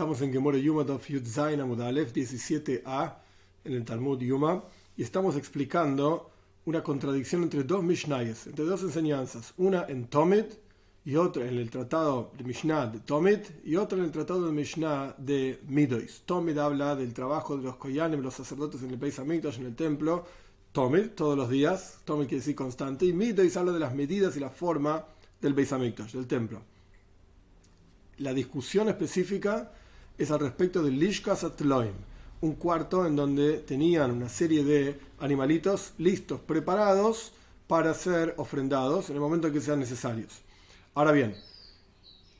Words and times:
Estamos 0.00 0.22
en 0.22 0.32
Gemore 0.32 0.62
Yuma 0.62 0.82
Dov 0.82 1.02
Yud 1.06 1.26
Zain 1.26 1.60
Amud 1.60 1.78
Aleph 1.82 2.14
17a 2.14 3.16
en 3.64 3.74
el 3.74 3.84
Talmud 3.84 4.18
Yuma 4.18 4.64
y 4.96 5.02
estamos 5.02 5.36
explicando 5.36 6.30
una 6.64 6.82
contradicción 6.82 7.42
entre 7.42 7.64
dos 7.64 7.84
Mishnayes, 7.84 8.46
entre 8.46 8.64
dos 8.64 8.80
enseñanzas, 8.80 9.52
una 9.58 9.84
en 9.90 10.06
Tomit 10.06 10.46
y 11.04 11.16
otra 11.16 11.46
en 11.46 11.58
el 11.58 11.68
tratado 11.68 12.32
de 12.34 12.44
Mishnah 12.44 12.86
de 12.86 13.00
Tomit 13.00 13.44
y 13.62 13.76
otra 13.76 13.98
en 13.98 14.04
el 14.04 14.10
tratado 14.10 14.46
de 14.46 14.52
Mishnah 14.52 15.16
de 15.18 15.60
Midois. 15.68 16.22
Tomit 16.24 16.56
habla 16.56 16.96
del 16.96 17.12
trabajo 17.12 17.58
de 17.58 17.64
los 17.64 17.76
Koyanim, 17.76 18.22
los 18.22 18.32
sacerdotes 18.32 18.82
en 18.82 18.92
el 18.92 18.96
Beis 18.96 19.18
Hamikdash, 19.18 19.58
en 19.58 19.66
el 19.66 19.76
templo, 19.76 20.24
Tomit, 20.72 21.14
todos 21.14 21.36
los 21.36 21.50
días, 21.50 21.98
Tomit 22.06 22.26
quiere 22.26 22.40
decir 22.40 22.54
constante, 22.54 23.04
y 23.04 23.12
Midois 23.12 23.54
habla 23.54 23.72
de 23.72 23.80
las 23.80 23.94
medidas 23.94 24.34
y 24.34 24.40
la 24.40 24.48
forma 24.48 25.04
del 25.42 25.52
Beis 25.52 25.74
Hamikdash, 25.74 26.12
del 26.12 26.26
templo. 26.26 26.62
La 28.16 28.32
discusión 28.32 28.88
específica 28.88 29.72
es 30.20 30.30
al 30.30 30.40
respecto 30.40 30.82
del 30.82 30.98
Lishkas 31.00 31.44
Atloim, 31.44 31.94
un 32.42 32.54
cuarto 32.56 33.06
en 33.06 33.16
donde 33.16 33.58
tenían 33.60 34.10
una 34.10 34.28
serie 34.28 34.62
de 34.62 35.00
animalitos 35.18 35.94
listos, 35.96 36.40
preparados 36.40 37.32
para 37.66 37.94
ser 37.94 38.34
ofrendados 38.36 39.08
en 39.08 39.16
el 39.16 39.20
momento 39.22 39.46
en 39.46 39.54
que 39.54 39.62
sean 39.62 39.80
necesarios. 39.80 40.42
Ahora 40.94 41.12
bien, 41.12 41.34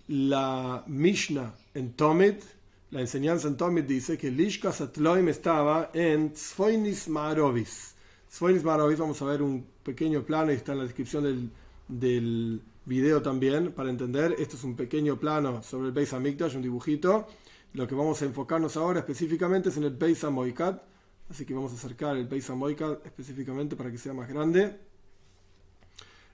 la 0.08 0.84
Mishnah 0.88 1.54
en 1.72 1.94
Tomit, 1.94 2.42
la 2.90 3.00
enseñanza 3.00 3.48
en 3.48 3.56
Tomit 3.56 3.86
dice 3.86 4.18
que 4.18 4.30
Lishkas 4.30 4.82
Atloim 4.82 5.28
estaba 5.28 5.90
en 5.94 6.34
Tzfoinis 6.34 7.08
Marovis. 7.08 7.94
Tzfoinis 8.28 8.62
Marovis, 8.62 8.98
vamos 8.98 9.22
a 9.22 9.24
ver 9.24 9.40
un 9.40 9.64
pequeño 9.82 10.22
plano, 10.22 10.50
está 10.50 10.72
en 10.72 10.78
la 10.78 10.84
descripción 10.84 11.24
del, 11.24 11.50
del 11.88 12.60
video 12.84 13.22
también, 13.22 13.72
para 13.72 13.88
entender. 13.88 14.36
Esto 14.38 14.56
es 14.56 14.64
un 14.64 14.76
pequeño 14.76 15.18
plano 15.18 15.62
sobre 15.62 15.86
el 15.86 15.92
Beis 15.92 16.12
Hamikdash, 16.12 16.56
un 16.56 16.62
dibujito. 16.62 17.26
Lo 17.72 17.86
que 17.86 17.94
vamos 17.94 18.20
a 18.20 18.24
enfocarnos 18.24 18.76
ahora 18.76 19.00
específicamente 19.00 19.68
es 19.68 19.76
en 19.76 19.84
el 19.84 19.96
Beis 19.96 20.24
Moikad, 20.24 20.80
así 21.28 21.44
que 21.44 21.54
vamos 21.54 21.72
a 21.72 21.76
acercar 21.76 22.16
el 22.16 22.26
Beis 22.26 22.50
Moikad 22.50 22.98
específicamente 23.04 23.76
para 23.76 23.90
que 23.90 23.98
sea 23.98 24.12
más 24.12 24.28
grande. 24.28 24.76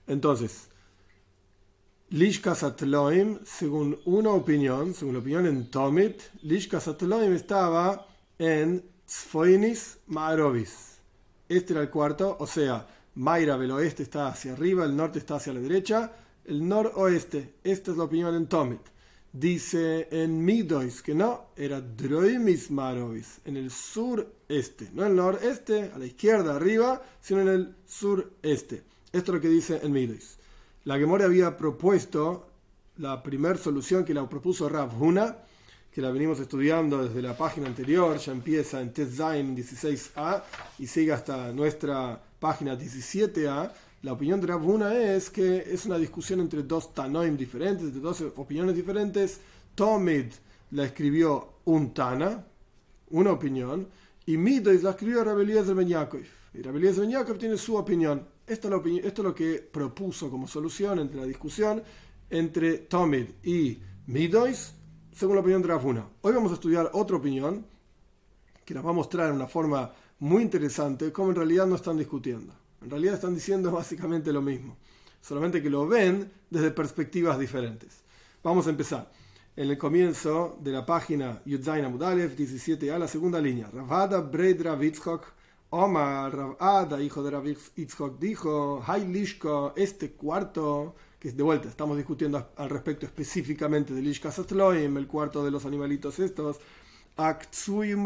Entonces, 0.07 0.69
Lishkas 2.11 2.63
Atloim, 2.63 3.41
según 3.45 3.99
una 4.05 4.31
opinión, 4.31 4.95
según 4.95 5.15
la 5.15 5.21
opinión 5.21 5.47
en 5.47 5.71
Tomit, 5.71 6.23
Lishkas 6.43 6.89
Atloim 6.89 7.33
estaba 7.33 8.07
en 8.39 8.83
Tzfoinis 9.05 9.99
Maarovis. 10.07 10.99
Este 11.49 11.73
era 11.73 11.83
el 11.83 11.91
cuarto, 11.91 12.37
o 12.39 12.47
sea, 12.47 12.87
Mayra 13.17 13.57
del 13.59 13.71
oeste 13.71 14.03
está 14.03 14.29
hacia 14.29 14.53
arriba, 14.53 14.85
el 14.85 14.97
norte 14.97 15.19
está 15.19 15.37
hacia 15.37 15.53
la 15.53 15.61
derecha, 15.61 16.13
el 16.45 16.67
noroeste. 16.69 17.55
Esta 17.65 17.91
es 17.91 17.97
la 17.97 18.05
opinión 18.05 18.35
en 18.35 18.47
Tomit. 18.47 18.83
Dice 19.39 20.09
en 20.13 20.43
Midois 20.43 21.03
que 21.03 21.15
no, 21.15 21.49
era 21.55 21.83
Droimis 21.83 22.71
Marovis, 22.71 23.39
en 23.45 23.59
el 23.59 23.71
sureste, 23.71 24.89
no 24.95 25.03
en 25.03 25.11
el 25.11 25.17
noreste, 25.17 25.91
a 25.95 25.99
la 25.99 26.07
izquierda 26.07 26.57
arriba, 26.57 27.03
sino 27.21 27.43
en 27.43 27.49
el 27.49 27.75
sureste. 27.87 28.83
Esto 29.13 29.33
es 29.33 29.35
lo 29.35 29.41
que 29.43 29.49
dice 29.49 29.79
en 29.83 29.93
Midois. 29.93 30.39
La 30.85 30.97
Gemora 30.97 31.27
había 31.27 31.55
propuesto 31.55 32.49
la 32.97 33.23
primera 33.23 33.59
solución 33.59 34.07
que 34.07 34.15
la 34.15 34.27
propuso 34.27 34.71
Rav 34.71 34.99
Huna, 34.99 35.37
que 35.93 36.01
la 36.01 36.11
venimos 36.11 36.41
estudiando 36.41 37.07
desde 37.07 37.21
la 37.21 37.37
página 37.37 37.67
anterior, 37.67 38.17
ya 38.17 38.33
empieza 38.33 38.81
en 38.81 38.95
Tetzain 38.95 39.55
16a 39.55 40.45
y 40.79 40.87
sigue 40.87 41.13
hasta 41.13 41.53
nuestra 41.53 42.19
página 42.41 42.75
17a 42.75 43.71
la 44.07 44.13
opinión 44.13 44.41
de 44.41 44.47
Ravuna 44.47 44.95
es 44.95 45.31
que 45.31 45.65
es 45.67 45.85
una 45.85 45.99
discusión 45.99 46.39
entre 46.39 46.63
dos 46.63 46.95
Tanoim 46.95 47.37
diferentes, 47.37 47.93
de 47.93 47.99
dos 47.99 48.21
opiniones 48.37 48.77
diferentes. 48.77 49.41
Tomid 49.75 50.27
la 50.71 50.85
escribió 50.85 51.55
un 51.65 51.93
Tana, 51.93 52.47
una 53.11 53.33
opinión, 53.33 53.89
y 54.25 54.37
Midois 54.37 54.85
la 54.85 54.91
escribió 54.91 55.25
Rabelías 55.25 55.75
Ben 55.75 55.89
Yaakov. 55.89 56.23
Y 56.55 56.63
Rabelías 56.63 57.01
Ben 57.01 57.11
Yaakov 57.11 57.37
tiene 57.37 57.57
su 57.59 57.75
opinión. 57.75 58.25
Esto 58.47 58.69
es, 58.69 58.73
lo, 58.73 58.87
esto 58.87 59.23
es 59.23 59.27
lo 59.27 59.35
que 59.35 59.55
propuso 59.59 60.31
como 60.31 60.47
solución 60.47 61.01
entre 61.01 61.17
la 61.19 61.27
discusión 61.27 61.83
entre 62.31 62.79
Tomid 62.79 63.27
y 63.43 63.77
Midois, 64.07 64.73
según 65.11 65.35
la 65.35 65.41
opinión 65.41 65.63
de 65.63 65.69
Ravuna. 65.69 66.09
Hoy 66.21 66.33
vamos 66.33 66.53
a 66.53 66.55
estudiar 66.55 66.91
otra 66.93 67.17
opinión 67.17 67.67
que 68.65 68.73
nos 68.73 68.87
va 68.87 68.91
a 68.91 68.93
mostrar 68.93 69.31
en 69.31 69.35
una 69.35 69.49
forma 69.49 69.91
muy 70.21 70.45
interesante 70.45 71.11
cómo 71.11 71.31
en 71.31 71.35
realidad 71.35 71.67
no 71.67 71.75
están 71.75 71.97
discutiendo. 71.97 72.55
En 72.83 72.91
realidad 72.91 73.15
están 73.15 73.35
diciendo 73.35 73.71
básicamente 73.73 74.33
lo 74.33 74.43
mismo, 74.43 74.77
solamente 75.21 75.63
que 75.63 75.71
lo 75.71 75.87
ven 75.87 76.31
desde 76.51 76.71
perspectivas 76.71 77.39
diferentes. 77.39 78.01
Vamos 78.43 78.67
a 78.67 78.71
empezar. 78.71 79.11
En 79.57 79.71
el 79.71 79.79
comienzo 79.79 80.59
de 80.61 80.71
la 80.71 80.85
página 80.85 81.41
Yudzain 81.47 81.85
Amudalev 81.85 82.37
17a, 82.37 82.99
la 82.99 83.09
segunda 83.09 83.41
línea. 83.41 83.71
Ravada 83.73 84.21
Bred 84.21 84.61
Ravitzchok, 84.63 85.25
Omar 85.71 86.37
Ravada, 86.37 87.01
hijo 87.01 87.23
de 87.23 87.31
Ravitzchok, 87.31 88.19
dijo, 88.19 88.85
Hay 88.87 89.07
Lishko, 89.07 89.73
este 89.75 90.13
cuarto, 90.13 90.95
que 91.19 91.33
de 91.33 91.43
vuelta 91.43 91.69
estamos 91.69 91.97
discutiendo 91.97 92.51
al 92.55 92.69
respecto 92.69 93.07
específicamente 93.07 93.95
de 93.95 94.03
Lishka 94.03 94.31
Satloim, 94.31 94.99
el 94.99 95.07
cuarto 95.07 95.43
de 95.43 95.51
los 95.51 95.65
animalitos 95.65 96.19
estos, 96.19 96.59
Aktsuy 97.17 97.97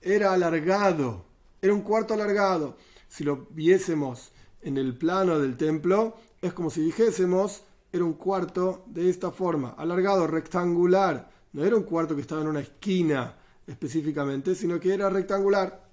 era 0.00 0.32
alargado, 0.32 1.24
era 1.62 1.72
un 1.72 1.82
cuarto 1.82 2.14
alargado 2.14 2.76
si 3.12 3.24
lo 3.24 3.46
viésemos 3.50 4.32
en 4.62 4.78
el 4.78 4.96
plano 4.96 5.38
del 5.38 5.58
templo, 5.58 6.16
es 6.40 6.54
como 6.54 6.70
si 6.70 6.80
dijésemos, 6.80 7.62
era 7.92 8.04
un 8.04 8.14
cuarto 8.14 8.84
de 8.86 9.10
esta 9.10 9.30
forma, 9.30 9.74
alargado, 9.76 10.26
rectangular. 10.26 11.30
No 11.52 11.62
era 11.62 11.76
un 11.76 11.82
cuarto 11.82 12.14
que 12.14 12.22
estaba 12.22 12.40
en 12.40 12.48
una 12.48 12.60
esquina 12.60 13.36
específicamente, 13.66 14.54
sino 14.54 14.80
que 14.80 14.94
era 14.94 15.10
rectangular. 15.10 15.90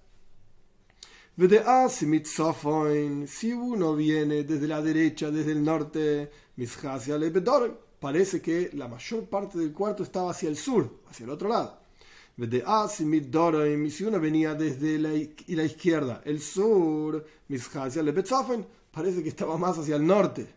Si 3.28 3.52
uno 3.52 3.96
viene 3.98 4.46
desde 4.46 4.68
la 4.70 4.82
derecha, 4.82 5.30
desde 5.30 5.52
el 5.52 5.62
norte, 5.62 6.32
parece 8.00 8.42
que 8.42 8.70
la 8.76 8.88
mayor 8.88 9.26
parte 9.26 9.60
del 9.60 9.74
cuarto 9.74 10.04
estaba 10.04 10.32
hacia 10.32 10.48
el 10.48 10.56
sur, 10.56 11.02
hacia 11.10 11.26
el 11.26 11.32
otro 11.32 11.50
lado. 11.50 11.79
Si 13.90 14.04
uno 14.06 14.20
venía 14.20 14.54
desde 14.54 14.98
la, 14.98 15.10
la 15.10 15.64
izquierda, 15.64 16.22
el 16.24 16.40
sur, 16.40 17.26
parece 18.92 19.24
que 19.24 19.30
estaba 19.30 19.58
más 19.58 19.78
hacia 19.78 19.98
el 19.98 20.08
norte. 20.08 20.48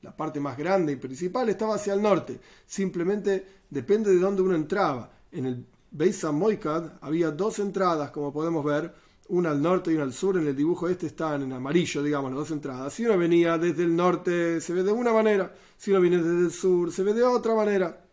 La 0.00 0.16
parte 0.16 0.40
más 0.40 0.56
grande 0.56 0.92
y 0.92 0.96
principal 0.96 1.48
estaba 1.48 1.74
hacia 1.74 1.92
el 1.92 2.00
norte. 2.00 2.40
Simplemente 2.64 3.46
depende 3.68 4.10
de 4.10 4.18
dónde 4.18 4.40
uno 4.40 4.54
entraba. 4.54 5.10
En 5.32 5.46
el 5.46 5.66
Beis 5.90 6.24
Moikad 6.24 6.92
había 7.02 7.30
dos 7.30 7.58
entradas, 7.58 8.10
como 8.12 8.32
podemos 8.32 8.64
ver, 8.64 8.94
una 9.28 9.50
al 9.50 9.60
norte 9.60 9.90
y 9.90 9.94
una 9.94 10.04
al 10.04 10.14
sur. 10.14 10.38
En 10.38 10.46
el 10.46 10.56
dibujo 10.56 10.88
este 10.88 11.06
están 11.06 11.42
en 11.42 11.52
amarillo, 11.52 12.02
digamos, 12.02 12.30
las 12.30 12.38
dos 12.38 12.50
entradas. 12.52 12.94
Si 12.94 13.04
uno 13.04 13.18
venía 13.18 13.58
desde 13.58 13.82
el 13.82 13.94
norte, 13.94 14.60
se 14.60 14.72
ve 14.72 14.82
de 14.82 14.92
una 14.92 15.12
manera. 15.12 15.54
Si 15.76 15.90
uno 15.90 16.00
viene 16.00 16.18
desde 16.18 16.46
el 16.46 16.52
sur, 16.52 16.92
se 16.92 17.02
ve 17.02 17.12
de 17.12 17.24
otra 17.24 17.54
manera. 17.54 18.04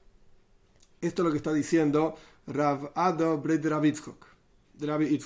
Esto 1.00 1.22
es 1.22 1.26
lo 1.26 1.32
que 1.32 1.38
está 1.38 1.54
diciendo 1.54 2.16
Rav 2.48 2.92
Ado 2.96 3.38
Bred 3.38 3.62
de 3.62 5.20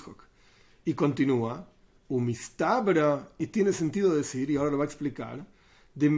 Y 0.84 0.94
continúa, 0.94 1.68
Umistabra, 2.08 3.28
y 3.38 3.48
tiene 3.48 3.72
sentido 3.72 4.14
decir, 4.14 4.50
y 4.50 4.56
ahora 4.56 4.70
lo 4.70 4.78
va 4.78 4.84
a 4.84 4.86
explicar, 4.86 5.44
de 5.94 6.10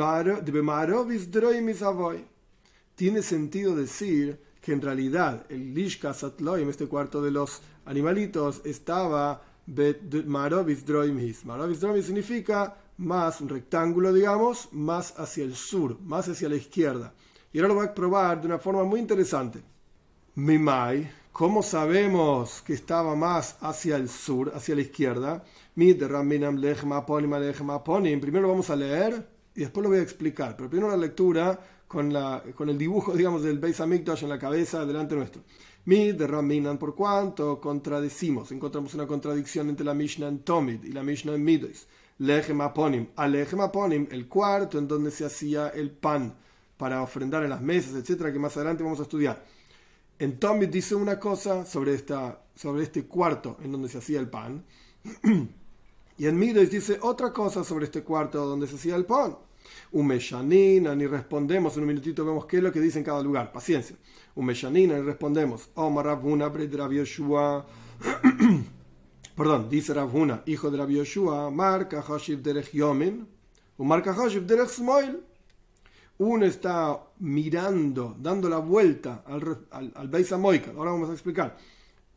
Tiene 2.95 3.23
sentido 3.23 3.75
decir 3.75 4.41
que 4.61 4.73
en 4.73 4.83
realidad 4.83 5.47
el 5.49 5.75
Lishka 5.75 6.13
Satloim, 6.13 6.69
este 6.69 6.87
cuarto 6.87 7.23
de 7.23 7.31
los 7.31 7.63
animalitos, 7.87 8.61
estaba 8.65 9.43
Marovis 10.27 10.85
Droimis. 10.85 11.45
Marovis 11.45 11.81
Droimis 11.81 12.07
significa 12.07 12.77
más 12.99 13.41
un 13.41 13.49
rectángulo, 13.49 14.13
digamos, 14.13 14.69
más 14.73 15.19
hacia 15.19 15.45
el 15.45 15.55
sur, 15.55 15.99
más 16.01 16.29
hacia 16.29 16.49
la 16.49 16.57
izquierda. 16.57 17.15
Y 17.53 17.59
ahora 17.59 17.69
lo 17.69 17.77
va 17.77 17.85
a 17.85 17.95
probar 17.95 18.41
de 18.41 18.47
una 18.47 18.59
forma 18.59 18.85
muy 18.85 19.01
interesante. 19.01 19.63
Mimai, 20.37 21.11
¿cómo 21.33 21.61
sabemos 21.61 22.63
que 22.63 22.73
estaba 22.73 23.17
más 23.17 23.57
hacia 23.61 23.97
el 23.97 24.09
sur, 24.09 24.53
hacia 24.55 24.77
la 24.77 24.83
izquierda? 24.83 25.43
Primero 25.75 26.01
lo 28.41 28.49
vamos 28.49 28.71
a 28.71 28.77
leer 28.77 29.29
y 29.57 29.61
después 29.61 29.83
lo 29.83 29.91
voy 29.91 29.99
a 29.99 30.03
explicar. 30.03 30.57
Pero 30.57 30.71
primero 30.71 30.89
la 30.89 30.97
lectura 30.97 31.59
con, 31.89 32.15
el 32.15 32.79
dibujo, 32.79 33.17
digamos, 33.17 33.43
del 33.43 33.59
Beis 33.59 33.81
Hamikdash 33.81 34.23
en 34.23 34.29
la 34.29 34.39
cabeza 34.39 34.87
delante 34.87 35.17
nuestro. 35.17 35.43
Mid 35.87 36.23
Raminan, 36.23 36.79
por 36.79 36.95
cuanto 36.95 37.61
contradecimos, 37.61 38.53
encontramos 38.53 38.95
una 38.95 39.09
contradicción 39.09 39.69
entre 39.69 39.85
la 39.85 39.95
Mishnah 39.95 40.29
en 40.29 40.45
Tomid 40.45 40.85
y 40.85 40.93
la 40.93 41.03
Mishnah 41.03 41.35
en 41.35 41.43
Midois. 41.43 41.89
Lechem 42.19 42.61
Aponim, 42.61 43.09
Aponim, 43.17 44.07
el 44.13 44.29
cuarto 44.29 44.79
en 44.79 44.87
donde 44.87 45.11
se 45.11 45.25
hacía 45.25 45.71
el 45.71 45.91
pan 45.91 46.37
para 46.77 47.03
ofrendar 47.03 47.43
en 47.43 47.51
las 47.51 47.63
mesas, 47.63 47.95
etcétera, 47.95 48.33
que 48.33 48.39
más 48.39 48.57
adelante 48.57 48.85
vamos 48.85 49.01
a 49.01 49.03
estudiar. 49.03 49.45
En 50.21 50.39
Tommy 50.39 50.67
dice 50.67 50.95
una 50.95 51.19
cosa 51.19 51.65
sobre, 51.65 51.95
esta, 51.95 52.43
sobre 52.55 52.83
este 52.83 53.07
cuarto 53.07 53.57
en 53.65 53.73
donde 53.73 53.89
se 53.89 53.97
hacía 53.97 54.21
el 54.21 54.29
pan. 54.29 54.63
y 56.19 56.27
en 56.27 56.39
Midos 56.39 56.69
dice 56.69 56.99
otra 57.01 57.33
cosa 57.33 57.65
sobre 57.65 57.87
este 57.87 58.03
cuarto 58.03 58.45
donde 58.45 58.67
se 58.67 58.75
hacía 58.77 58.97
el 58.97 59.07
pan. 59.07 59.39
Un 59.93 60.07
meshanina, 60.07 60.95
ni 60.95 61.07
respondemos, 61.07 61.75
en 61.77 61.85
un 61.85 61.89
minutito 61.89 62.23
vemos 62.23 62.45
qué 62.45 62.59
es 62.59 62.63
lo 62.63 62.71
que 62.71 62.81
dice 62.81 62.99
en 62.99 63.05
cada 63.05 63.23
lugar, 63.23 63.51
paciencia. 63.51 63.97
Un 64.35 64.45
meshanina, 64.45 64.95
ni 64.99 65.01
respondemos, 65.01 65.71
Omar 65.75 66.05
Ravuna, 66.05 66.53
Yoshua. 66.53 67.65
Perdón, 69.35 69.71
dice 69.71 69.95
Ravuna, 69.95 70.43
hijo 70.45 70.71
de 70.71 70.77
Rabbi 70.77 70.97
Yoshua, 70.97 71.51
Marca 71.51 72.03
Hashiv 72.03 72.43
Derech 72.43 72.73
Yomin, 72.73 73.27
un 73.79 73.89
Marca 73.89 74.13
Hashiv 74.13 74.45
Derech 74.45 74.69
Smoil. 74.69 75.30
Uno 76.21 76.45
está 76.45 77.01
mirando, 77.21 78.15
dando 78.19 78.51
la 78.51 78.59
vuelta 78.59 79.23
al, 79.27 79.67
al, 79.71 79.91
al 79.95 80.09
Beis 80.09 80.31
ahora 80.31 80.91
vamos 80.91 81.09
a 81.09 81.15
explicar, 81.15 81.57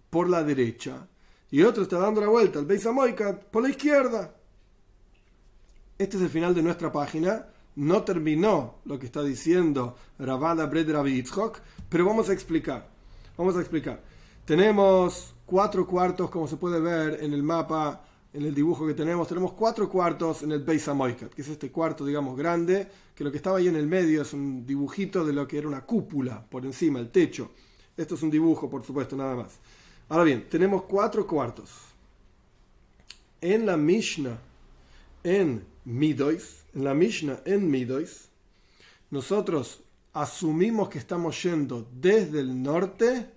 por 0.09 0.29
la 0.29 0.43
derecha, 0.43 1.07
y 1.49 1.63
otro 1.63 1.83
está 1.83 1.99
dando 1.99 2.19
la 2.19 2.27
vuelta 2.27 2.59
al 2.59 2.65
Beis 2.65 2.85
por 3.49 3.63
la 3.63 3.69
izquierda. 3.69 4.35
Este 5.97 6.17
es 6.17 6.23
el 6.23 6.29
final 6.29 6.53
de 6.53 6.63
nuestra 6.63 6.91
página. 6.91 7.45
No 7.77 8.03
terminó 8.03 8.79
lo 8.83 8.99
que 8.99 9.05
está 9.05 9.23
diciendo 9.23 9.95
Ravada 10.19 10.65
Bred 10.65 10.91
Rabbi 10.91 11.23
pero 11.87 12.05
vamos 12.05 12.29
a 12.29 12.33
explicar. 12.33 12.89
Vamos 13.37 13.55
a 13.55 13.61
explicar. 13.61 14.01
Tenemos 14.43 15.33
cuatro 15.45 15.87
cuartos, 15.87 16.29
como 16.29 16.49
se 16.49 16.57
puede 16.57 16.81
ver 16.81 17.23
en 17.23 17.31
el 17.31 17.41
mapa, 17.41 18.03
en 18.33 18.43
el 18.43 18.53
dibujo 18.53 18.85
que 18.85 18.95
tenemos. 18.95 19.29
Tenemos 19.29 19.53
cuatro 19.53 19.87
cuartos 19.87 20.43
en 20.43 20.51
el 20.51 20.61
Beis 20.61 20.89
que 21.33 21.41
es 21.41 21.47
este 21.47 21.71
cuarto, 21.71 22.05
digamos, 22.05 22.35
grande, 22.35 22.89
que 23.15 23.23
lo 23.23 23.31
que 23.31 23.37
estaba 23.37 23.57
ahí 23.57 23.67
en 23.67 23.75
el 23.75 23.87
medio 23.87 24.21
es 24.21 24.33
un 24.33 24.65
dibujito 24.65 25.25
de 25.25 25.33
lo 25.33 25.47
que 25.47 25.57
era 25.57 25.67
una 25.67 25.85
cúpula 25.85 26.43
por 26.49 26.65
encima, 26.65 26.99
el 26.99 27.09
techo. 27.09 27.51
Esto 27.95 28.15
es 28.15 28.23
un 28.23 28.31
dibujo, 28.31 28.69
por 28.69 28.83
supuesto, 28.83 29.15
nada 29.15 29.35
más. 29.35 29.59
Ahora 30.09 30.23
bien, 30.23 30.47
tenemos 30.49 30.83
cuatro 30.83 31.27
cuartos. 31.27 31.69
En 33.39 33.65
la 33.65 33.77
Mishnah, 33.77 34.39
en 35.23 35.65
Midois, 35.85 36.63
en 36.73 36.83
la 36.83 36.93
Mishnah 36.93 37.39
en 37.45 37.69
Midois, 37.69 38.29
nosotros 39.11 39.81
asumimos 40.13 40.89
que 40.89 40.97
estamos 40.97 41.41
yendo 41.43 41.87
desde 41.93 42.39
el 42.39 42.63
norte, 42.63 43.29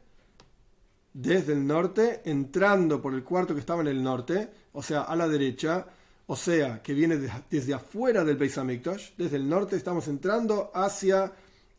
desde 1.12 1.52
el 1.52 1.66
norte, 1.66 2.22
entrando 2.24 3.00
por 3.02 3.14
el 3.14 3.24
cuarto 3.24 3.54
que 3.54 3.60
estaba 3.60 3.82
en 3.82 3.88
el 3.88 4.02
norte, 4.02 4.50
o 4.72 4.82
sea, 4.82 5.02
a 5.02 5.16
la 5.16 5.28
derecha, 5.28 5.86
o 6.28 6.36
sea, 6.36 6.82
que 6.82 6.92
viene 6.92 7.18
desde 7.50 7.74
afuera 7.74 8.24
del 8.24 8.36
Beis 8.36 8.58
Hamikdash, 8.58 9.10
desde 9.16 9.36
el 9.36 9.48
norte 9.48 9.76
estamos 9.76 10.08
entrando 10.08 10.70
hacia 10.74 11.32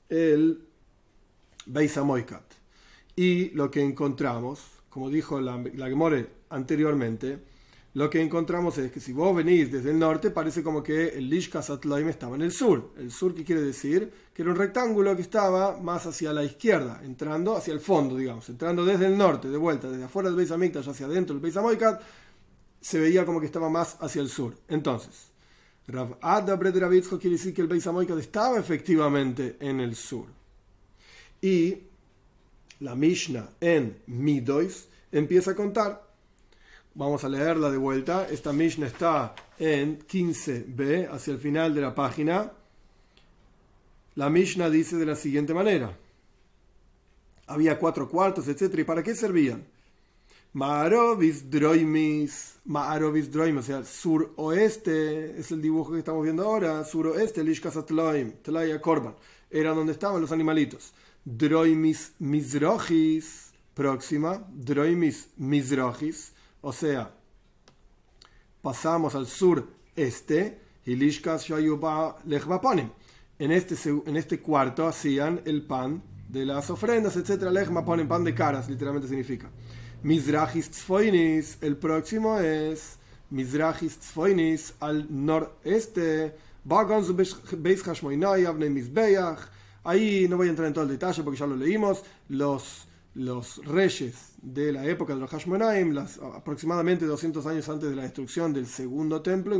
el 0.09 0.63
Beis 1.65 1.99
Y 3.15 3.49
lo 3.49 3.69
que 3.69 3.81
encontramos, 3.81 4.61
como 4.89 5.09
dijo 5.09 5.41
la, 5.41 5.61
la 5.75 5.87
Gemore 5.87 6.29
anteriormente, 6.49 7.39
lo 7.97 8.09
que 8.09 8.21
encontramos 8.21 8.77
es 8.77 8.91
que 8.91 8.99
si 8.99 9.11
vos 9.11 9.35
venís 9.35 9.71
desde 9.71 9.89
el 9.89 9.97
norte, 9.97 10.29
parece 10.29 10.61
como 10.61 10.83
que 10.83 11.09
el 11.09 11.29
Lishka 11.29 11.61
Satloim 11.61 12.07
estaba 12.07 12.35
en 12.35 12.43
el 12.43 12.51
sur. 12.51 12.91
El 12.95 13.11
sur, 13.11 13.33
¿qué 13.33 13.43
quiere 13.43 13.61
decir? 13.61 14.13
Que 14.33 14.43
era 14.43 14.51
un 14.51 14.57
rectángulo 14.57 15.15
que 15.15 15.23
estaba 15.23 15.77
más 15.77 16.05
hacia 16.05 16.31
la 16.31 16.43
izquierda, 16.43 17.01
entrando 17.03 17.57
hacia 17.57 17.73
el 17.73 17.79
fondo, 17.79 18.15
digamos, 18.15 18.47
entrando 18.49 18.85
desde 18.85 19.07
el 19.07 19.17
norte, 19.17 19.49
de 19.49 19.57
vuelta, 19.57 19.89
desde 19.89 20.03
afuera 20.03 20.29
del 20.29 20.37
Beis 20.37 20.51
Hamikdash 20.51 20.87
hacia 20.87 21.07
adentro 21.07 21.33
del 21.33 21.41
Beis 21.41 21.57
Hamoikat, 21.57 22.01
se 22.87 23.01
veía 23.01 23.25
como 23.25 23.41
que 23.41 23.47
estaba 23.47 23.69
más 23.69 23.97
hacia 23.99 24.21
el 24.21 24.29
sur. 24.29 24.55
Entonces, 24.69 25.29
Rav 25.87 26.17
Ada 26.21 26.57
quiere 26.57 27.31
decir 27.31 27.53
que 27.53 27.61
el 27.61 27.67
Beis 27.67 27.85
Hamoikat 27.85 28.17
estaba 28.17 28.57
efectivamente 28.57 29.57
en 29.59 29.81
el 29.81 29.93
sur. 29.93 30.27
Y 31.41 31.79
la 32.79 32.95
Mishnah 32.95 33.49
en 33.59 33.97
Midois 34.07 34.87
empieza 35.11 35.51
a 35.51 35.55
contar 35.55 36.07
Vamos 36.95 37.25
a 37.25 37.29
leerla 37.29 37.69
de 37.69 37.77
vuelta. 37.77 38.25
Esta 38.29 38.53
Mishnah 38.53 38.87
está 38.87 39.35
en 39.59 39.99
15b, 39.99 41.09
hacia 41.11 41.33
el 41.33 41.39
final 41.39 41.75
de 41.75 41.81
la 41.81 41.93
página. 41.93 42.53
La 44.15 44.29
Mishnah 44.29 44.69
dice 44.69 44.95
de 44.95 45.05
la 45.05 45.15
siguiente 45.15 45.53
manera. 45.53 45.95
Había 47.47 47.77
cuatro 47.77 48.07
cuartos, 48.07 48.47
etc. 48.47 48.79
¿Y 48.79 48.83
para 48.85 49.03
qué 49.03 49.13
servían? 49.13 49.67
Maarovis 50.53 51.49
droimis, 51.49 52.55
Maarovis 52.65 53.31
droimis, 53.31 53.59
o 53.59 53.63
sea, 53.63 53.83
suroeste, 53.83 55.39
es 55.39 55.51
el 55.51 55.61
dibujo 55.61 55.93
que 55.93 55.99
estamos 55.99 56.23
viendo 56.23 56.43
ahora, 56.43 56.83
suroeste, 56.83 57.43
Lishkas 57.43 57.77
Atloim, 57.77 58.31
Tlaya 58.41 58.81
Korban, 58.81 59.15
era 59.51 59.73
donde 59.73 59.93
estaban 59.93 60.21
los 60.21 60.31
animalitos. 60.31 60.93
Droimis 61.23 62.13
misrochis, 62.19 63.51
próxima, 63.73 64.43
Droimis 64.49 65.29
misrochis, 65.37 66.33
o 66.61 66.73
sea, 66.73 67.13
pasamos 68.61 69.15
al 69.15 69.27
sur-este, 69.27 70.59
y 70.85 70.93
en 73.39 73.51
este, 73.51 73.89
en 74.05 74.17
este 74.17 74.39
cuarto 74.39 74.87
hacían 74.87 75.41
el 75.45 75.61
pan 75.63 76.01
de 76.29 76.45
las 76.45 76.69
ofrendas, 76.69 77.17
etc. 77.17 77.53
ponen 77.85 78.07
pan 78.07 78.23
de 78.23 78.33
caras, 78.33 78.69
literalmente 78.69 79.07
significa. 79.07 79.49
Mizrahis 80.03 80.69
Tzfoinis, 80.69 81.57
el 81.61 81.77
próximo 81.77 82.39
es 82.39 82.97
Mizrahis 83.29 83.99
Tzfoinis 83.99 84.73
al 84.79 85.07
noreste. 85.09 86.35
Ahí 89.83 90.27
no 90.29 90.37
voy 90.37 90.47
a 90.47 90.49
entrar 90.49 90.67
en 90.67 90.73
todo 90.73 90.83
el 90.83 90.89
detalle 90.89 91.23
porque 91.23 91.39
ya 91.39 91.47
lo 91.47 91.55
leímos. 91.55 92.03
Los 92.29 92.87
los 93.17 93.65
reyes 93.65 94.33
de 94.41 94.71
la 94.71 94.85
época 94.85 95.15
de 95.15 95.19
los 95.19 95.29
Hashmonaim, 95.29 95.97
aproximadamente 96.35 97.05
200 97.05 97.45
años 97.47 97.67
antes 97.67 97.89
de 97.89 97.95
la 97.95 98.03
destrucción 98.03 98.53
del 98.53 98.67
segundo 98.67 99.21
templo, 99.21 99.59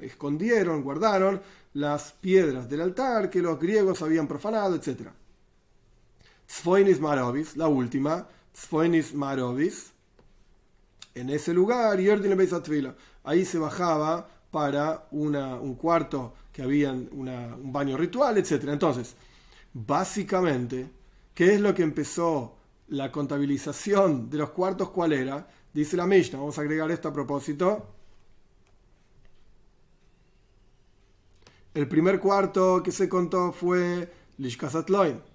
escondieron, 0.00 0.82
guardaron 0.82 1.40
las 1.72 2.12
piedras 2.12 2.68
del 2.68 2.82
altar 2.82 3.30
que 3.30 3.40
los 3.40 3.58
griegos 3.58 4.02
habían 4.02 4.28
profanado, 4.28 4.76
etc. 4.76 5.08
Tzfoinis 6.46 7.00
Marovis, 7.00 7.56
la 7.56 7.68
última, 7.68 8.28
Tzfoinis 8.58 9.14
Marovis, 9.14 9.92
en 11.14 11.30
ese 11.30 11.54
lugar, 11.54 11.96
ahí 13.22 13.44
se 13.44 13.58
bajaba 13.58 14.28
para 14.50 15.06
un 15.12 15.76
cuarto 15.76 16.34
que 16.52 16.62
había 16.62 16.90
un 16.90 17.72
baño 17.72 17.96
ritual, 17.96 18.36
etc. 18.36 18.64
Entonces, 18.68 19.14
básicamente, 19.72 20.90
¿qué 21.34 21.54
es 21.54 21.60
lo 21.60 21.72
que 21.72 21.84
empezó 21.84 22.56
la 22.88 23.12
contabilización 23.12 24.28
de 24.28 24.38
los 24.38 24.50
cuartos, 24.50 24.90
¿cuál 24.90 25.12
era? 25.12 25.46
Dice 25.72 25.96
la 25.96 26.06
Mishnah, 26.06 26.40
vamos 26.40 26.58
a 26.58 26.62
agregar 26.62 26.90
esto 26.90 27.08
a 27.08 27.12
propósito. 27.12 27.86
El 31.74 31.86
primer 31.86 32.18
cuarto 32.18 32.82
que 32.82 32.90
se 32.90 33.08
contó 33.08 33.52
fue 33.52 34.12
Lishkasatloin. 34.38 35.27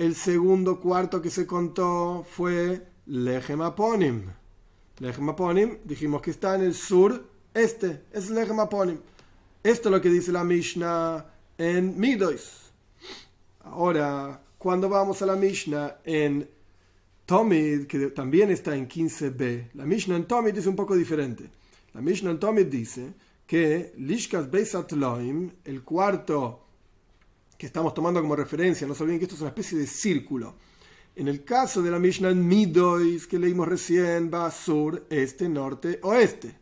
El 0.00 0.14
segundo 0.14 0.80
cuarto 0.80 1.20
que 1.20 1.28
se 1.28 1.46
contó 1.46 2.24
fue 2.26 2.86
Lechem 3.04 3.60
Aponim. 3.60 4.32
dijimos 5.84 6.22
que 6.22 6.30
está 6.30 6.54
en 6.54 6.62
el 6.62 6.72
sur 6.72 7.28
este, 7.52 8.04
es 8.10 8.30
Lechem 8.30 8.56
Esto 9.62 9.88
es 9.88 9.92
lo 9.92 10.00
que 10.00 10.08
dice 10.08 10.32
la 10.32 10.42
Mishnah 10.42 11.26
en 11.58 12.00
Midois. 12.00 12.72
Ahora, 13.62 14.42
cuando 14.56 14.88
vamos 14.88 15.20
a 15.20 15.26
la 15.26 15.36
Mishnah 15.36 15.98
en 16.02 16.48
Tomid, 17.26 17.86
que 17.86 18.06
también 18.06 18.50
está 18.50 18.74
en 18.74 18.88
15b, 18.88 19.72
la 19.74 19.84
Mishnah 19.84 20.16
en 20.16 20.24
Tomid 20.24 20.56
es 20.56 20.66
un 20.66 20.76
poco 20.76 20.96
diferente. 20.96 21.44
La 21.92 22.00
Mishnah 22.00 22.30
en 22.30 22.40
Tomid 22.40 22.68
dice 22.68 23.12
que 23.46 23.92
Lishkas 23.98 24.50
Beisat 24.50 24.92
Loim, 24.92 25.50
el 25.62 25.82
cuarto 25.82 26.69
que 27.60 27.66
estamos 27.66 27.92
tomando 27.92 28.22
como 28.22 28.34
referencia, 28.34 28.86
no 28.86 28.94
se 28.94 29.02
olviden 29.02 29.18
que 29.18 29.26
esto 29.26 29.34
es 29.34 29.42
una 29.42 29.50
especie 29.50 29.76
de 29.76 29.86
círculo. 29.86 30.54
En 31.14 31.28
el 31.28 31.44
caso 31.44 31.82
de 31.82 31.90
la 31.90 31.98
Mishnah 31.98 32.32
Midois, 32.32 33.26
que 33.26 33.38
leímos 33.38 33.68
recién, 33.68 34.30
va 34.32 34.50
sur, 34.50 35.04
este, 35.10 35.46
norte, 35.46 36.00
oeste. 36.02 36.56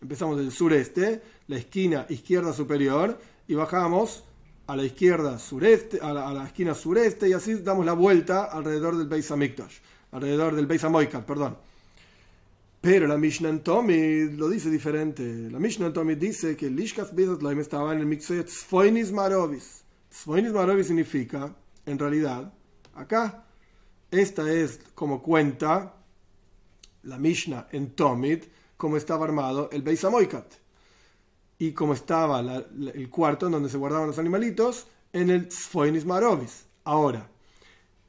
Empezamos 0.00 0.38
del 0.38 0.52
sureste, 0.52 1.20
la 1.48 1.56
esquina 1.56 2.06
izquierda 2.10 2.52
superior, 2.52 3.18
y 3.48 3.54
bajamos 3.54 4.22
a 4.68 4.76
la 4.76 4.84
izquierda 4.84 5.36
sureste, 5.40 5.98
a 6.00 6.12
la, 6.12 6.46
esquina 6.46 6.74
sureste, 6.74 7.28
y 7.28 7.32
así 7.32 7.54
damos 7.56 7.84
la 7.84 7.94
vuelta 7.94 8.44
alrededor 8.44 8.96
del 8.96 9.08
Beis 9.08 9.28
Hamikdash 9.32 9.78
alrededor 10.12 10.54
del 10.54 10.66
Beis 10.66 10.84
Hamoikal, 10.84 11.24
perdón. 11.24 11.56
Pero 12.80 13.08
la 13.08 13.18
Mishnah 13.18 13.64
Tomid 13.64 14.30
lo 14.38 14.48
dice 14.48 14.70
diferente. 14.70 15.50
La 15.50 15.58
Mishnah 15.58 15.92
Tomid 15.92 16.18
dice 16.18 16.56
que 16.56 16.70
Lishkas 16.70 17.12
Loim 17.12 17.58
estaba 17.58 17.92
en 17.92 17.98
el 17.98 18.06
Mixoy 18.06 18.44
Tzfoinis 18.44 19.10
Marovis. 19.10 19.85
Tzfoinis 20.16 20.52
Marovis 20.52 20.86
significa, 20.86 21.54
en 21.84 21.98
realidad, 21.98 22.50
acá, 22.94 23.44
esta 24.10 24.50
es 24.50 24.80
como 24.94 25.22
cuenta 25.22 25.94
la 27.02 27.18
Mishnah 27.18 27.68
en 27.70 27.90
Tomid, 27.90 28.44
cómo 28.78 28.96
estaba 28.96 29.26
armado 29.26 29.68
el 29.70 29.82
Beis 29.82 30.02
Hamoikat. 30.04 30.54
Y 31.58 31.72
cómo 31.72 31.92
estaba 31.92 32.40
el 32.40 33.10
cuarto 33.10 33.46
en 33.46 33.52
donde 33.52 33.68
se 33.68 33.76
guardaban 33.76 34.06
los 34.06 34.18
animalitos 34.18 34.86
en 35.12 35.28
el 35.28 35.48
Tzfoinis 35.48 36.06
Marovis. 36.06 36.64
Ahora, 36.84 37.28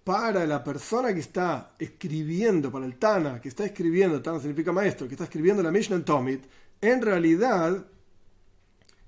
para 0.06 0.48
la 0.48 0.64
persona 0.64 1.14
que 1.14 1.20
está 1.20 1.76
escribiendo, 1.78 2.72
para 2.72 2.86
el 2.86 2.98
Tana, 2.98 3.42
que 3.42 3.50
está 3.50 3.66
escribiendo, 3.66 4.22
Tana 4.22 4.40
significa 4.40 4.72
maestro, 4.72 5.10
que 5.10 5.16
está 5.16 5.26
escribiendo 5.26 5.62
la 5.62 5.72
Mishnah 5.72 5.98
en 5.98 6.06
Tomit, 6.06 6.46
en 6.80 7.02
realidad 7.02 7.86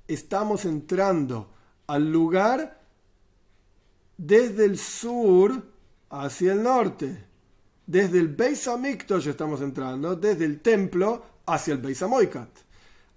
estamos 0.06 0.66
entrando 0.66 1.54
al 1.88 2.12
lugar 2.12 2.79
desde 4.20 4.66
el 4.66 4.78
sur 4.78 5.64
hacia 6.10 6.52
el 6.52 6.62
norte. 6.62 7.26
Desde 7.88 8.20
el 8.20 8.28
Beis 8.28 8.68
Hamikdash 8.68 9.30
estamos 9.30 9.62
entrando, 9.62 10.16
desde 10.16 10.46
el 10.46 10.60
templo 10.60 11.24
hacia 11.46 11.74
el 11.74 11.80
Beis 11.80 12.04
Hamoikat. 12.04 12.50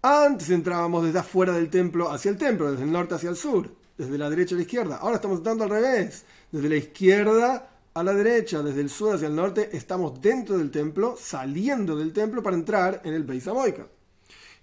Antes 0.00 0.48
entrábamos 0.50 1.04
desde 1.04 1.18
afuera 1.18 1.52
del 1.52 1.68
templo 1.68 2.08
hacia 2.10 2.30
el 2.30 2.38
templo, 2.38 2.70
desde 2.70 2.84
el 2.84 2.92
norte 2.92 3.16
hacia 3.16 3.30
el 3.30 3.36
sur, 3.36 3.68
desde 3.98 4.16
la 4.16 4.30
derecha 4.30 4.54
a 4.54 4.58
la 4.58 4.62
izquierda. 4.62 4.96
Ahora 4.96 5.16
estamos 5.16 5.38
entrando 5.38 5.64
al 5.64 5.70
revés, 5.70 6.24
desde 6.50 6.68
la 6.68 6.76
izquierda 6.76 7.70
a 7.92 8.02
la 8.02 8.14
derecha, 8.14 8.62
desde 8.62 8.80
el 8.80 8.88
sur 8.88 9.16
hacia 9.16 9.28
el 9.28 9.34
norte, 9.34 9.70
estamos 9.76 10.20
dentro 10.20 10.56
del 10.56 10.70
templo, 10.70 11.16
saliendo 11.20 11.96
del 11.96 12.12
templo 12.12 12.42
para 12.42 12.56
entrar 12.56 13.02
en 13.04 13.12
el 13.12 13.24
Beis 13.24 13.46
Hamoikat. 13.48 13.88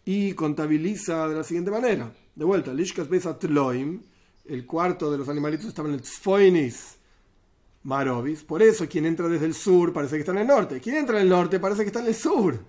Y 0.05 0.33
contabiliza 0.33 1.27
de 1.27 1.35
la 1.35 1.43
siguiente 1.43 1.69
manera. 1.69 2.11
De 2.33 2.45
vuelta, 2.45 2.73
Lishkas 2.73 3.09
Beis 3.09 3.25
Atloim, 3.25 4.01
el 4.49 4.65
cuarto 4.65 5.11
de 5.11 5.17
los 5.17 5.29
animalitos 5.29 5.67
estaba 5.67 5.87
en 5.87 5.95
el 5.95 6.01
Tzfoinis 6.01 6.97
Marovis. 7.83 8.43
Por 8.43 8.61
eso 8.61 8.87
quien 8.87 9.05
entra 9.05 9.27
desde 9.27 9.45
el 9.45 9.53
sur 9.53 9.93
parece 9.93 10.15
que 10.15 10.21
está 10.21 10.31
en 10.31 10.39
el 10.39 10.47
norte. 10.47 10.79
Quien 10.79 10.97
entra 10.97 11.17
en 11.17 11.23
el 11.23 11.29
norte 11.29 11.59
parece 11.59 11.83
que 11.83 11.87
está 11.87 12.01
en 12.01 12.07
el 12.07 12.15
sur. 12.15 12.59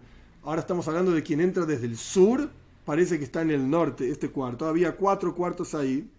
Ahora 0.42 0.60
estamos 0.60 0.86
hablando 0.88 1.12
de 1.12 1.22
quien 1.22 1.40
entra 1.40 1.66
desde 1.66 1.86
el 1.86 1.96
sur, 1.96 2.48
parece 2.84 3.18
que 3.18 3.24
está 3.24 3.42
en 3.42 3.50
el 3.50 3.68
norte, 3.68 4.10
este 4.10 4.30
cuarto. 4.30 4.66
Había 4.66 4.96
cuatro 4.96 5.34
cuartos 5.34 5.74
ahí. 5.74 6.10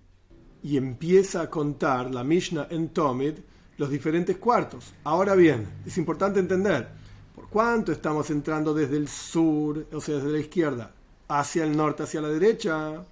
Y 0.64 0.78
empieza 0.78 1.42
a 1.42 1.50
contar 1.50 2.14
la 2.14 2.24
Mishnah 2.24 2.68
en 2.70 2.90
Tomid 2.90 3.34
los 3.78 3.90
diferentes 3.90 4.38
cuartos. 4.38 4.94
Ahora 5.04 5.34
bien, 5.34 5.68
es 5.88 5.98
importante 5.98 6.40
entender 6.40 6.88
por 7.34 7.50
cuánto 7.50 7.92
estamos 7.92 8.30
entrando 8.30 8.72
desde 8.72 8.98
el 8.98 9.08
sur, 9.08 9.88
o 9.92 10.00
sea, 10.00 10.18
desde 10.18 10.32
la 10.32 10.38
izquierda, 10.38 10.94
hacia 11.28 11.64
el 11.64 11.76
norte, 11.76 12.04
hacia 12.04 12.22
la 12.22 12.28
derecha. 12.28 13.04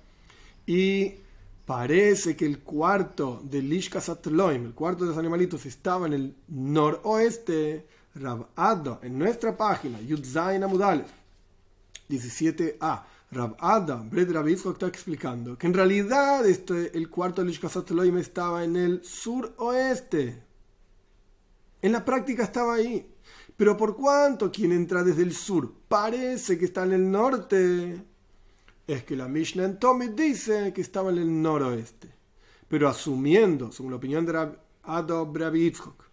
Y 0.68 1.16
parece 1.70 2.36
que 2.36 2.48
el 2.48 2.64
cuarto 2.64 3.44
de 3.44 3.62
Lishka 3.62 4.02
Satloim, 4.02 4.66
el 4.66 4.74
cuarto 4.74 5.04
de 5.04 5.12
los 5.12 5.20
animalitos, 5.20 5.68
estaba 5.68 6.08
en 6.08 6.14
el 6.14 6.36
noroeste. 6.48 7.86
Rabada, 8.16 9.00
en 9.04 9.20
nuestra 9.20 9.56
página, 9.56 10.02
Yudzain 10.02 10.64
Amudalef, 10.64 11.12
17a. 12.10 13.04
Rabada, 13.32 13.98
Bred 13.98 14.32
Rabizko 14.32 14.72
está 14.72 14.88
explicando 14.88 15.60
que 15.60 15.68
en 15.68 15.76
realidad 15.76 16.44
este, 16.48 16.98
el 16.98 17.08
cuarto 17.08 17.44
de 17.44 17.50
Lishka 17.50 17.70
Satloim 17.70 18.18
estaba 18.18 18.64
en 18.64 18.76
el 18.76 19.06
suroeste. 19.06 20.42
En 21.84 21.92
la 21.92 22.04
práctica 22.04 22.46
estaba 22.46 22.74
ahí. 22.74 23.14
Pero 23.56 23.78
por 23.78 23.96
cuanto 23.96 24.52
quien 24.52 24.72
entra 24.72 25.04
desde 25.04 25.22
el 25.22 25.36
sur 25.36 25.72
parece 25.88 26.58
que 26.58 26.66
está 26.66 26.82
en 26.84 26.94
el 26.94 27.12
norte, 27.12 28.04
es 28.94 29.04
que 29.04 29.16
la 29.16 29.28
Mishnah 29.28 29.66
en 29.66 29.78
Tomit 29.78 30.12
dice 30.12 30.74
que 30.74 30.82
estaba 30.82 31.12
en 31.12 31.20
el 31.20 31.42
noroeste. 31.42 32.10
Pero 32.68 32.90
asumiendo, 32.90 33.72
según 33.72 33.92
la 33.92 33.98
opinión 33.98 34.26
de 34.26 34.52
Ado 34.84 35.26
Bravitzhok, 35.28 36.04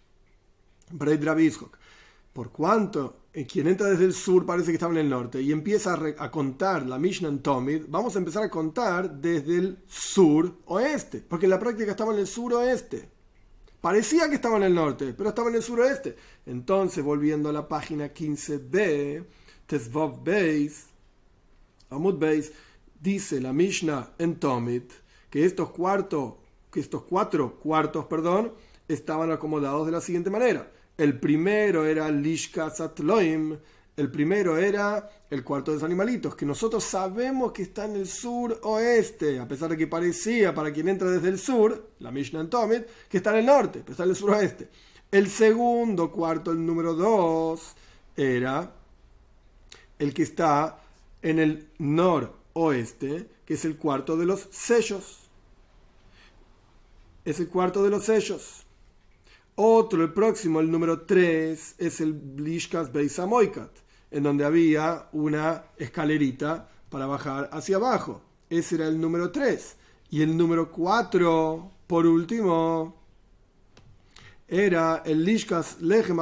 por 2.35 2.53
cuanto 2.53 3.17
eh, 3.33 3.47
quien 3.47 3.69
entra 3.69 3.89
desde 3.89 4.05
el 4.05 4.13
sur 4.13 4.45
parece 4.45 4.73
que 4.73 4.75
estaba 4.75 4.93
en 4.93 4.99
el 4.99 5.09
norte 5.09 5.41
y 5.41 5.53
empieza 5.53 5.99
a, 6.19 6.31
contar 6.31 6.85
la 6.87 6.99
Mishnah 6.99 7.29
en 7.29 7.39
Tomid, 7.41 7.85
vamos 7.89 8.15
a 8.15 8.19
empezar 8.19 8.43
a 8.43 8.51
contar 8.51 9.11
desde 9.11 9.57
el 9.57 9.79
sur 9.87 10.59
oeste, 10.67 11.25
porque 11.27 11.47
en 11.47 11.51
la 11.51 11.59
práctica 11.59 11.93
estaba 11.93 12.13
en 12.13 12.19
el 12.19 12.27
sur 12.27 12.53
oeste. 12.55 13.09
Parecía 13.81 14.29
que 14.29 14.35
estaba 14.35 14.59
en 14.59 14.65
el 14.65 14.75
norte, 14.75 15.15
pero 15.17 15.31
estaba 15.31 15.49
en 15.49 15.55
el 15.55 15.63
suroeste. 15.63 16.17
Entonces, 16.45 17.03
volviendo 17.05 17.49
a 17.49 17.53
la 17.53 17.69
página 17.69 18.13
15b, 18.13 19.25
Tesvov 19.67 20.25
Beis, 20.25 20.87
Amud 21.91 22.19
Beis, 22.19 22.53
dice 23.01 23.41
la 23.41 23.53
Mishnah 23.53 24.15
en 24.19 24.37
Tomit 24.37 24.93
que 25.31 25.45
estos 25.45 25.71
cuartos, 25.71 26.35
que 26.71 26.81
estos 26.81 27.03
cuatro 27.03 27.59
cuartos, 27.59 28.07
perdón, 28.07 28.53
estaban 28.89 29.31
acomodados 29.31 29.87
de 29.87 29.93
la 29.93 30.01
siguiente 30.01 30.31
manera. 30.31 30.71
El 30.97 31.19
primero 31.19 31.85
era 31.85 32.11
Lishka 32.11 32.71
Satloim, 32.71 33.57
el 33.97 34.11
primero 34.11 34.57
era 34.57 35.11
el 35.31 35.43
cuarto 35.43 35.71
de 35.71 35.77
los 35.77 35.85
animalitos, 35.85 36.35
que 36.35 36.47
nosotros 36.47 36.85
sabemos 36.85 37.53
que 37.53 37.63
está 37.63 37.87
en 37.87 37.97
el 37.97 38.07
sur 38.07 38.59
oeste, 38.63 39.39
a 39.41 39.49
pesar 39.49 39.71
de 39.71 39.77
que 39.77 39.87
parecía 39.87 40.55
para 40.55 40.73
quien 40.73 40.89
entra 40.89 41.11
desde 41.11 41.29
el 41.29 41.39
sur, 41.39 41.91
la 41.99 42.11
Mishnah 42.11 42.41
en 42.41 42.51
Tomit, 42.51 42.87
que 43.09 43.17
está 43.17 43.31
en 43.31 43.37
el 43.39 43.47
norte, 43.47 43.81
pero 43.81 43.93
está 43.93 44.05
en 44.05 44.11
el 44.11 44.17
suroeste. 44.17 44.69
El 45.11 45.29
segundo 45.29 46.11
cuarto, 46.11 46.51
el 46.51 46.65
número 46.65 46.95
dos, 46.95 47.75
era 48.17 48.73
el 49.99 50.15
que 50.15 50.23
está 50.23 50.79
en 51.23 51.39
el 51.39 51.69
noroeste, 52.57 53.29
que 53.45 53.55
es 53.55 53.65
el 53.65 53.77
cuarto 53.77 54.17
de 54.17 54.27
los 54.27 54.49
sellos. 54.51 55.29
Es 57.25 57.39
el 57.41 57.49
cuarto 57.49 57.83
de 57.83 57.91
los 57.91 58.05
sellos. 58.05 58.65
Otro, 59.57 60.03
el 60.03 60.13
próximo, 60.13 60.61
el 60.61 60.71
número 60.71 61.03
3, 61.03 61.77
es 61.79 62.01
el 62.01 62.13
Blishkas 62.13 62.93
Beisamoikat, 62.93 63.71
en 64.11 64.23
donde 64.23 64.45
había 64.45 65.09
una 65.13 65.65
escalerita 65.77 66.69
para 66.91 67.07
bajar 67.07 67.49
hacia 67.53 67.77
abajo. 67.77 68.23
Ese 68.51 68.77
era 68.77 68.87
el 68.89 69.01
número 69.01 69.31
3. 69.31 69.77
Y 70.11 70.23
el 70.23 70.37
número 70.37 70.71
4, 70.71 71.71
por 71.87 72.07
último, 72.07 72.95
era 74.47 75.03
el 75.05 75.25
Lishkas 75.25 75.81
Lechem 75.81 76.21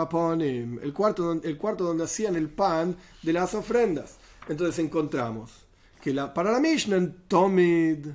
el 0.80 0.92
cuarto, 0.94 1.32
el 1.32 1.58
cuarto 1.58 1.84
donde 1.84 2.04
hacían 2.04 2.36
el 2.36 2.48
pan 2.48 2.96
de 3.22 3.32
las 3.32 3.54
ofrendas. 3.54 4.16
Entonces 4.48 4.78
encontramos 4.78 5.63
que 6.04 6.12
para 6.12 6.52
la 6.52 6.60
Mishnah 6.60 6.98
en 6.98 7.16
Tomid, 7.28 8.08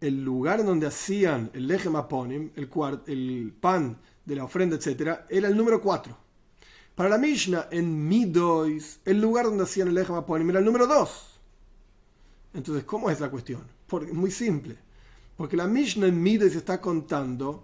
el 0.00 0.24
lugar 0.24 0.64
donde 0.64 0.88
hacían 0.88 1.52
el 1.54 1.68
Lechem 1.68 1.94
el, 1.94 2.68
el 3.06 3.52
pan 3.60 3.96
de 4.24 4.34
la 4.34 4.42
ofrenda, 4.42 4.74
etc., 4.74 5.20
era 5.28 5.46
el 5.46 5.56
número 5.56 5.80
4. 5.80 6.16
Para 6.96 7.08
la 7.08 7.18
Mishnah, 7.18 7.68
en 7.70 8.08
Midois, 8.08 8.98
el 9.04 9.20
lugar 9.20 9.44
donde 9.44 9.62
hacían 9.62 9.86
el 9.86 9.98
Echem 9.98 10.50
era 10.50 10.58
el 10.58 10.64
número 10.64 10.88
2. 10.88 11.40
Entonces, 12.54 12.82
¿cómo 12.82 13.08
es 13.08 13.20
la 13.20 13.30
cuestión? 13.30 13.62
Porque, 13.86 14.12
muy 14.12 14.32
simple. 14.32 14.76
Porque 15.36 15.56
la 15.56 15.68
Mishnah 15.68 16.08
en 16.08 16.20
Midois 16.20 16.56
está 16.56 16.80
contando 16.80 17.62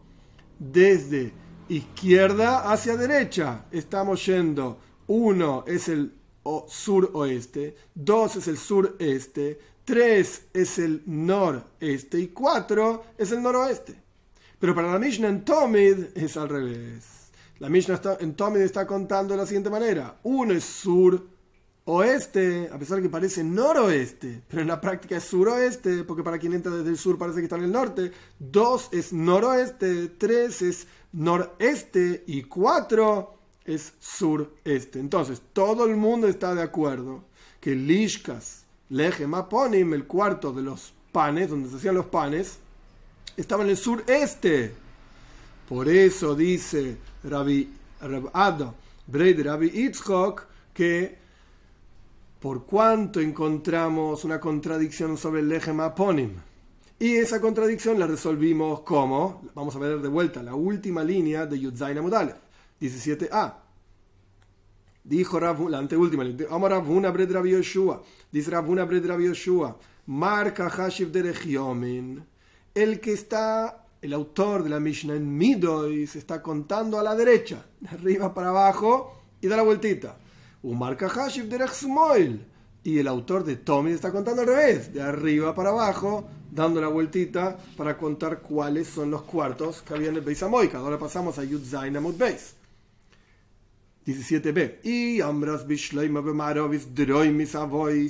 desde 0.57 1.33
izquierda 1.69 2.71
hacia 2.71 2.97
derecha. 2.97 3.65
Estamos 3.73 4.25
yendo. 4.25 4.79
Uno 5.09 5.65
es 5.67 5.89
el 5.89 6.22
sur-oeste, 6.69 7.77
dos 7.95 8.37
es 8.37 8.49
el 8.49 8.57
sureste, 8.57 9.59
tres 9.85 10.47
es 10.53 10.79
el 10.79 11.03
noreste 11.07 12.19
y 12.19 12.29
cuatro 12.29 13.05
es 13.19 13.33
el 13.33 13.43
noroeste. 13.43 13.97
Pero 14.59 14.75
para 14.75 14.93
la 14.93 14.99
Mishnah 14.99 15.29
en 15.29 15.45
Tomid 15.45 16.17
es 16.17 16.37
al 16.37 16.49
revés. 16.49 17.31
La 17.59 17.69
Mishnah 17.69 18.01
en 18.21 18.35
Tomid 18.35 18.61
está 18.61 18.87
contando 18.87 19.35
de 19.35 19.41
la 19.41 19.47
siguiente 19.47 19.71
manera. 19.71 20.19
Uno 20.23 20.53
es 20.53 20.65
sur 20.65 21.33
oeste, 21.85 22.71
a 22.73 22.79
pesar 22.79 22.99
de 22.99 23.03
que 23.03 23.09
parece 23.09 23.43
noroeste, 23.43 24.43
pero 24.49 24.63
en 24.63 24.69
la 24.69 24.81
práctica 24.81 25.17
es 25.17 25.25
suroeste, 25.25 26.05
porque 26.05 26.23
para 26.23 26.39
quien 26.39 26.53
entra 26.53 26.71
desde 26.73 26.91
el 26.91 26.99
sur 26.99 27.19
parece 27.19 27.39
que 27.39 27.45
está 27.45 27.57
en 27.57 27.65
el 27.65 27.73
norte. 27.73 28.13
Dos 28.39 28.89
es 28.93 29.13
noroeste, 29.13 30.09
tres 30.19 30.63
es 30.63 30.87
noreste 31.13 32.25
y 32.27 32.45
cuatro 32.45 33.42
es 33.65 33.95
sureste. 34.01 34.99
Entonces, 34.99 35.41
todo 35.53 35.87
el 35.87 35.97
mundo 35.97 36.27
está 36.27 36.55
de 36.55 36.63
acuerdo 36.63 37.25
que 37.61 37.75
Lishkas, 37.75 38.65
Lechem 38.89 39.35
Aponim, 39.35 39.95
el 39.95 40.07
cuarto 40.07 40.53
de 40.53 40.63
los 40.63 40.93
panes, 41.13 41.51
donde 41.51 41.69
se 41.69 41.77
hacían 41.77 41.95
los 41.95 42.07
panes, 42.07 42.59
estaba 43.37 43.63
en 43.63 43.71
el 43.71 43.77
sureste. 43.77 44.75
Por 45.69 45.89
eso 45.89 46.35
dice 46.35 46.97
Rabbi, 47.25 47.73
Rabbi 48.01 48.29
Ada, 48.33 48.75
Rabbi 49.09 49.67
Itzhok, 49.67 50.45
que 50.75 51.19
por 52.41 52.67
cuanto 52.67 53.21
encontramos 53.21 54.25
una 54.25 54.41
contradicción 54.41 55.17
sobre 55.17 55.41
el 55.41 55.49
Lechem 55.49 55.81
Aponim. 55.81 56.33
Y 56.99 57.17
esa 57.17 57.41
contradicción 57.41 57.99
la 57.99 58.07
resolvimos 58.07 58.81
como, 58.81 59.43
vamos 59.55 59.75
a 59.75 59.79
ver 59.79 60.01
de 60.01 60.09
vuelta, 60.09 60.43
la 60.43 60.55
última 60.55 61.03
línea 61.03 61.47
de 61.47 61.59
Yudzain 61.59 61.99
Amudalev, 61.99 62.37
17a. 62.89 63.55
Dijo 65.05 65.41
Rav, 65.41 65.69
la 65.69 65.79
anteúltima 65.79 66.25
línea, 66.25 66.47
Ravuna 66.49 67.11
Bred 67.11 67.33
Rabbi 67.33 67.51
Yoshua, 67.51 68.03
dice 68.31 68.51
Ravuna 68.51 68.85
Bred 68.85 69.07
Rabbi 69.07 69.27
Yoshua, 69.27 69.77
Marca 70.07 70.69
Hashiv 70.69 71.11
de 71.11 71.35
el 72.75 73.01
que 73.01 73.13
está, 73.13 73.85
el 74.01 74.15
autor 74.15 74.63
de 74.65 74.71
la 74.71 74.81
Mishnah 74.81 75.15
en 75.15 75.37
Midoy, 75.37 76.07
se 76.07 76.19
está 76.19 76.41
contando 76.41 76.99
a 76.99 77.03
la 77.03 77.15
derecha, 77.15 77.67
de 77.81 77.89
arriba 77.91 78.33
para 78.33 78.49
abajo 78.49 79.21
y 79.41 79.49
da 79.49 79.57
la 79.57 79.63
vueltita. 79.63 80.17
Umar 80.63 80.97
Kahashiv 80.97 81.49
de 81.49 82.39
Y 82.85 82.99
el 82.99 83.09
autor 83.09 83.45
de 83.45 83.57
Tommy 83.57 83.91
está 83.93 84.11
contando 84.11 84.43
al 84.43 84.49
revés, 84.49 84.93
de 84.93 85.03
arriba 85.03 85.55
para 85.55 85.71
abajo, 85.71 86.29
dando 86.51 86.81
la 86.81 86.89
vueltita 86.89 87.59
para 87.77 87.99
contar 87.99 88.41
cuáles 88.41 88.89
son 88.89 89.11
los 89.11 89.23
cuartos 89.23 89.83
que 89.83 89.95
había 89.95 90.09
en 90.09 90.17
el 90.17 90.21
Beis 90.23 90.43
Amoika. 90.43 90.79
Ahora 90.79 90.99
pasamos 90.99 91.39
a 91.39 91.45
Yud 91.45 91.65
Zain 91.65 91.97
Amud 91.97 92.17
Beis. 92.17 92.55
17b. 94.07 94.85
Y 94.85 95.21
Ambras 95.21 95.65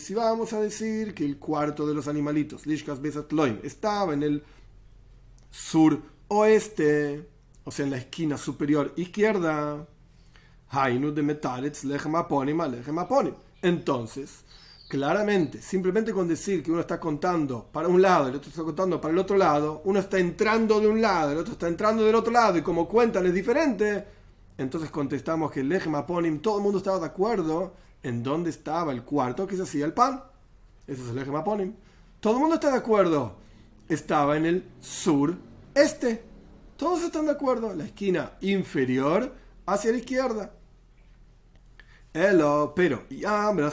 Si 0.00 0.14
vamos 0.14 0.52
a 0.52 0.60
decir 0.60 1.14
que 1.14 1.24
el 1.24 1.38
cuarto 1.38 1.86
de 1.86 1.94
los 1.94 2.08
animalitos, 2.08 2.66
Lishkas 2.66 3.00
Besatloim, 3.00 3.58
estaba 3.62 4.14
en 4.14 4.22
el 4.22 4.42
sur-oeste, 5.50 7.28
o 7.64 7.70
sea, 7.70 7.84
en 7.84 7.90
la 7.90 7.98
esquina 7.98 8.36
superior 8.38 8.92
izquierda. 8.96 9.86
Hainu 10.74 11.12
de 11.12 11.22
metaretz 11.22 11.84
lechem 11.84 12.14
aponim 12.14 12.62
lechem 12.62 12.98
aponim. 12.98 13.34
Entonces, 13.60 14.42
claramente, 14.88 15.60
simplemente 15.60 16.12
con 16.12 16.26
decir 16.26 16.62
que 16.62 16.72
uno 16.72 16.80
está 16.80 16.98
contando 16.98 17.68
para 17.70 17.88
un 17.88 18.00
lado 18.00 18.26
y 18.26 18.30
el 18.30 18.36
otro 18.36 18.48
está 18.48 18.62
contando 18.62 18.98
para 18.98 19.12
el 19.12 19.18
otro 19.18 19.36
lado, 19.36 19.82
uno 19.84 20.00
está 20.00 20.18
entrando 20.18 20.80
de 20.80 20.88
un 20.88 21.02
lado, 21.02 21.32
el 21.32 21.38
otro 21.38 21.52
está 21.52 21.68
entrando 21.68 22.04
del 22.04 22.14
otro 22.14 22.32
lado, 22.32 22.56
y 22.56 22.62
como 22.62 22.88
cuentan 22.88 23.26
es 23.26 23.34
diferente, 23.34 24.04
entonces 24.62 24.90
contestamos 24.90 25.50
que 25.50 25.60
el 25.60 25.68
lechem 25.68 25.94
aponim, 25.94 26.40
todo 26.40 26.58
el 26.58 26.62
mundo 26.62 26.78
estaba 26.78 26.98
de 26.98 27.06
acuerdo 27.06 27.74
en 28.02 28.22
dónde 28.22 28.50
estaba 28.50 28.92
el 28.92 29.02
cuarto 29.02 29.46
que 29.46 29.56
se 29.56 29.62
hacía 29.62 29.84
el 29.84 29.92
pan. 29.92 30.22
Ese 30.86 31.02
es 31.02 31.08
el 31.08 31.16
lechem 31.16 31.36
aponim. 31.36 31.74
Todo 32.20 32.34
el 32.34 32.40
mundo 32.40 32.54
está 32.54 32.70
de 32.70 32.78
acuerdo. 32.78 33.36
Estaba 33.88 34.36
en 34.36 34.46
el 34.46 34.64
sur 34.80 35.36
este. 35.74 36.24
Todos 36.76 37.02
están 37.02 37.26
de 37.26 37.32
acuerdo. 37.32 37.74
La 37.74 37.84
esquina 37.84 38.32
inferior 38.40 39.34
hacia 39.66 39.90
la 39.90 39.98
izquierda. 39.98 40.52
Elo, 42.14 42.74
pero, 42.76 43.04
pero 43.08 43.66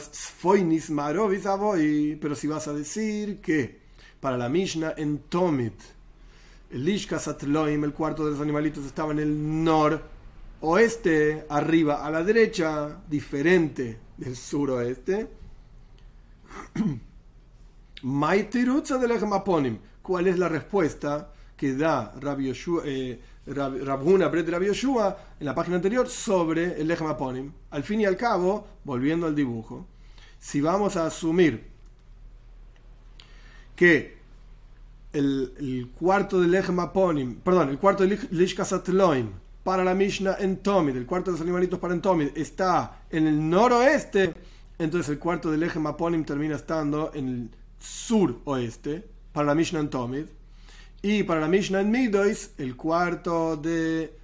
si 2.34 2.46
vas 2.46 2.68
a 2.68 2.72
decir 2.72 3.38
que 3.40 3.80
para 4.18 4.38
la 4.38 4.48
Mishnah 4.48 4.94
en 4.96 5.18
Tomit, 5.18 5.74
el 6.70 6.84
Lishka 6.84 7.18
Satloim, 7.18 7.84
el 7.84 7.92
cuarto 7.92 8.24
de 8.24 8.30
los 8.30 8.40
animalitos, 8.40 8.86
estaba 8.86 9.12
en 9.12 9.18
el 9.18 9.52
noroeste, 10.60 11.46
arriba 11.48 12.04
a 12.04 12.10
la 12.10 12.22
derecha, 12.22 13.00
diferente 13.08 13.98
del 14.16 14.36
suroeste. 14.36 15.28
¿Cuál 20.02 20.26
es 20.26 20.38
la 20.38 20.48
respuesta 20.48 21.32
que 21.56 21.74
da 21.74 22.14
Rabbi 22.18 22.46
Yoshua, 22.48 22.82
eh, 22.86 23.20
Rabhuna 23.46 24.28
Bret 24.28 24.48
Rabbi 24.48 24.66
Yoshua 24.66 25.16
en 25.38 25.46
la 25.46 25.54
página 25.54 25.76
anterior 25.76 26.08
sobre 26.08 26.80
el 26.80 26.88
Lechem 26.88 27.06
Aponim? 27.06 27.52
Al 27.70 27.82
fin 27.82 28.00
y 28.00 28.06
al 28.06 28.16
cabo, 28.16 28.66
volviendo 28.84 29.26
al 29.26 29.34
dibujo, 29.34 29.86
si 30.38 30.60
vamos 30.60 30.96
a 30.96 31.06
asumir 31.06 31.68
que 33.76 34.18
el, 35.12 35.90
cuarto 35.98 36.40
del 36.40 36.50
Lechem 36.50 36.80
Aponim, 36.80 37.36
perdón, 37.36 37.68
el 37.68 37.78
cuarto 37.78 38.06
de 38.06 38.18
Lishkasat 38.30 38.88
para 39.62 39.84
la 39.84 39.94
Mishnah 39.94 40.36
en 40.40 40.58
Tomid, 40.58 40.96
el 40.96 41.06
cuarto 41.06 41.30
de 41.30 41.32
los 41.32 41.40
animalitos 41.42 41.78
para 41.78 41.94
en 41.94 42.00
Tomid, 42.00 42.28
está 42.34 43.02
en 43.10 43.26
el 43.26 43.50
noroeste, 43.50 44.34
entonces 44.78 45.10
el 45.10 45.18
cuarto 45.18 45.50
del 45.50 45.62
eje 45.62 45.78
Maponim 45.78 46.24
termina 46.24 46.56
estando 46.56 47.12
en 47.14 47.28
el 47.28 47.50
sur-oeste, 47.78 49.06
para 49.32 49.46
la 49.46 49.54
Mishnah 49.54 49.80
en 49.80 49.90
Tomid. 49.90 50.26
Y 51.02 51.22
para 51.22 51.40
la 51.40 51.48
Mishnah 51.48 51.80
en 51.80 51.90
Midois, 51.90 52.52
el 52.58 52.76
cuarto 52.76 53.56
de 53.56 54.18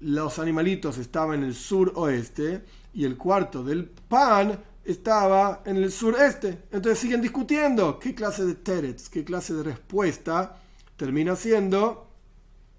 los 0.00 0.38
animalitos 0.38 0.98
estaba 0.98 1.34
en 1.34 1.44
el 1.44 1.54
sur-oeste 1.54 2.62
y 2.94 3.04
el 3.04 3.16
cuarto 3.16 3.62
del 3.62 3.84
pan 3.86 4.58
estaba 4.84 5.62
en 5.64 5.76
el 5.76 5.92
sureste. 5.92 6.64
Entonces 6.72 6.98
siguen 6.98 7.20
discutiendo 7.20 7.98
qué 7.98 8.14
clase 8.14 8.44
de 8.44 8.54
terets, 8.54 9.08
qué 9.08 9.24
clase 9.24 9.54
de 9.54 9.62
respuesta 9.62 10.56
termina 10.96 11.36
siendo 11.36 12.11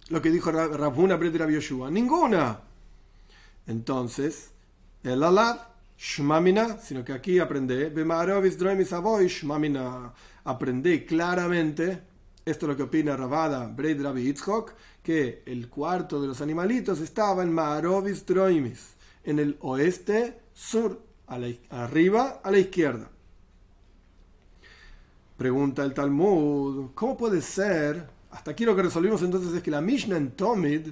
lo 0.10 0.22
que 0.22 0.30
dijo 0.30 0.52
Rabuna 0.52 1.18
Rabbi 1.18 1.54
Yoshua. 1.54 1.90
Ninguna. 1.90 2.60
Entonces, 3.68 4.52
el 5.04 5.24
alad 5.24 5.58
Shmamina, 5.98 6.78
sino 6.80 7.04
que 7.06 7.14
aquí 7.14 7.40
aprende, 7.40 7.90
aprende 10.44 11.06
claramente, 11.06 12.02
esto 12.46 12.66
es 12.66 12.70
lo 12.70 12.76
que 12.76 12.84
opina 12.84 13.16
Rabada, 13.16 13.68
Breid 13.68 14.02
Rabbi 14.02 14.34
que 15.02 15.44
el 15.46 15.70
cuarto 15.70 16.22
de 16.22 16.28
los 16.28 16.42
animalitos 16.42 17.00
estaba 17.00 17.44
en 17.44 17.54
Maarovis 17.54 18.26
Droimis, 18.26 18.96
en 19.24 19.40
el 19.40 19.58
oeste 19.62 20.42
sur, 20.54 21.02
arriba 21.70 22.42
a 22.44 22.52
la 22.52 22.58
izquierda. 22.58 23.10
Pregunta 25.38 25.84
el 25.84 25.94
Talmud, 25.94 26.92
¿cómo 26.94 27.18
puede 27.18 27.42
ser? 27.42 28.13
Hasta 28.34 28.52
aquí 28.52 28.66
lo 28.66 28.76
que 28.76 28.84
resolvimos 28.84 29.22
entonces 29.22 29.54
es 29.54 29.64
que 29.64 29.72
la 29.72 29.82
Mishnah 29.82 30.18
en 30.18 30.32
Tomid 30.32 30.90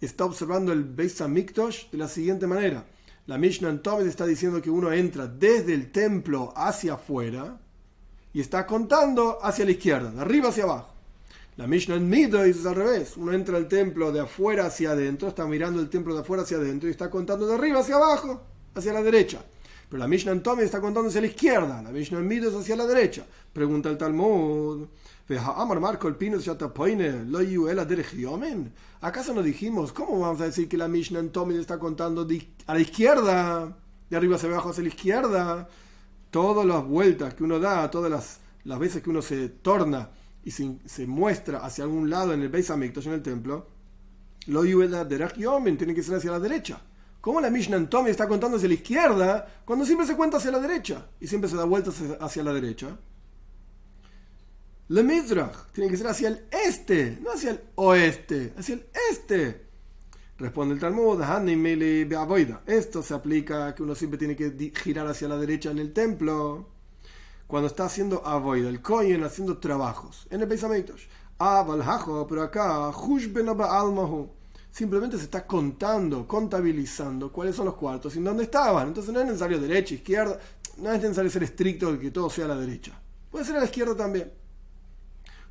está 0.00 0.24
observando 0.24 0.72
el 0.72 0.84
Beis 0.84 1.20
Hamikdash 1.20 1.90
de 1.90 1.98
la 1.98 2.08
siguiente 2.08 2.46
manera 2.46 2.84
la 3.28 3.36
Mishnah 3.36 3.68
en 3.68 3.82
Tomid 3.82 4.06
está 4.06 4.24
diciendo 4.24 4.62
que 4.62 4.70
uno 4.70 4.90
entra 4.90 5.26
desde 5.26 5.74
el 5.74 5.92
templo 5.92 6.50
hacia 6.56 6.94
afuera 6.94 7.60
y 8.32 8.40
está 8.40 8.66
contando 8.66 9.38
hacia 9.42 9.66
la 9.66 9.72
izquierda, 9.72 10.10
de 10.10 10.20
arriba 10.22 10.48
hacia 10.48 10.64
abajo. 10.64 10.94
La 11.58 11.66
Mishnah 11.66 11.96
en 11.96 12.08
Mido 12.08 12.42
es 12.42 12.64
al 12.64 12.76
revés. 12.76 13.18
Uno 13.18 13.34
entra 13.34 13.58
al 13.58 13.68
templo 13.68 14.12
de 14.12 14.20
afuera 14.20 14.64
hacia 14.64 14.92
adentro, 14.92 15.28
está 15.28 15.46
mirando 15.46 15.78
el 15.78 15.90
templo 15.90 16.14
de 16.14 16.22
afuera 16.22 16.42
hacia 16.42 16.56
adentro 16.56 16.88
y 16.88 16.92
está 16.92 17.10
contando 17.10 17.46
de 17.46 17.54
arriba 17.54 17.80
hacia 17.80 17.96
abajo, 17.96 18.40
hacia 18.74 18.94
la 18.94 19.02
derecha. 19.02 19.44
Pero 19.90 19.98
la 19.98 20.08
Mishnah 20.08 20.32
en 20.32 20.42
Tomid 20.42 20.62
está 20.62 20.80
contando 20.80 21.10
hacia 21.10 21.20
la 21.20 21.26
izquierda, 21.26 21.82
la 21.82 21.90
Mishnah 21.90 22.20
en 22.20 22.28
Mido 22.28 22.48
es 22.48 22.56
hacia 22.56 22.76
la 22.76 22.86
derecha. 22.86 23.26
Pregunta 23.52 23.90
el 23.90 23.98
Talmud. 23.98 24.86
¿Acaso 29.00 29.34
no 29.34 29.42
dijimos, 29.42 29.92
cómo 29.92 30.18
vamos 30.18 30.40
a 30.40 30.44
decir 30.44 30.68
que 30.70 30.78
la 30.78 30.88
Mishnah 30.88 31.20
en 31.20 31.30
está 31.60 31.78
contando 31.78 32.26
a 32.66 32.74
la 32.74 32.80
izquierda? 32.80 33.76
De 34.08 34.16
arriba 34.16 34.36
hacia 34.36 34.48
abajo 34.48 34.70
hacia 34.70 34.84
la 34.84 34.88
izquierda. 34.88 35.68
Todas 36.30 36.64
las 36.64 36.82
vueltas 36.82 37.34
que 37.34 37.44
uno 37.44 37.58
da, 37.58 37.90
todas 37.90 38.10
las, 38.10 38.40
las 38.64 38.78
veces 38.78 39.02
que 39.02 39.10
uno 39.10 39.20
se 39.20 39.50
torna 39.50 40.08
y 40.44 40.50
se, 40.50 41.06
muestra 41.06 41.58
hacia 41.58 41.84
algún 41.84 42.08
lado 42.08 42.32
en 42.32 42.40
el 42.40 42.48
Beis 42.48 42.70
Hamikdash, 42.70 43.08
en 43.08 43.12
el 43.12 43.22
templo, 43.22 43.66
lo 44.46 44.64
tiene 45.76 45.94
que 45.94 46.02
ser 46.02 46.14
hacia 46.14 46.30
la 46.30 46.40
derecha. 46.40 46.80
¿Cómo 47.20 47.38
la 47.42 47.50
Mishnah 47.50 47.76
en 47.76 47.90
está 48.10 48.26
contando 48.26 48.56
hacia 48.56 48.68
la 48.68 48.74
izquierda 48.74 49.46
cuando 49.66 49.84
siempre 49.84 50.06
se 50.06 50.16
cuenta 50.16 50.38
hacia 50.38 50.52
la 50.52 50.60
derecha 50.60 51.06
y 51.20 51.26
siempre 51.26 51.50
se 51.50 51.56
da 51.56 51.64
vueltas 51.64 51.96
hacia 52.18 52.42
la 52.42 52.54
derecha? 52.54 52.96
Le 54.90 55.02
Mizrach 55.02 55.66
tiene 55.72 55.90
que 55.90 55.98
ser 55.98 56.06
hacia 56.06 56.28
el 56.28 56.46
este, 56.50 57.18
no 57.22 57.32
hacia 57.32 57.50
el 57.50 57.60
oeste, 57.74 58.54
hacia 58.56 58.74
el 58.74 58.86
este. 59.10 59.66
Responde 60.38 60.74
el 60.74 60.80
Talmud, 60.80 61.20
esto 62.66 63.02
se 63.02 63.12
aplica 63.12 63.74
que 63.74 63.82
uno 63.82 63.94
siempre 63.94 64.16
tiene 64.16 64.34
que 64.34 64.72
girar 64.74 65.06
hacia 65.06 65.28
la 65.28 65.36
derecha 65.36 65.70
en 65.70 65.78
el 65.78 65.92
templo. 65.92 66.70
Cuando 67.46 67.66
está 67.66 67.84
haciendo 67.84 68.26
avoida, 68.26 68.70
el 68.70 68.80
kohen 68.80 69.24
haciendo 69.24 69.58
trabajos 69.58 70.26
en 70.30 70.40
el 70.40 70.46
Beis 70.46 70.64
pero 72.28 72.42
acá, 72.42 72.92
simplemente 74.70 75.18
se 75.18 75.24
está 75.24 75.46
contando, 75.46 76.26
contabilizando 76.26 77.30
cuáles 77.30 77.54
son 77.56 77.66
los 77.66 77.74
cuartos 77.74 78.16
y 78.16 78.20
dónde 78.20 78.44
estaban. 78.44 78.88
Entonces 78.88 79.12
no 79.12 79.20
es 79.20 79.26
necesario 79.26 79.60
derecha, 79.60 79.94
izquierda, 79.94 80.38
no 80.78 80.92
es 80.92 81.02
necesario 81.02 81.30
ser 81.30 81.42
estricto 81.42 81.92
de 81.92 81.98
que 81.98 82.10
todo 82.10 82.30
sea 82.30 82.46
a 82.46 82.48
la 82.48 82.56
derecha. 82.56 82.98
Puede 83.30 83.44
ser 83.44 83.56
a 83.56 83.60
la 83.60 83.66
izquierda 83.66 83.94
también. 83.94 84.37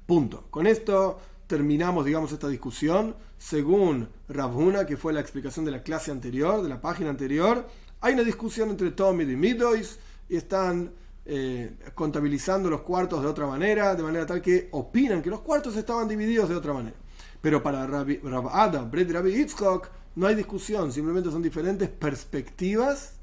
Punto. 0.08 0.46
Con 0.50 0.66
esto 0.68 1.20
terminamos, 1.48 2.06
digamos, 2.06 2.32
esta 2.32 2.48
discusión. 2.48 3.16
Según 3.38 4.08
Ravuna, 4.30 4.86
que 4.86 4.96
fue 4.96 5.12
la 5.12 5.20
explicación 5.20 5.66
de 5.66 5.72
la 5.72 5.84
clase 5.84 6.12
anterior, 6.12 6.64
de 6.64 6.70
la 6.70 6.82
página 6.82 7.10
anterior, 7.10 7.68
hay 8.00 8.14
una 8.14 8.24
discusión 8.24 8.70
entre 8.70 8.92
Tomid 8.92 9.28
y 9.28 9.36
Midois 9.36 10.00
y 10.30 10.38
están 10.38 10.94
eh, 11.26 11.76
contabilizando 11.94 12.70
los 12.70 12.82
cuartos 12.82 13.22
de 13.22 13.28
otra 13.28 13.48
manera, 13.48 13.96
de 13.96 14.04
manera 14.04 14.26
tal 14.26 14.42
que 14.42 14.70
opinan 14.72 15.22
que 15.22 15.30
los 15.30 15.42
cuartos 15.42 15.76
estaban 15.76 16.08
divididos 16.08 16.48
de 16.48 16.56
otra 16.56 16.72
manera. 16.72 16.96
Pero 17.42 17.62
para 17.62 17.86
Rav 17.86 18.48
Adam, 18.52 18.90
Brett 18.90 19.12
Rabbi 19.12 19.34
Yitzchok, 19.34 19.90
no 20.16 20.26
hay 20.26 20.36
discusión, 20.36 20.92
simplemente 20.92 21.30
son 21.30 21.42
diferentes 21.42 21.90
perspectivas 21.90 23.17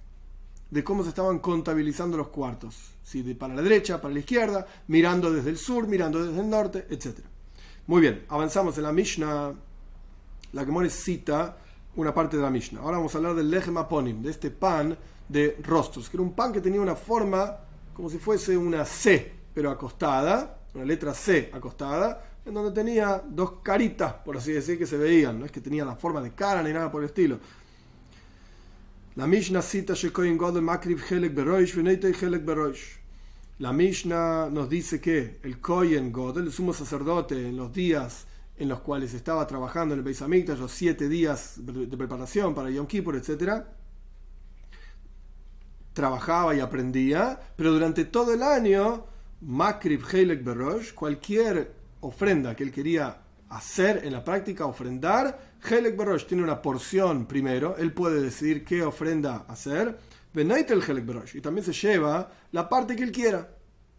de 0.74 0.82
cómo 0.82 1.04
se 1.04 1.10
estaban 1.10 1.38
contabilizando 1.38 2.16
los 2.16 2.30
cuartos. 2.30 2.96
Si 3.00 3.22
de 3.22 3.37
para 3.37 3.54
la 3.54 3.62
derecha, 3.62 4.00
para 4.00 4.12
la 4.12 4.18
izquierda, 4.18 4.66
mirando 4.88 5.32
desde 5.32 5.50
el 5.50 5.56
sur, 5.56 5.87
mirando 5.87 6.26
desde 6.26 6.40
el 6.40 6.50
norte, 6.50 6.88
etc. 6.90 7.20
Muy 7.87 8.00
bien, 8.00 8.24
avanzamos 8.28 8.76
en 8.76 8.82
la 8.82 8.92
Mishnah. 8.92 9.54
La 10.52 10.66
que 10.66 10.90
cita 10.90 11.56
una 11.94 12.12
parte 12.12 12.37
de 12.37 12.42
la 12.42 12.50
Mishnah. 12.50 12.80
Ahora 12.80 12.96
vamos 12.96 13.14
a 13.14 13.18
hablar 13.18 13.37
del 13.37 13.50
lechem 13.50 13.76
aponim, 13.76 14.20
de 14.20 14.32
este 14.32 14.50
pan 14.50 14.98
de 15.28 15.56
rostros, 15.62 16.10
que 16.10 16.16
era 16.16 16.24
un 16.24 16.32
pan 16.32 16.52
que 16.52 16.60
tenía 16.60 16.80
una 16.80 16.96
forma 16.96 17.56
como 17.92 18.10
si 18.10 18.18
fuese 18.18 18.56
una 18.56 18.84
C, 18.84 19.32
pero 19.54 19.70
acostada, 19.70 20.58
una 20.74 20.84
letra 20.84 21.14
C 21.14 21.52
acostada, 21.54 22.20
en 22.44 22.52
donde 22.52 22.72
tenía 22.72 23.22
dos 23.24 23.60
caritas, 23.62 24.12
por 24.24 24.37
así 24.37 24.50
decir, 24.50 24.76
que 24.76 24.87
se 24.87 24.96
veían. 24.96 25.38
No 25.38 25.46
es 25.46 25.52
que 25.52 25.60
tenía 25.60 25.84
la 25.84 25.94
forma 25.94 26.20
de 26.20 26.32
cara 26.32 26.64
ni 26.64 26.72
nada 26.72 26.90
por 26.90 27.04
el 27.04 27.10
estilo, 27.10 27.38
la 29.16 29.29
Mishnah 29.29 29.62
cita 29.62 29.94
Makriv 30.61 31.00
La 33.59 33.72
Mishnah 33.72 34.50
nos 34.50 34.68
dice 34.68 35.00
que 35.00 35.38
el 35.44 35.61
Kohen 35.61 36.11
Godel, 36.11 36.46
el 36.46 36.53
sumo 36.53 36.72
sacerdote, 36.72 37.48
en 37.48 37.57
los 37.57 37.72
días 37.72 38.27
en 38.57 38.68
los 38.68 38.81
cuales 38.81 39.14
estaba 39.14 39.46
trabajando 39.46 39.94
en 39.94 40.00
el 40.00 40.05
Beis 40.05 40.20
los 40.59 40.72
siete 40.72 41.09
días 41.09 41.55
de 41.59 41.96
preparación 41.96 42.55
para 42.55 42.70
Yom 42.70 42.87
Kippur, 42.87 43.14
etc., 43.14 43.62
trabajaba 45.92 46.57
y 46.57 46.61
aprendía, 46.61 47.38
pero 47.55 47.72
durante 47.72 48.07
todo 48.07 48.35
el 48.35 48.42
año, 48.42 49.07
Makriv 49.42 50.05
Helek 50.12 50.42
Berosh, 50.42 50.92
cualquier 50.92 51.72
ofrenda 52.00 52.57
que 52.57 52.64
él 52.64 52.72
quería 52.72 53.20
hacer 53.48 54.05
en 54.05 54.12
la 54.12 54.24
práctica, 54.24 54.66
ofrendar, 54.66 55.53
Helek 55.68 55.96
Berosh 55.96 56.27
tiene 56.27 56.42
una 56.42 56.61
porción 56.61 57.27
primero, 57.27 57.77
él 57.79 57.92
puede 57.92 58.20
decidir 58.20 58.64
qué 58.64 58.83
ofrenda 58.83 59.46
hacer, 59.48 59.98
el 60.35 60.50
Helek 60.50 61.07
Berosh, 61.07 61.37
y 61.37 61.40
también 61.40 61.64
se 61.64 61.72
lleva 61.72 62.31
la 62.53 62.68
parte 62.68 62.94
que 62.94 63.03
él 63.03 63.12
quiera 63.12 63.48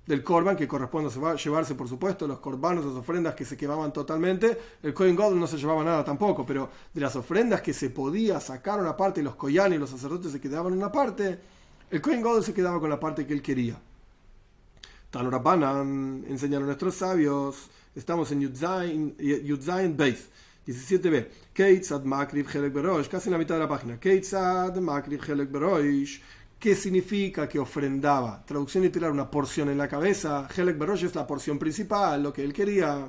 del 0.06 0.24
Korban, 0.24 0.56
que 0.56 0.68
corresponde 0.68 1.10
a 1.10 1.36
llevarse, 1.36 1.74
por 1.74 1.90
supuesto, 1.90 2.28
los 2.28 2.40
Korbanos, 2.40 2.86
las 2.86 2.96
ofrendas 2.96 3.34
que 3.34 3.44
se 3.44 3.58
quemaban 3.58 3.92
totalmente. 3.92 4.58
El 4.84 4.94
Kohen 4.94 5.16
God 5.16 5.34
no 5.34 5.48
se 5.48 5.58
llevaba 5.58 5.84
nada 5.84 6.04
tampoco, 6.04 6.46
pero 6.46 6.70
de 6.94 7.02
las 7.02 7.16
ofrendas 7.16 7.62
que 7.62 7.74
se 7.74 7.90
podía 7.90 8.40
sacar 8.40 8.80
una 8.80 8.96
parte, 8.96 9.24
los 9.24 9.36
Koyan 9.36 9.74
y 9.74 9.78
los 9.80 9.90
sacerdotes 9.90 10.32
se 10.32 10.40
quedaban 10.40 10.74
una 10.74 10.92
parte, 10.92 11.40
el 11.90 12.02
Kohen 12.02 12.22
God 12.22 12.44
se 12.44 12.54
quedaba 12.54 12.80
con 12.80 12.90
la 12.90 13.00
parte 13.00 13.26
que 13.26 13.34
él 13.34 13.42
quería. 13.42 13.80
Tanurabanan 15.10 16.26
enseñaron 16.28 16.68
nuestros 16.68 16.96
sabios 16.96 17.70
Estamos 17.96 18.30
en 18.34 18.42
Yudzain 18.42 19.96
Beis, 19.96 20.30
17b. 20.72 21.28
Keitzad 21.54 22.04
Makrib 22.04 22.48
Helek 22.48 22.74
Berosh, 22.74 23.08
casi 23.08 23.30
en 23.30 23.34
la 23.34 23.38
mitad 23.38 23.56
de 23.56 23.62
la 23.62 23.68
página. 23.68 24.00
Keitzad 24.00 24.76
Helek 24.76 25.52
Berosh. 25.52 26.20
¿Qué 26.60 26.76
significa 26.76 27.48
que 27.48 27.60
ofrendaba? 27.60 28.44
Traducción 28.46 28.84
literal, 28.84 29.12
una 29.12 29.30
porción 29.30 29.70
en 29.70 29.78
la 29.78 29.88
cabeza. 29.88 30.48
Helek 30.56 30.78
Berosh 30.78 31.06
es 31.06 31.16
la 31.16 31.28
porción 31.28 31.60
principal, 31.60 32.24
lo 32.24 32.34
que 32.34 32.44
él 32.44 32.54
quería. 32.54 33.08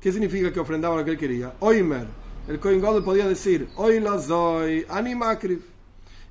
¿Qué 0.00 0.12
significa 0.12 0.52
que 0.52 0.60
ofrendaba 0.60 0.96
lo 0.96 1.04
que 1.04 1.12
él 1.12 1.18
quería? 1.18 1.54
Oimer, 1.60 2.06
el 2.48 2.58
Kohen 2.58 2.80
Gadol 2.80 3.04
podía 3.04 3.28
decir, 3.28 3.68
Hoy 3.76 4.00
la 4.00 4.18
soy, 4.18 4.84
Ani. 4.88 5.14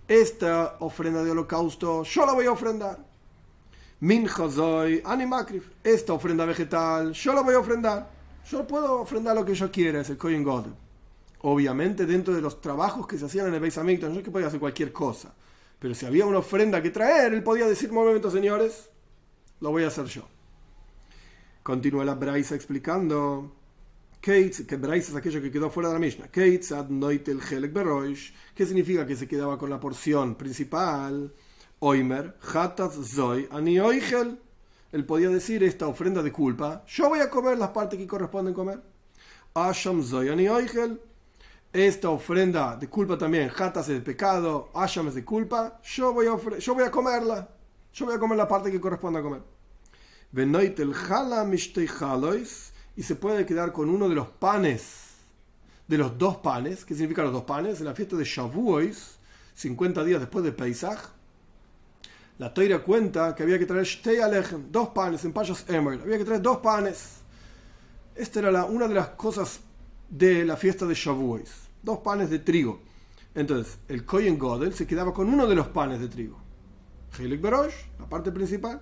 Esta 0.08 0.78
ofrenda 0.80 1.24
de 1.24 1.32
holocausto, 1.32 2.04
yo 2.04 2.26
la 2.26 2.34
voy 2.34 2.48
a 2.48 2.52
ofrendar. 2.52 2.98
Min 4.00 4.28
Animakrif. 5.06 5.70
Esta 5.84 6.14
ofrenda 6.14 6.46
vegetal, 6.46 7.14
yo 7.14 7.34
la 7.34 7.42
voy 7.42 7.54
a 7.54 7.60
ofrendar. 7.60 8.19
Yo 8.50 8.66
puedo 8.66 9.02
ofrendar 9.02 9.36
lo 9.36 9.46
que 9.46 9.54
yo 9.54 9.72
quiera, 9.72 10.02
es 10.02 10.10
el 10.10 10.18
Kohen 10.18 10.44
God. 10.44 10.66
Obviamente, 11.42 12.06
dentro 12.06 12.34
de 12.34 12.42
los 12.42 12.60
trabajos 12.62 13.06
que 13.06 13.18
se 13.18 13.26
hacían 13.26 13.48
en 13.48 13.54
el 13.54 13.60
Beis 13.60 13.78
Hamikdash, 13.78 14.12
no 14.12 14.18
es 14.18 14.24
que 14.24 14.32
podía 14.32 14.48
hacer 14.48 14.60
cualquier 14.60 14.92
cosa. 14.92 15.34
Pero 15.78 15.94
si 15.94 16.06
había 16.06 16.26
una 16.26 16.40
ofrenda 16.40 16.82
que 16.82 16.90
traer, 16.90 17.34
él 17.34 17.44
podía 17.44 17.68
decir: 17.68 17.92
momento, 17.92 18.32
señores, 18.32 18.90
lo 19.62 19.70
voy 19.72 19.84
a 19.84 19.88
hacer 19.88 20.06
yo. 20.06 20.28
Continúa 21.64 22.04
la 22.04 22.16
Braisa 22.16 22.56
explicando. 22.56 23.56
que 24.20 24.78
Braisa 24.78 25.12
es 25.12 25.18
aquello 25.18 25.42
que 25.42 25.52
quedó 25.52 25.70
fuera 25.70 25.90
de 25.90 25.96
la 25.96 26.00
Mishnah. 26.00 26.28
¿Qué 26.30 26.60
significa 28.66 29.06
que 29.06 29.16
se 29.16 29.28
quedaba 29.28 29.58
con 29.58 29.70
la 29.70 29.80
porción 29.80 30.36
principal? 30.36 31.34
Oimer, 31.80 32.38
Hatas 32.54 32.96
Zoy, 33.14 33.48
Ani 33.52 33.80
Oigel. 33.80 34.40
Él 34.92 35.06
podía 35.06 35.30
decir 35.30 35.64
esta 35.64 35.88
ofrenda 35.88 36.24
de 36.24 36.32
culpa. 36.32 36.84
Yo 36.88 37.10
voy 37.10 37.20
a 37.20 37.30
comer 37.30 37.58
las 37.58 37.70
partes 37.70 38.00
que 38.00 38.08
corresponden 38.08 38.54
comer. 38.54 38.82
Asham 39.54 40.04
Zoy, 40.04 40.30
Ani 40.30 40.48
Oigel. 40.48 41.00
Esta 41.72 42.10
ofrenda 42.10 42.76
de 42.76 42.90
culpa 42.90 43.18
también. 43.18 43.52
Hatas 43.56 43.90
es 43.90 43.96
de 43.96 44.02
pecado. 44.02 44.70
Asham 44.74 45.08
es 45.08 45.16
de 45.16 45.24
culpa. 45.24 45.80
Yo 45.84 46.12
voy 46.12 46.26
a, 46.26 46.58
yo 46.58 46.74
voy 46.74 46.84
a 46.84 46.92
comerla. 46.92 47.48
Yo 47.94 48.06
voy 48.06 48.16
a 48.16 48.20
comer 48.20 48.38
la 48.38 48.48
parte 48.48 48.72
que 48.72 48.82
corresponde 48.82 49.20
a 49.20 49.22
comer. 49.22 49.42
Venoitel 50.32 50.94
Hala 50.94 51.48
Halois. 52.00 52.74
Y 52.96 53.04
se 53.04 53.16
puede 53.16 53.46
quedar 53.46 53.72
con 53.72 53.90
uno 53.90 54.10
de 54.10 54.16
los 54.16 54.28
panes. 54.28 55.10
De 55.88 56.00
los 56.00 56.18
dos 56.18 56.38
panes. 56.38 56.84
¿Qué 56.84 56.96
significa 56.96 57.22
los 57.22 57.34
dos 57.34 57.44
panes? 57.44 57.80
En 57.80 57.86
la 57.86 57.94
fiesta 57.94 58.16
de 58.16 58.26
Shavuos, 58.26 59.20
50 59.54 60.04
días 60.04 60.20
después 60.20 60.44
de 60.44 60.52
Pesach 60.52 61.00
la 62.40 62.54
toira 62.54 62.80
cuenta 62.80 63.36
que 63.36 63.44
había 63.44 63.60
que 63.60 63.66
traer 63.66 63.86
shtei 63.86 64.22
alechem, 64.22 64.72
dos 64.72 64.90
panes 64.90 65.26
en 65.26 65.34
payos 65.34 65.66
emerald. 65.68 66.04
Había 66.04 66.18
que 66.18 66.26
traer 66.26 66.42
dos 66.42 66.58
panes. 66.60 67.18
Esta 68.16 68.40
era 68.40 68.64
una 68.64 68.88
de 68.88 68.96
las 68.96 69.10
cosas 69.10 69.60
de 70.10 70.46
la 70.46 70.56
fiesta 70.56 70.86
de 70.86 70.96
Shavuos. 70.96 71.50
Dos 71.84 72.00
panes 72.00 72.30
de 72.30 72.40
trigo. 72.40 72.82
Entonces, 73.36 73.78
el 73.90 74.06
Kohen 74.06 74.40
Godel 74.40 74.74
se 74.74 74.88
quedaba 74.88 75.14
con 75.14 75.28
uno 75.28 75.48
de 75.48 75.56
los 75.56 75.68
panes 75.68 76.00
de 76.00 76.08
trigo. 76.08 76.40
Hilik 77.20 77.42
Berosh, 77.42 77.76
la 78.00 78.08
parte 78.08 78.32
principal. 78.32 78.82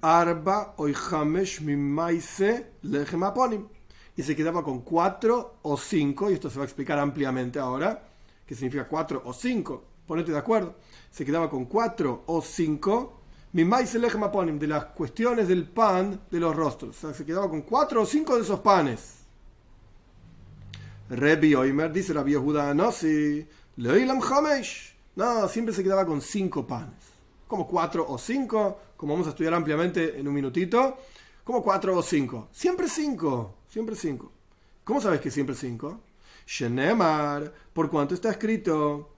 Arba 0.00 0.74
oihamesh 0.78 1.60
mimaise 1.60 2.72
lechem 2.82 3.22
aponim. 3.22 3.68
Y 4.16 4.22
se 4.22 4.34
quedaba 4.34 4.64
con 4.64 4.80
cuatro 4.80 5.58
o 5.60 5.76
cinco, 5.76 6.30
y 6.30 6.34
esto 6.34 6.48
se 6.48 6.56
va 6.56 6.62
a 6.62 6.66
explicar 6.66 6.98
ampliamente 6.98 7.58
ahora, 7.58 8.02
qué 8.46 8.54
significa 8.54 8.88
cuatro 8.88 9.20
o 9.26 9.34
cinco. 9.34 9.95
Ponete 10.06 10.32
de 10.32 10.38
acuerdo 10.38 10.74
se 11.16 11.24
quedaba 11.24 11.48
con 11.48 11.64
cuatro 11.64 12.24
o 12.26 12.42
cinco, 12.42 13.22
de 13.50 14.66
las 14.66 14.84
cuestiones 14.84 15.48
del 15.48 15.66
pan 15.66 16.20
de 16.30 16.38
los 16.38 16.54
rostros. 16.54 16.94
O 16.94 17.00
sea, 17.00 17.14
se 17.14 17.24
quedaba 17.24 17.48
con 17.48 17.62
cuatro 17.62 18.02
o 18.02 18.06
cinco 18.06 18.36
de 18.36 18.42
esos 18.42 18.60
panes. 18.60 19.20
Rebi 21.08 21.54
Oimer 21.54 21.90
dice 21.90 22.12
la 22.12 22.22
Yehuda, 22.22 22.74
no, 22.74 22.92
si 22.92 23.48
Leilam 23.76 24.20
Hamesh. 24.20 24.94
No, 25.14 25.48
siempre 25.48 25.74
se 25.74 25.82
quedaba 25.82 26.04
con 26.04 26.20
cinco 26.20 26.66
panes. 26.66 27.00
Como 27.48 27.66
cuatro 27.66 28.04
o 28.06 28.18
cinco, 28.18 28.78
como 28.94 29.14
vamos 29.14 29.28
a 29.28 29.30
estudiar 29.30 29.54
ampliamente 29.54 30.20
en 30.20 30.28
un 30.28 30.34
minutito. 30.34 30.98
Como 31.42 31.62
cuatro 31.62 31.96
o 31.96 32.02
cinco. 32.02 32.48
Siempre 32.52 32.90
cinco. 32.90 33.54
Siempre 33.70 33.96
cinco. 33.96 34.30
¿Cómo 34.84 35.00
sabes 35.00 35.22
que 35.22 35.30
siempre 35.30 35.54
cinco? 35.54 36.02
Shenemar, 36.46 37.54
por 37.72 37.88
cuanto 37.88 38.14
está 38.14 38.30
escrito 38.30 39.15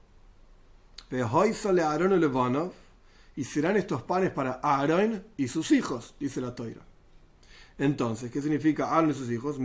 y 3.38 3.44
serán 3.44 3.77
estos 3.77 4.03
panes 4.03 4.31
para 4.31 4.61
Aaron 4.62 5.25
y 5.37 5.49
sus 5.49 5.71
hijos, 5.71 6.14
dice 6.18 6.40
la 6.40 6.55
toira. 6.55 6.81
Entonces, 7.79 8.33
¿qué 8.33 8.42
significa 8.42 8.90
Aaron 8.90 9.11
y 9.11 9.14
sus 9.14 9.31
hijos? 9.31 9.59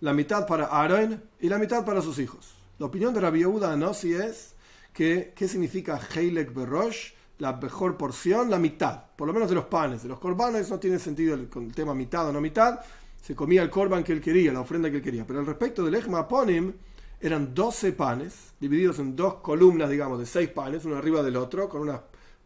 La 0.00 0.12
mitad 0.12 0.46
para 0.46 0.66
Aaron 0.66 1.22
y 1.40 1.48
la 1.48 1.58
mitad 1.58 1.84
para 1.84 2.00
sus 2.00 2.20
hijos. 2.20 2.54
La 2.78 2.86
opinión 2.86 3.12
de 3.12 3.20
Rabbi 3.20 3.40
Yehuda 3.40 3.76
no 3.76 3.92
si 3.92 4.14
es 4.14 4.54
que, 4.92 5.32
¿qué 5.34 5.48
significa 5.48 6.00
Heilek 6.14 6.54
Berosh? 6.54 7.14
La 7.38 7.54
mejor 7.54 7.96
porción, 7.96 8.48
la 8.50 8.58
mitad, 8.58 9.06
por 9.16 9.26
lo 9.26 9.34
menos 9.34 9.48
de 9.48 9.56
los 9.56 9.64
panes. 9.64 10.04
De 10.04 10.08
los 10.08 10.20
corbanos 10.20 10.70
no 10.70 10.78
tiene 10.78 11.00
sentido 11.00 11.34
el, 11.34 11.48
el 11.52 11.74
tema 11.74 11.94
mitad 11.94 12.28
o 12.28 12.32
no 12.32 12.40
mitad. 12.40 12.78
Se 13.20 13.34
comía 13.34 13.62
el 13.62 13.70
corban 13.70 14.04
que 14.04 14.12
él 14.12 14.20
quería, 14.20 14.52
la 14.52 14.60
ofrenda 14.60 14.88
que 14.90 14.98
él 14.98 15.02
quería. 15.02 15.26
Pero 15.26 15.40
al 15.40 15.46
respecto 15.46 15.84
del 15.84 15.96
Ejma 15.96 16.28
Ponim, 16.28 16.72
eran 17.20 17.54
12 17.54 17.92
panes, 17.92 18.54
divididos 18.60 18.98
en 18.98 19.16
dos 19.16 19.34
columnas, 19.34 19.90
digamos, 19.90 20.18
de 20.18 20.26
6 20.26 20.50
panes, 20.50 20.84
uno 20.84 20.96
arriba 20.96 21.22
del 21.22 21.36
otro, 21.36 21.68
con 21.68 21.88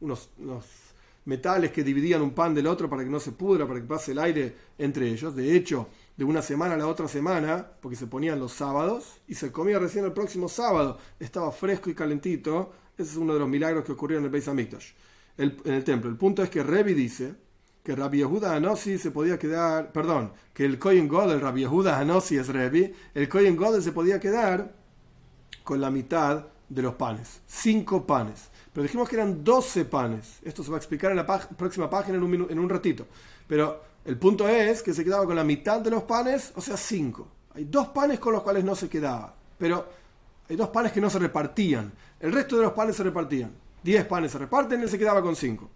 unos, 0.00 0.28
metales 1.24 1.70
que 1.70 1.84
dividían 1.84 2.20
un 2.20 2.32
pan 2.32 2.52
del 2.52 2.66
otro 2.66 2.90
para 2.90 3.04
que 3.04 3.10
no 3.10 3.20
se 3.20 3.32
pudra, 3.32 3.66
para 3.66 3.80
que 3.80 3.86
pase 3.86 4.10
el 4.12 4.18
aire 4.18 4.56
entre 4.78 5.08
ellos. 5.08 5.36
De 5.36 5.54
hecho, 5.54 5.88
de 6.16 6.24
una 6.24 6.42
semana 6.42 6.74
a 6.74 6.78
la 6.78 6.88
otra 6.88 7.06
semana, 7.06 7.64
porque 7.80 7.96
se 7.96 8.06
ponían 8.06 8.40
los 8.40 8.52
sábados, 8.52 9.20
y 9.28 9.34
se 9.34 9.52
comía 9.52 9.78
recién 9.78 10.04
el 10.04 10.12
próximo 10.12 10.48
sábado, 10.48 10.98
estaba 11.20 11.52
fresco 11.52 11.90
y 11.90 11.94
calentito. 11.94 12.72
Ese 12.96 13.10
es 13.12 13.16
uno 13.16 13.34
de 13.34 13.38
los 13.38 13.48
milagros 13.48 13.84
que 13.84 13.92
ocurrieron 13.92 14.22
en 14.22 14.26
el 14.26 14.32
Beis 14.32 14.48
Hamikdash, 14.48 14.92
en 15.38 15.72
el 15.72 15.84
templo. 15.84 16.10
El 16.10 16.16
punto 16.16 16.42
es 16.42 16.50
que 16.50 16.62
Revi 16.62 16.94
dice 16.94 17.34
que 17.82 17.96
Rabbi 17.96 18.18
Yehuda 18.18 18.54
Anossi 18.54 18.98
se 18.98 19.10
podía 19.10 19.38
quedar, 19.38 19.92
perdón, 19.92 20.32
que 20.54 20.64
el 20.64 20.78
Kohen 20.78 21.08
Godel, 21.08 21.40
Rabbi 21.40 21.62
Yehuda 21.62 21.98
Anossi 21.98 22.36
es 22.36 22.48
Revi, 22.48 22.92
el 23.14 23.28
Kohen 23.28 23.56
Godel 23.56 23.82
se 23.82 23.92
podía 23.92 24.20
quedar 24.20 24.72
con 25.64 25.80
la 25.80 25.90
mitad 25.90 26.46
de 26.68 26.82
los 26.82 26.94
panes, 26.94 27.40
cinco 27.46 28.06
panes. 28.06 28.50
Pero 28.72 28.84
dijimos 28.84 29.08
que 29.08 29.16
eran 29.16 29.44
doce 29.44 29.84
panes. 29.84 30.38
Esto 30.42 30.64
se 30.64 30.70
va 30.70 30.76
a 30.76 30.78
explicar 30.78 31.10
en 31.10 31.18
la 31.18 31.26
próxima 31.26 31.90
página 31.90 32.16
en 32.16 32.22
un, 32.22 32.50
en 32.50 32.58
un 32.58 32.68
ratito. 32.68 33.06
Pero 33.46 33.82
el 34.04 34.16
punto 34.16 34.48
es 34.48 34.82
que 34.82 34.94
se 34.94 35.04
quedaba 35.04 35.26
con 35.26 35.36
la 35.36 35.44
mitad 35.44 35.80
de 35.80 35.90
los 35.90 36.04
panes, 36.04 36.52
o 36.56 36.60
sea, 36.60 36.76
cinco. 36.76 37.28
Hay 37.54 37.64
dos 37.64 37.88
panes 37.88 38.18
con 38.18 38.32
los 38.32 38.42
cuales 38.42 38.64
no 38.64 38.74
se 38.74 38.88
quedaba, 38.88 39.34
pero 39.58 39.86
hay 40.48 40.56
dos 40.56 40.68
panes 40.70 40.92
que 40.92 41.00
no 41.00 41.10
se 41.10 41.18
repartían. 41.18 41.92
El 42.18 42.32
resto 42.32 42.56
de 42.56 42.62
los 42.62 42.72
panes 42.72 42.96
se 42.96 43.02
repartían. 43.02 43.52
Diez 43.82 44.06
panes 44.06 44.32
se 44.32 44.38
reparten 44.38 44.80
él 44.80 44.88
se 44.88 44.98
quedaba 44.98 45.20
con 45.20 45.36
cinco. 45.36 45.68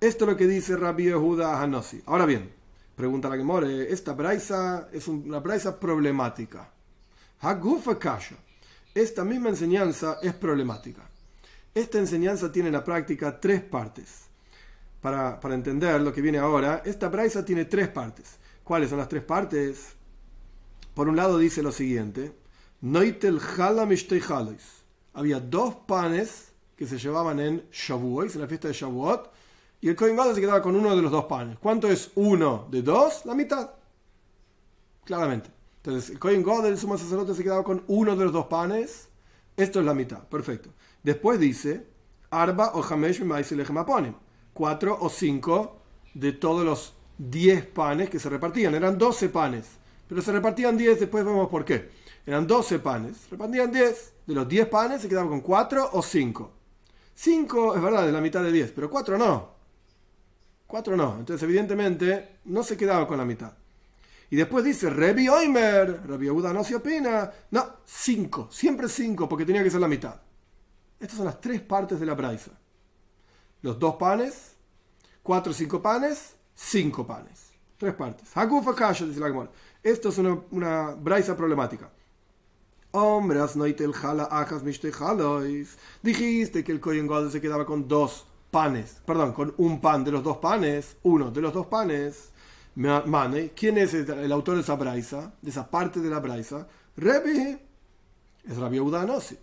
Esto 0.00 0.24
es 0.24 0.30
lo 0.30 0.36
que 0.36 0.46
dice 0.46 0.76
Rabbi 0.76 1.04
Yehuda 1.04 1.60
Hanossi. 1.60 2.02
Ahora 2.06 2.26
bien, 2.26 2.52
pregunta 2.96 3.28
la 3.28 3.36
que 3.36 3.44
more, 3.44 3.92
esta 3.92 4.12
braisa 4.12 4.88
es 4.92 5.08
una 5.08 5.40
braisa 5.40 5.78
problemática. 5.78 6.70
Hagufa 7.40 7.98
kasha. 7.98 8.36
Esta 8.94 9.24
misma 9.24 9.48
enseñanza 9.48 10.18
es 10.22 10.34
problemática. 10.34 11.02
Esta 11.74 11.98
enseñanza 11.98 12.52
tiene 12.52 12.68
en 12.68 12.74
la 12.74 12.84
práctica 12.84 13.40
tres 13.40 13.62
partes. 13.62 14.24
Para, 15.00 15.38
entender 15.52 16.00
lo 16.00 16.12
que 16.12 16.22
viene 16.22 16.38
ahora, 16.38 16.82
esta 16.84 17.08
braisa 17.08 17.44
tiene 17.44 17.64
tres 17.64 17.88
partes. 17.88 18.38
¿Cuáles 18.62 18.88
son 18.88 18.98
las 18.98 19.08
tres 19.08 19.22
partes? 19.22 19.88
Por 20.94 21.08
un 21.08 21.16
lado 21.16 21.36
dice 21.36 21.62
lo 21.62 21.72
siguiente: 21.72 22.32
Noitel 22.80 23.40
Había 25.12 25.40
dos 25.40 25.74
panes 25.86 26.52
que 26.76 26.86
se 26.86 26.98
llevaban 26.98 27.40
en 27.40 27.64
Shavuot, 27.70 28.34
en 28.34 28.40
la 28.40 28.46
fiesta 28.46 28.68
de 28.68 28.74
Shavuot, 28.74 29.30
y 29.84 29.90
el 29.90 29.96
Kohen 29.96 30.16
se 30.34 30.40
quedaba 30.40 30.62
con 30.62 30.76
uno 30.76 30.96
de 30.96 31.02
los 31.02 31.12
dos 31.12 31.26
panes. 31.26 31.58
¿Cuánto 31.58 31.90
es 31.90 32.10
uno 32.14 32.68
de 32.70 32.80
dos? 32.80 33.26
La 33.26 33.34
mitad. 33.34 33.72
Claramente. 35.04 35.50
Entonces, 35.76 36.08
el 36.08 36.18
Kohen 36.18 36.42
God, 36.42 36.64
el 36.64 36.78
sumo 36.78 36.96
sacerdote, 36.96 37.34
se 37.34 37.42
quedaba 37.42 37.62
con 37.62 37.84
uno 37.88 38.16
de 38.16 38.24
los 38.24 38.32
dos 38.32 38.46
panes. 38.46 39.10
Esto 39.54 39.80
es 39.80 39.84
la 39.84 39.92
mitad. 39.92 40.26
Perfecto. 40.26 40.70
Después 41.02 41.38
dice, 41.38 41.86
Arba 42.30 42.70
o 42.72 42.82
Hamesh 42.82 43.22
Cuatro 44.54 44.98
o 44.98 45.10
cinco 45.10 45.82
de 46.14 46.32
todos 46.32 46.64
los 46.64 46.94
10 47.18 47.66
panes 47.66 48.08
que 48.08 48.18
se 48.18 48.30
repartían, 48.30 48.74
eran 48.74 48.96
12 48.96 49.28
panes, 49.28 49.66
pero 50.08 50.22
se 50.22 50.32
repartían 50.32 50.78
10, 50.78 51.00
después 51.00 51.26
vemos 51.26 51.50
por 51.50 51.66
qué. 51.66 51.90
Eran 52.24 52.46
12 52.46 52.78
panes, 52.78 53.28
repartían 53.30 53.70
10, 53.70 54.14
de 54.28 54.34
los 54.34 54.48
10 54.48 54.66
panes 54.68 55.02
se 55.02 55.10
quedaban 55.10 55.28
con 55.28 55.42
4 55.42 55.90
o 55.92 56.02
5. 56.02 56.52
5 57.14 57.76
es 57.76 57.82
verdad, 57.82 58.06
de 58.06 58.12
la 58.12 58.22
mitad 58.22 58.42
de 58.42 58.50
10, 58.50 58.72
pero 58.72 58.88
4 58.88 59.18
no. 59.18 59.53
4 60.66 60.96
no, 60.96 61.18
entonces 61.18 61.42
evidentemente 61.42 62.38
no 62.46 62.62
se 62.62 62.76
quedaba 62.76 63.06
con 63.06 63.18
la 63.18 63.24
mitad. 63.24 63.52
Y 64.30 64.36
después 64.36 64.64
dice, 64.64 64.90
Rebi 64.90 65.28
Oimer, 65.28 66.06
Rebi 66.06 66.30
Uda 66.30 66.52
no 66.52 66.64
se 66.64 66.74
opina. 66.74 67.30
No, 67.50 67.66
5, 67.84 68.48
siempre 68.50 68.88
5, 68.88 69.28
porque 69.28 69.44
tenía 69.44 69.62
que 69.62 69.70
ser 69.70 69.80
la 69.80 69.88
mitad. 69.88 70.16
Estas 70.98 71.18
son 71.18 71.26
las 71.26 71.40
tres 71.40 71.60
partes 71.60 72.00
de 72.00 72.06
la 72.06 72.14
braisa. 72.14 72.50
Los 73.62 73.78
dos 73.78 73.96
panes, 73.96 74.56
cuatro 75.22 75.52
o 75.52 75.54
cinco 75.54 75.80
panes, 75.80 76.34
cinco 76.54 77.06
panes. 77.06 77.50
Tres 77.78 77.94
partes. 77.94 78.28
dice 78.28 79.20
la 79.20 79.48
Esto 79.82 80.08
es 80.08 80.18
una, 80.18 80.40
una 80.50 80.90
braisa 80.92 81.36
problemática. 81.36 81.90
Dijiste 86.02 86.62
que 86.62 86.72
el 86.72 86.80
Kohen 86.80 87.06
Gadol 87.06 87.32
se 87.32 87.40
quedaba 87.40 87.66
con 87.66 87.88
dos 87.88 88.26
panes, 88.54 89.02
perdón, 89.04 89.32
con 89.32 89.52
un 89.56 89.80
pan 89.80 90.04
de 90.04 90.12
los 90.12 90.22
dos 90.22 90.36
panes, 90.36 90.96
uno 91.02 91.32
de 91.32 91.40
los 91.40 91.52
dos 91.52 91.66
panes. 91.66 92.30
Mane, 92.76 93.50
¿quién 93.50 93.78
es 93.78 93.94
el 93.94 94.30
autor 94.30 94.54
de 94.54 94.60
esa 94.60 94.76
braisa, 94.76 95.34
de 95.42 95.50
esa 95.50 95.68
parte 95.68 95.98
de 95.98 96.08
la 96.08 96.20
braisa? 96.20 96.68
Rebi, 96.96 97.58
es 98.44 98.56
Rabbi 98.56 98.78
Udanosi 98.78 99.36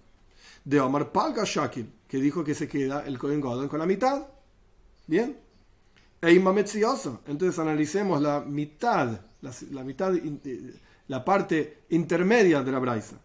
de 0.63 0.79
Omar 0.79 1.11
Palga 1.11 1.43
Shakil, 1.43 1.91
que 2.07 2.19
dijo 2.19 2.41
que 2.41 2.55
se 2.55 2.69
queda 2.69 3.05
el 3.05 3.19
Kohen 3.19 3.41
Gadol 3.41 3.67
con 3.67 3.79
la 3.79 3.85
mitad. 3.85 4.27
Bien. 5.07 5.37
Entonces 6.21 7.59
analicemos 7.59 8.21
la 8.21 8.39
mitad, 8.39 9.19
la, 9.41 9.83
mitad, 9.83 10.15
eh, 10.15 10.73
la 11.07 11.25
parte 11.25 11.83
intermedia 11.89 12.61
de 12.63 12.71
la 12.71 12.79
braisa. 12.79 13.17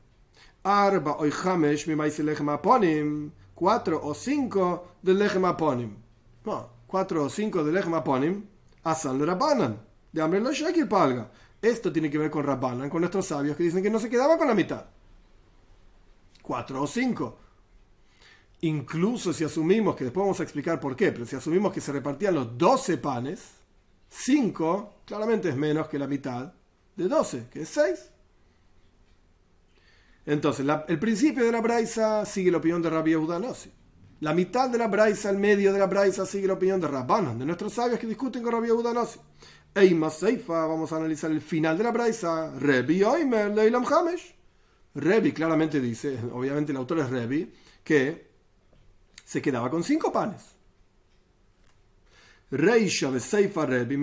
Arba 0.65 1.13
o 1.13 1.27
Hamesh 1.45 1.89
aponim, 2.49 3.31
cuatro 3.57 4.01
o 4.05 4.15
cinco 4.15 4.99
del 5.03 5.19
lechem 5.19 5.45
aponim. 5.45 5.97
No, 6.45 6.71
cuatro 6.87 7.25
o 7.25 7.29
cinco 7.29 7.65
del 7.65 7.75
lechem 7.75 7.95
aponim, 7.95 8.47
asan 8.85 9.19
rabanan, 9.27 9.81
de 10.13 10.23
Amr 10.23 10.41
lo 10.41 10.53
Shakil 10.53 10.87
Palga. 10.87 11.29
Esto 11.61 11.91
tiene 11.91 12.09
que 12.09 12.19
ver 12.19 12.31
con 12.31 12.45
Rabbanan, 12.45 12.89
con 12.89 13.01
nuestros 13.01 13.27
sabios 13.27 13.57
que 13.57 13.65
dicen 13.65 13.83
que 13.83 13.91
no 13.91 13.99
se 13.99 14.09
quedaba 14.09 14.39
con 14.39 14.47
la 14.47 14.55
mitad 14.55 14.85
cuatro 16.47 16.83
o 16.83 16.87
cinco. 16.87 17.39
Incluso 18.61 19.33
si 19.33 19.45
asumimos, 19.45 19.97
que 19.97 20.05
después 20.05 20.23
vamos 20.23 20.41
a 20.41 20.45
explicar 20.45 20.79
por 20.81 20.95
qué, 20.95 21.13
pero 21.13 21.27
si 21.27 21.37
asumimos 21.37 21.73
que 21.73 21.81
se 21.81 21.93
repartían 21.93 22.35
los 22.35 22.57
12 22.57 22.99
panes, 22.99 23.57
5 24.09 25.03
claramente 25.05 25.51
es 25.51 25.57
menos 25.57 25.89
que 25.89 25.99
la 25.99 26.07
mitad 26.07 26.55
de 26.95 27.09
12, 27.09 27.49
que 27.51 27.63
es 27.63 27.69
6. 27.69 28.11
Entonces, 30.27 30.67
el 30.89 30.99
principio 30.99 31.45
de 31.45 31.53
la 31.53 31.61
braisa 31.61 32.27
sigue 32.27 32.51
la 32.51 32.59
opinión 32.59 32.83
de 32.83 32.91
Rabbi 32.91 33.15
Udanosi. 33.15 33.71
La 34.21 34.35
mitad 34.35 34.69
de 34.69 34.79
la 34.79 34.89
braisa, 34.89 35.31
el 35.31 35.39
medio 35.39 35.73
de 35.73 35.79
la 35.79 35.87
braisa, 35.87 36.27
sigue 36.27 36.49
la 36.49 36.55
opinión 36.55 36.81
de 36.81 36.89
Rabbanan, 36.89 37.39
de 37.39 37.47
nuestros 37.47 37.73
sabios 37.73 38.01
que 38.01 38.09
discuten 38.09 38.43
con 38.43 38.53
Rabbi 38.53 38.71
Udanosi. 38.71 39.21
Eima 39.73 40.11
Seifa, 40.11 40.67
vamos 40.67 40.93
a 40.93 40.97
analizar 40.97 41.31
el 41.31 41.41
final 41.41 41.79
de 41.79 41.85
la 41.85 41.93
braisa. 41.93 42.53
Rebi 42.59 43.05
Oimer, 43.05 43.55
Leilam 43.55 43.85
Hamesh. 43.85 44.35
Revi 44.95 45.33
claramente 45.33 45.81
dice, 45.81 46.19
obviamente 46.33 46.73
el 46.73 46.79
autor 46.79 47.01
es 47.01 47.11
Revi, 47.11 47.53
que 47.85 48.31
se 49.23 49.41
quedaba 49.41 49.71
con 49.71 49.85
cinco 49.85 50.11
panes. 50.11 50.43
Reisha 52.51 53.11
de 53.11 53.21
Seifa 53.21 53.67
Revi, 53.67 53.97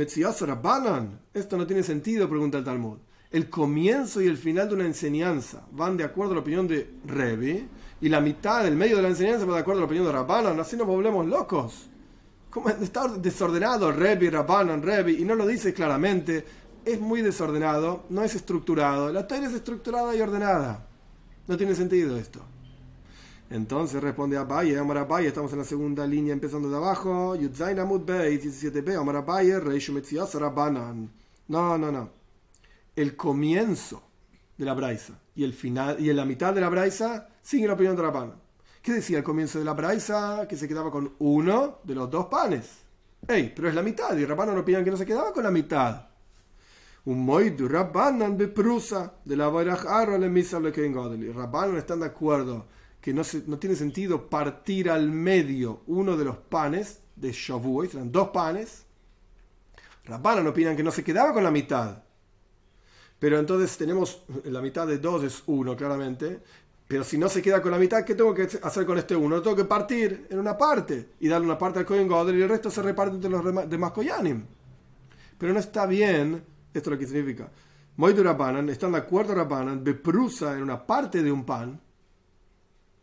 Banan. 0.61 1.19
Esto 1.33 1.57
no 1.57 1.65
tiene 1.65 1.83
sentido, 1.83 2.29
pregunta 2.29 2.59
el 2.59 2.63
Talmud. 2.63 2.99
El 3.33 3.49
comienzo 3.49 4.21
y 4.21 4.27
el 4.27 4.37
final 4.37 4.69
de 4.69 4.75
una 4.75 4.85
enseñanza 4.85 5.67
van 5.71 5.97
de 5.97 6.05
acuerdo 6.05 6.31
a 6.31 6.35
la 6.35 6.41
opinión 6.41 6.67
de 6.69 6.89
Revi, 7.05 7.67
y 7.99 8.07
la 8.07 8.21
mitad, 8.21 8.65
el 8.65 8.77
medio 8.77 8.97
de 8.97 9.01
la 9.01 9.09
enseñanza 9.09 9.45
va 9.45 9.55
de 9.55 9.61
acuerdo 9.61 9.79
a 9.79 9.81
la 9.81 9.85
opinión 9.87 10.05
de 10.05 10.11
Rabbanan. 10.13 10.59
Así 10.59 10.77
nos 10.77 10.87
volvemos 10.87 11.25
locos. 11.25 11.89
¿Cómo 12.49 12.69
está 12.69 13.07
desordenado 13.07 13.91
Revi, 13.91 14.29
Rabbanan, 14.29 14.81
Revi? 14.81 15.21
Y 15.21 15.25
no 15.25 15.35
lo 15.35 15.47
dice 15.47 15.73
claramente 15.73 16.45
es 16.85 16.99
muy 16.99 17.21
desordenado, 17.21 18.03
no 18.09 18.23
es 18.23 18.35
estructurado. 18.35 19.11
La 19.11 19.27
Torah 19.27 19.47
es 19.47 19.53
estructurada 19.53 20.15
y 20.15 20.21
ordenada. 20.21 20.85
No 21.47 21.57
tiene 21.57 21.75
sentido 21.75 22.17
esto. 22.17 22.41
Entonces 23.49 24.01
responde 24.01 24.37
Abaye, 24.37 24.77
Amar 24.77 24.97
Abaye, 24.97 25.27
estamos 25.27 25.51
en 25.53 25.59
la 25.59 25.65
segunda 25.65 26.07
línea 26.07 26.33
empezando 26.33 26.69
de 26.69 26.75
abajo. 26.75 27.35
Yudzain 27.35 27.79
Amud 27.79 28.01
Bey, 28.01 28.39
17b, 28.39 28.99
Amar 28.99 29.17
Abaye, 29.17 29.59
Reishu 29.59 29.93
Rabbanan. 30.33 31.11
No, 31.47 31.77
no, 31.77 31.91
no. 31.91 32.22
El 32.95 33.15
comienzo 33.15 34.03
de 34.57 34.65
la 34.65 34.73
Braisa 34.73 35.19
y 35.35 35.43
el 35.43 35.53
final 35.53 35.99
y 35.99 36.09
en 36.09 36.15
la 36.15 36.25
mitad 36.25 36.53
de 36.53 36.61
la 36.61 36.69
Braisa 36.69 37.27
sigue 37.41 37.67
la 37.67 37.73
opinión 37.73 37.95
de 37.95 38.01
Rabbanan. 38.01 38.41
¿Qué 38.81 38.93
decía 38.93 39.17
el 39.17 39.23
comienzo 39.23 39.59
de 39.59 39.65
la 39.65 39.73
Braisa? 39.73 40.47
Que 40.47 40.57
se 40.57 40.67
quedaba 40.67 40.91
con 40.91 41.15
uno 41.19 41.79
de 41.83 41.95
los 41.95 42.09
dos 42.09 42.27
panes. 42.27 42.83
Ey, 43.27 43.53
pero 43.55 43.69
es 43.69 43.75
la 43.75 43.81
mitad 43.81 44.15
y 44.17 44.25
Rabbanan 44.25 44.57
opinan 44.57 44.83
que 44.83 44.91
no 44.91 44.97
se 44.97 45.05
quedaba 45.05 45.33
con 45.33 45.43
la 45.43 45.51
mitad 45.51 46.13
un 47.05 47.25
moidu 47.25 47.67
Rabbanan 47.67 48.37
prusa 48.53 49.13
de 49.25 49.35
la 49.35 49.49
le 49.51 50.29
misa 50.29 50.59
le 50.59 50.71
Rabbanan 50.71 51.77
están 51.77 51.99
de 51.99 52.05
acuerdo 52.05 52.67
que 53.01 53.13
no, 53.13 53.23
se, 53.23 53.43
no 53.45 53.59
tiene 53.59 53.75
sentido 53.75 54.29
partir 54.29 54.89
al 54.89 55.11
medio 55.11 55.81
uno 55.87 56.15
de 56.15 56.23
los 56.23 56.37
panes 56.37 57.01
de 57.15 57.33
Shavuot, 57.33 57.93
eran 57.93 58.11
dos 58.11 58.29
panes. 58.29 58.85
Rabbanan 60.05 60.47
opinan 60.47 60.77
que 60.77 60.83
no 60.83 60.91
se 60.91 61.03
quedaba 61.03 61.33
con 61.33 61.43
la 61.43 61.51
mitad. 61.51 62.03
Pero 63.23 63.39
entonces 63.39 63.77
tenemos 63.77 64.25
la 64.43 64.59
mitad 64.59 64.85
de 64.85 64.97
dos 64.97 65.23
es 65.23 65.43
uno, 65.45 65.77
claramente. 65.77 66.41
Pero 66.85 67.05
si 67.05 67.17
no 67.17 67.29
se 67.29 67.41
queda 67.41 67.61
con 67.61 67.71
la 67.71 67.77
mitad, 67.77 68.03
¿qué 68.03 68.15
tengo 68.15 68.33
que 68.33 68.49
hacer 68.61 68.85
con 68.85 68.97
este 68.97 69.15
uno? 69.15 69.37
Lo 69.37 69.41
tengo 69.41 69.55
que 69.55 69.63
partir 69.63 70.27
en 70.29 70.39
una 70.39 70.57
parte 70.57 71.11
y 71.21 71.29
darle 71.29 71.47
una 71.47 71.57
parte 71.57 71.79
al 71.79 71.85
Kohen 71.85 72.09
Godel 72.09 72.37
y 72.37 72.41
el 72.41 72.49
resto 72.49 72.69
se 72.69 72.81
reparte 72.81 73.15
entre 73.15 73.29
los 73.29 73.69
demás 73.69 73.91
Koyanim. 73.93 74.43
Pero 75.37 75.53
no 75.53 75.59
está 75.61 75.85
bien 75.85 76.43
esto 76.73 76.89
es 76.89 76.93
lo 76.95 76.99
que 76.99 77.07
significa. 77.07 77.49
Moidu 77.95 78.23
Rabbanan, 78.23 78.67
están 78.67 78.91
de 78.91 78.97
acuerdo 78.97 79.33
Rabbanan, 79.33 79.85
beprusa 79.85 80.57
en 80.57 80.63
una 80.63 80.85
parte 80.85 81.23
de 81.23 81.31
un 81.31 81.45
pan, 81.45 81.79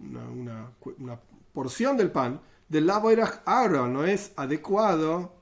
una, 0.00 1.18
porción 1.54 1.96
del 1.96 2.10
pan, 2.10 2.42
del 2.68 2.86
lavo 2.86 3.10
no 3.88 4.04
es 4.04 4.34
adecuado 4.36 5.39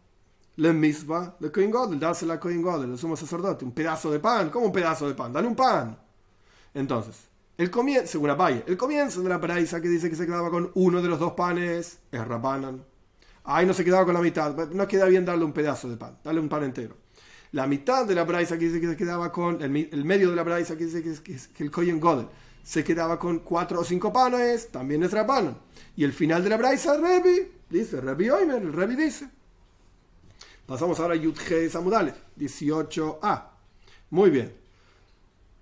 le 0.58 0.72
misma 0.72 1.36
de 1.38 1.52
Kohen 1.52 1.70
Godel, 1.70 2.00
dársela 2.00 2.34
a 2.34 2.40
Kohen 2.40 2.60
Godel, 2.60 2.90
el 2.90 2.98
sumo 2.98 3.16
sacerdote, 3.16 3.64
un 3.64 3.70
pedazo 3.70 4.10
de 4.10 4.18
pan, 4.18 4.50
¿cómo 4.50 4.66
un 4.66 4.72
pedazo 4.72 5.06
de 5.06 5.14
pan? 5.14 5.32
Dale 5.32 5.46
un 5.46 5.54
pan. 5.54 5.96
Entonces, 6.74 7.28
el 7.56 7.70
comienzo, 7.70 8.08
según 8.08 8.30
Abaye, 8.30 8.64
el 8.66 8.76
comienzo 8.76 9.22
de 9.22 9.28
la 9.28 9.40
paraísa 9.40 9.80
que 9.80 9.88
dice 9.88 10.10
que 10.10 10.16
se 10.16 10.26
quedaba 10.26 10.50
con 10.50 10.72
uno 10.74 11.00
de 11.00 11.08
los 11.08 11.20
dos 11.20 11.34
panes 11.34 12.00
es 12.10 12.26
Rabbanan. 12.26 12.84
Ahí 13.44 13.66
no 13.66 13.72
se 13.72 13.84
quedaba 13.84 14.04
con 14.04 14.14
la 14.14 14.20
mitad, 14.20 14.52
no 14.70 14.88
queda 14.88 15.04
bien 15.06 15.24
darle 15.24 15.44
un 15.44 15.52
pedazo 15.52 15.88
de 15.88 15.96
pan, 15.96 16.18
darle 16.24 16.40
un 16.40 16.48
pan 16.48 16.64
entero. 16.64 16.96
La 17.52 17.68
mitad 17.68 18.04
de 18.04 18.16
la 18.16 18.24
braisa 18.24 18.58
que 18.58 18.64
dice 18.64 18.80
que 18.80 18.88
se 18.88 18.96
quedaba 18.96 19.30
con, 19.30 19.62
el, 19.62 20.04
medio 20.04 20.30
de 20.30 20.36
la 20.36 20.42
braisa 20.42 20.76
que 20.76 20.86
dice 20.86 21.22
que, 21.22 21.62
el 21.62 21.70
Koyen 21.70 22.00
Godel 22.00 22.26
se 22.64 22.82
quedaba 22.82 23.16
con 23.16 23.38
cuatro 23.38 23.80
o 23.80 23.84
cinco 23.84 24.12
panes, 24.12 24.72
también 24.72 25.04
es 25.04 25.12
Rabbanan. 25.12 25.56
Y 25.94 26.02
el 26.02 26.12
final 26.12 26.42
de 26.42 26.50
la 26.50 26.56
braisa, 26.56 26.96
Rebi, 26.96 27.48
dice, 27.70 28.00
Rebi 28.00 28.28
Oimer, 28.28 28.60
el 28.60 28.72
Rebi 28.72 28.96
dice. 28.96 29.37
Pasamos 30.68 31.00
ahora 31.00 31.14
a 31.14 31.16
Yudhe 31.16 31.70
Samudale, 31.70 32.12
18a. 32.38 33.42
Muy 34.10 34.28
bien. 34.28 34.52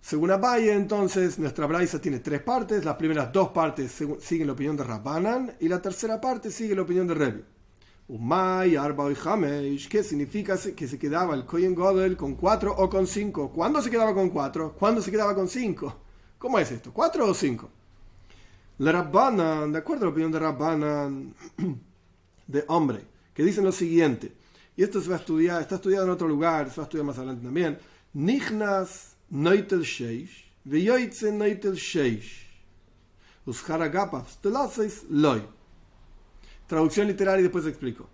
Según 0.01 0.33
Abaye, 0.33 0.73
entonces, 0.73 1.39
nuestra 1.39 1.67
braisa 1.67 2.01
tiene 2.01 2.19
tres 2.19 2.43
partes. 2.43 2.85
Las 2.85 2.97
primeras 2.97 3.33
dos 3.33 3.51
partes 3.51 4.03
siguen 4.19 4.49
la 4.49 4.55
opinión 4.55 4.77
de 4.77 4.83
Rabbanan 4.83 5.55
y 5.61 5.69
la 5.69 5.81
tercera 5.81 6.21
parte 6.21 6.51
sigue 6.51 6.75
la 6.75 6.83
opinión 6.83 7.07
de 7.07 7.15
Rebi. 7.15 7.45
Umay, 8.09 8.75
Arba 8.75 9.09
y 9.13 9.17
Hamesh, 9.25 9.89
¿qué 9.89 10.03
significa 10.03 10.59
que 10.75 10.89
se 10.89 10.99
quedaba 10.99 11.37
el 11.37 11.47
Kohen 11.47 11.77
Godel 11.77 12.17
con 12.17 12.35
cuatro 12.35 12.75
o 12.77 12.91
con 12.91 13.07
cinco? 13.07 13.53
¿Cuándo 13.53 13.81
se 13.81 13.91
quedaba 13.91 14.13
con 14.13 14.31
cuatro? 14.31 14.75
¿Cuándo 14.77 15.01
se 15.01 15.13
quedaba 15.13 15.37
con 15.37 15.47
cinco? 15.47 15.95
¿Cómo 16.37 16.59
es 16.59 16.73
esto? 16.73 16.93
¿Cuatro 16.93 17.29
o 17.29 17.35
cinco? 17.35 17.71
La 18.79 18.91
Rabbanan, 18.91 19.71
de 19.71 19.79
acuerdo 19.79 20.03
a 20.03 20.07
la 20.07 20.11
opinión 20.11 20.33
de 20.33 20.39
Rabbanan, 20.41 21.35
de 22.49 22.65
hombre, 22.67 23.05
que 23.33 23.45
dicen 23.45 23.63
lo 23.63 23.71
siguiente, 23.71 24.33
y 24.77 24.83
esto 24.83 25.01
se 25.01 25.09
va 25.09 25.17
a 25.17 25.19
estudiar, 25.19 25.63
está 25.63 25.77
estudiado 25.77 26.05
en 26.05 26.11
otro 26.11 26.29
lugar, 26.29 26.71
se 26.71 26.77
va 26.77 26.83
a 26.83 26.87
estudiar 26.87 27.07
más 27.07 27.17
adelante 27.17 27.45
también, 27.45 27.79
Nichnas 28.13 29.17
Noitel 29.31 29.83
Sheish, 29.83 30.53
Veyoitze 30.65 31.33
Noitel 31.33 31.75
Sheish, 31.75 32.47
Usharagapaf, 33.47 34.37
Telaseis 34.37 35.05
Loy. 35.09 35.43
Traducción 36.67 37.07
literal 37.07 37.39
y 37.41 37.45
después 37.45 37.67
explico. 37.67 38.09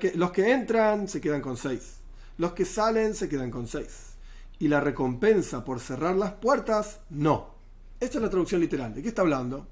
que, 0.00 0.12
los 0.14 0.30
que 0.30 0.52
entran 0.52 1.08
se 1.08 1.20
quedan 1.20 1.40
con 1.40 1.56
seis. 1.56 1.96
Los 2.38 2.52
que 2.52 2.64
salen 2.64 3.14
se 3.14 3.28
quedan 3.28 3.50
con 3.50 3.66
seis. 3.66 4.12
Y 4.60 4.68
la 4.68 4.80
recompensa 4.80 5.64
por 5.64 5.80
cerrar 5.80 6.14
las 6.14 6.34
puertas, 6.34 7.00
no. 7.10 7.54
Esta 7.98 8.18
es 8.18 8.22
la 8.22 8.30
traducción 8.30 8.60
literal. 8.60 8.94
¿De 8.94 9.02
qué 9.02 9.08
está 9.08 9.22
hablando? 9.22 9.66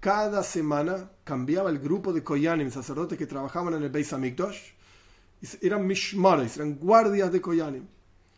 Cada 0.00 0.42
semana 0.42 1.10
cambiaba 1.22 1.70
el 1.70 1.78
grupo 1.78 2.12
de 2.12 2.22
Koyanim, 2.22 2.70
sacerdotes 2.70 3.16
que 3.16 3.26
trabajaban 3.26 3.74
en 3.74 3.84
el 3.84 3.90
Beis 3.90 4.12
Hamikdash, 4.12 4.73
Eran 5.60 5.86
mishmares, 5.86 6.56
eran 6.56 6.76
guardias 6.78 7.30
de 7.32 7.40
Koyanim. 7.40 7.86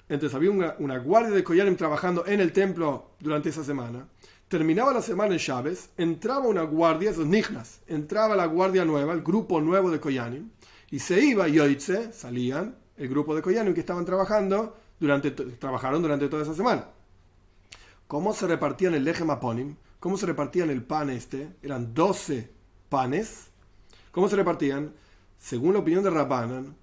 Entonces 0.09 0.35
había 0.35 0.51
una, 0.51 0.99
guardia 0.99 1.35
de 1.35 1.45
Koyanim 1.45 1.77
trabajando 1.77 2.27
en 2.27 2.41
el 2.41 2.53
templo 2.53 3.11
durante 3.21 3.49
esa 3.49 3.65
semana. 3.65 4.07
Terminaba 4.49 4.93
la 4.93 5.03
semana 5.03 5.35
en 5.35 5.41
Chávez, 5.41 5.91
entraba 5.97 6.47
una 6.47 6.63
guardia, 6.63 7.11
esos 7.11 7.27
nignas, 7.27 7.81
entraba 7.89 8.37
la 8.37 8.47
guardia 8.47 8.85
nueva, 8.85 9.13
el 9.13 9.23
grupo 9.23 9.61
nuevo 9.61 9.91
de 9.91 9.99
Koyanim, 9.99 10.51
y 10.91 11.01
se 11.01 11.21
iba, 11.21 11.49
Yoitze, 11.49 12.13
salían, 12.13 12.77
el 12.97 13.09
grupo 13.09 13.35
de 13.35 13.43
Koyanim 13.43 13.75
que 13.75 13.81
estaban 13.81 14.05
trabajando, 14.05 14.77
durante, 15.01 15.31
trabajaron 15.33 16.03
durante 16.03 16.29
toda 16.29 16.43
esa 16.43 16.55
semana. 16.55 16.87
¿Cómo 18.07 18.33
se 18.33 18.47
repartían 18.47 18.95
el 18.95 19.05
leje 19.05 19.25
maponim? 19.25 19.77
¿Cómo 19.99 20.17
se 20.17 20.27
repartían 20.27 20.71
el 20.71 20.83
pan 20.83 21.11
este? 21.11 21.57
Eran 21.63 21.93
12 21.93 22.51
panes. 22.89 23.49
¿Cómo 24.13 24.29
se 24.29 24.37
repartían? 24.37 24.93
Según 25.39 25.75
la 25.75 25.81
opinión 25.81 26.05
de 26.05 26.11
Rabbanan, 26.11 26.77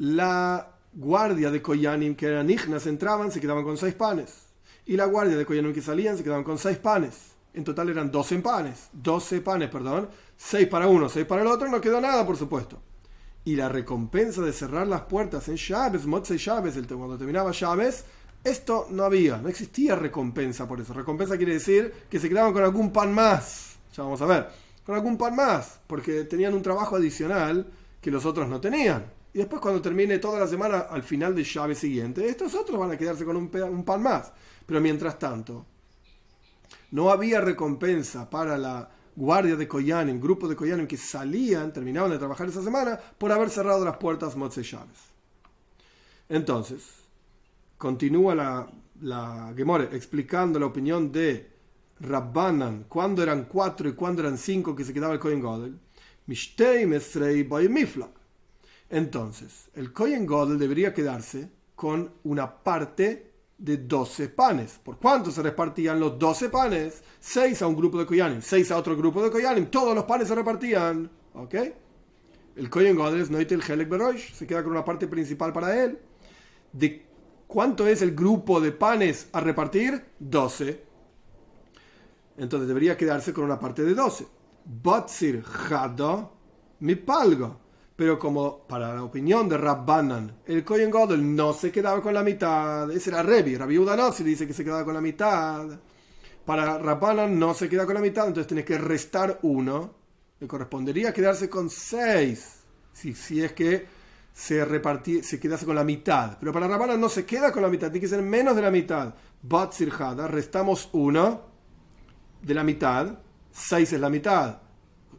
la 0.00 0.76
guardia 0.92 1.50
de 1.50 1.62
Koyanim 1.62 2.16
que 2.16 2.26
eran 2.26 2.46
nignas 2.46 2.86
entraban, 2.86 3.30
se 3.30 3.40
quedaban 3.40 3.64
con 3.64 3.76
6 3.76 3.94
panes 3.94 4.50
y 4.90 4.96
la 4.96 5.04
guardia 5.04 5.36
de 5.36 5.46
Koyanim 5.46 5.72
que 5.72 5.82
salían 5.82 6.16
se 6.16 6.24
quedaban 6.24 6.42
con 6.42 6.58
seis 6.58 6.78
panes. 6.78 7.30
En 7.54 7.62
total 7.62 7.90
eran 7.90 8.10
12 8.10 8.40
panes, 8.40 8.88
12 8.92 9.40
panes, 9.40 9.68
perdón, 9.68 10.08
6 10.36 10.66
para 10.66 10.88
uno, 10.88 11.08
6 11.08 11.26
para 11.26 11.42
el 11.42 11.46
otro, 11.46 11.68
no 11.68 11.80
quedó 11.80 12.00
nada, 12.00 12.26
por 12.26 12.36
supuesto. 12.36 12.82
Y 13.44 13.54
la 13.54 13.68
recompensa 13.68 14.42
de 14.42 14.52
cerrar 14.52 14.88
las 14.88 15.02
puertas 15.02 15.48
en 15.48 15.56
llaves, 15.56 16.06
Motse 16.06 16.38
llaves, 16.38 16.74
cuando 16.88 17.16
terminaba 17.16 17.52
llaves, 17.52 18.04
esto 18.42 18.88
no 18.90 19.04
había, 19.04 19.36
no 19.36 19.48
existía 19.48 19.94
recompensa 19.94 20.66
por 20.66 20.80
eso. 20.80 20.92
Recompensa 20.92 21.36
quiere 21.36 21.52
decir 21.54 21.92
que 22.10 22.18
se 22.18 22.28
quedaban 22.28 22.52
con 22.52 22.64
algún 22.64 22.92
pan 22.92 23.14
más. 23.14 23.76
Ya 23.96 24.02
vamos 24.02 24.20
a 24.22 24.26
ver, 24.26 24.48
con 24.84 24.96
algún 24.96 25.16
pan 25.16 25.36
más, 25.36 25.78
porque 25.86 26.24
tenían 26.24 26.54
un 26.54 26.62
trabajo 26.62 26.96
adicional 26.96 27.66
que 28.00 28.10
los 28.10 28.24
otros 28.26 28.48
no 28.48 28.60
tenían. 28.60 29.19
Y 29.32 29.38
después 29.38 29.62
cuando 29.62 29.80
termine 29.80 30.18
toda 30.18 30.40
la 30.40 30.46
semana, 30.46 30.80
al 30.80 31.02
final 31.02 31.34
de 31.34 31.44
llave 31.44 31.74
siguiente, 31.74 32.28
estos 32.28 32.54
otros 32.54 32.78
van 32.78 32.90
a 32.90 32.98
quedarse 32.98 33.24
con 33.24 33.36
un, 33.36 33.50
un 33.62 33.84
pan 33.84 34.02
más. 34.02 34.32
Pero 34.66 34.80
mientras 34.80 35.18
tanto, 35.18 35.66
no 36.90 37.10
había 37.10 37.40
recompensa 37.40 38.28
para 38.28 38.58
la 38.58 38.90
guardia 39.14 39.56
de 39.56 39.68
Koyanim, 39.68 40.20
grupo 40.20 40.48
de 40.48 40.56
Koyanim 40.56 40.86
que 40.86 40.96
salían, 40.96 41.72
terminaban 41.72 42.10
de 42.10 42.18
trabajar 42.18 42.48
esa 42.48 42.62
semana, 42.62 42.98
por 43.18 43.30
haber 43.30 43.50
cerrado 43.50 43.84
las 43.84 43.98
puertas 43.98 44.36
Motse 44.36 44.62
Llaves. 44.62 44.98
Entonces, 46.28 46.82
continúa 47.78 48.34
la, 48.34 48.70
la 49.02 49.52
Gemore 49.56 49.88
explicando 49.92 50.58
la 50.58 50.66
opinión 50.66 51.12
de 51.12 51.50
Rabbanan, 52.00 52.86
cuándo 52.88 53.22
eran 53.22 53.44
cuatro 53.44 53.88
y 53.88 53.92
cuándo 53.92 54.22
eran 54.22 54.38
cinco 54.38 54.74
que 54.74 54.84
se 54.84 54.94
quedaba 54.94 55.14
el 55.14 55.20
Kohen 55.20 55.40
Godel. 55.40 55.78
Entonces, 58.90 59.70
el 59.74 59.92
Kohen 59.92 60.26
Godel 60.26 60.58
debería 60.58 60.92
quedarse 60.92 61.48
con 61.76 62.12
una 62.24 62.62
parte 62.62 63.32
de 63.56 63.76
12 63.76 64.30
panes. 64.30 64.80
¿Por 64.82 64.98
cuánto 64.98 65.30
se 65.30 65.42
repartían 65.42 66.00
los 66.00 66.18
12 66.18 66.48
panes? 66.48 67.02
6 67.20 67.62
a 67.62 67.68
un 67.68 67.76
grupo 67.76 67.98
de 67.98 68.06
Koyanim, 68.06 68.42
6 68.42 68.72
a 68.72 68.76
otro 68.76 68.96
grupo 68.96 69.22
de 69.22 69.30
Koyanim. 69.30 69.66
Todos 69.66 69.94
los 69.94 70.04
panes 70.04 70.26
se 70.26 70.34
repartían. 70.34 71.08
¿Ok? 71.34 71.54
El 72.56 72.68
Koyen 72.68 72.96
Godres 72.96 73.30
Noitel 73.30 73.62
Helek 73.62 73.88
Berosh 73.88 74.32
se 74.32 74.46
queda 74.46 74.64
con 74.64 74.72
una 74.72 74.84
parte 74.84 75.06
principal 75.06 75.52
para 75.52 75.82
él. 75.82 75.96
¿De 76.72 77.06
cuánto 77.46 77.86
es 77.86 78.02
el 78.02 78.14
grupo 78.14 78.60
de 78.60 78.72
panes 78.72 79.28
a 79.32 79.40
repartir? 79.40 80.04
12. 80.18 80.84
Entonces 82.38 82.66
debería 82.66 82.96
quedarse 82.96 83.32
con 83.32 83.44
una 83.44 83.58
parte 83.60 83.84
de 83.84 83.94
12. 83.94 84.26
Batsir 84.82 85.44
Hado 85.70 86.32
mi 86.80 86.96
palgo 86.96 87.69
pero 88.00 88.18
como 88.18 88.66
para 88.66 88.94
la 88.94 89.04
opinión 89.04 89.46
de 89.46 89.58
Rabbanan, 89.58 90.38
el 90.46 90.64
Kohen 90.64 90.90
Godel 90.90 91.36
no 91.36 91.52
se 91.52 91.70
quedaba 91.70 92.00
con 92.00 92.14
la 92.14 92.22
mitad, 92.22 92.90
ese 92.90 93.10
era 93.10 93.22
Revi, 93.22 93.58
Rabbi 93.58 93.76
se 94.14 94.24
dice 94.24 94.46
que 94.46 94.54
se 94.54 94.64
quedaba 94.64 94.86
con 94.86 94.94
la 94.94 95.02
mitad. 95.02 95.68
Para 96.46 96.78
Rabbanan 96.78 97.38
no 97.38 97.52
se 97.52 97.68
queda 97.68 97.84
con 97.84 97.92
la 97.92 98.00
mitad, 98.00 98.26
entonces 98.26 98.46
tienes 98.46 98.64
que 98.64 98.78
restar 98.78 99.40
uno, 99.42 99.96
le 100.38 100.46
correspondería 100.46 101.12
quedarse 101.12 101.50
con 101.50 101.68
seis, 101.68 102.62
si, 102.90 103.12
si 103.12 103.42
es 103.42 103.52
que 103.52 103.86
se 104.32 104.64
repartía, 104.64 105.22
se 105.22 105.38
quedase 105.38 105.66
con 105.66 105.76
la 105.76 105.84
mitad. 105.84 106.38
Pero 106.40 106.54
para 106.54 106.68
Rabbanan 106.68 106.98
no 106.98 107.10
se 107.10 107.26
queda 107.26 107.52
con 107.52 107.60
la 107.60 107.68
mitad, 107.68 107.88
tiene 107.88 108.00
que 108.00 108.08
ser 108.08 108.22
menos 108.22 108.56
de 108.56 108.62
la 108.62 108.70
mitad. 108.70 109.14
Bat 109.42 109.74
Sirjada, 109.74 110.26
restamos 110.26 110.88
uno 110.92 111.42
de 112.40 112.54
la 112.54 112.64
mitad, 112.64 113.18
seis 113.52 113.92
es 113.92 114.00
la 114.00 114.08
mitad, 114.08 114.56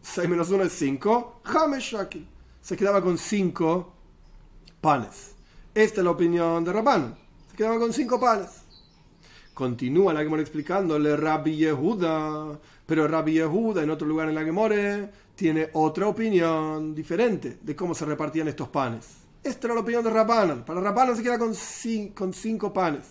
seis 0.02 0.28
menos 0.28 0.50
uno 0.50 0.64
es 0.64 0.74
cinco, 0.74 1.42
Hamesh 1.44 1.94
se 2.62 2.78
quedaba 2.78 3.02
con 3.02 3.18
cinco 3.18 3.94
panes. 4.80 5.36
Esta 5.74 6.02
es 6.02 6.04
la 6.04 6.12
opinión 6.12 6.64
de 6.64 6.74
Rabban. 6.74 7.16
Se 7.50 7.58
quedaba 7.58 7.80
con 7.80 7.94
cinco 7.94 8.20
panes. 8.20 8.50
Continúa 9.54 10.14
la 10.14 10.22
Gemora 10.22 10.42
explicándole 10.42 11.16
Rabbi 11.16 11.56
Yehuda. 11.56 12.60
Pero 12.86 13.08
Rabbi 13.08 13.34
Yehuda, 13.34 13.84
en 13.84 13.90
otro 13.90 14.08
lugar 14.08 14.30
en 14.30 14.36
la 14.36 14.44
Gemore, 14.44 15.10
tiene 15.36 15.70
otra 15.74 16.08
opinión 16.08 16.94
diferente 16.94 17.58
de 17.62 17.76
cómo 17.76 17.94
se 17.94 18.06
repartían 18.06 18.48
estos 18.48 18.70
panes. 18.70 19.08
Esta 19.44 19.68
era 19.68 19.76
la 19.76 19.82
opinión 19.82 20.04
de 20.04 20.10
Rabbanan. 20.10 20.64
Para 20.66 20.82
Rabbanan 20.82 21.16
se 21.16 21.24
queda 21.24 21.40
con, 21.40 21.54
con 22.14 22.34
cinco 22.34 22.72
panes. 22.72 23.06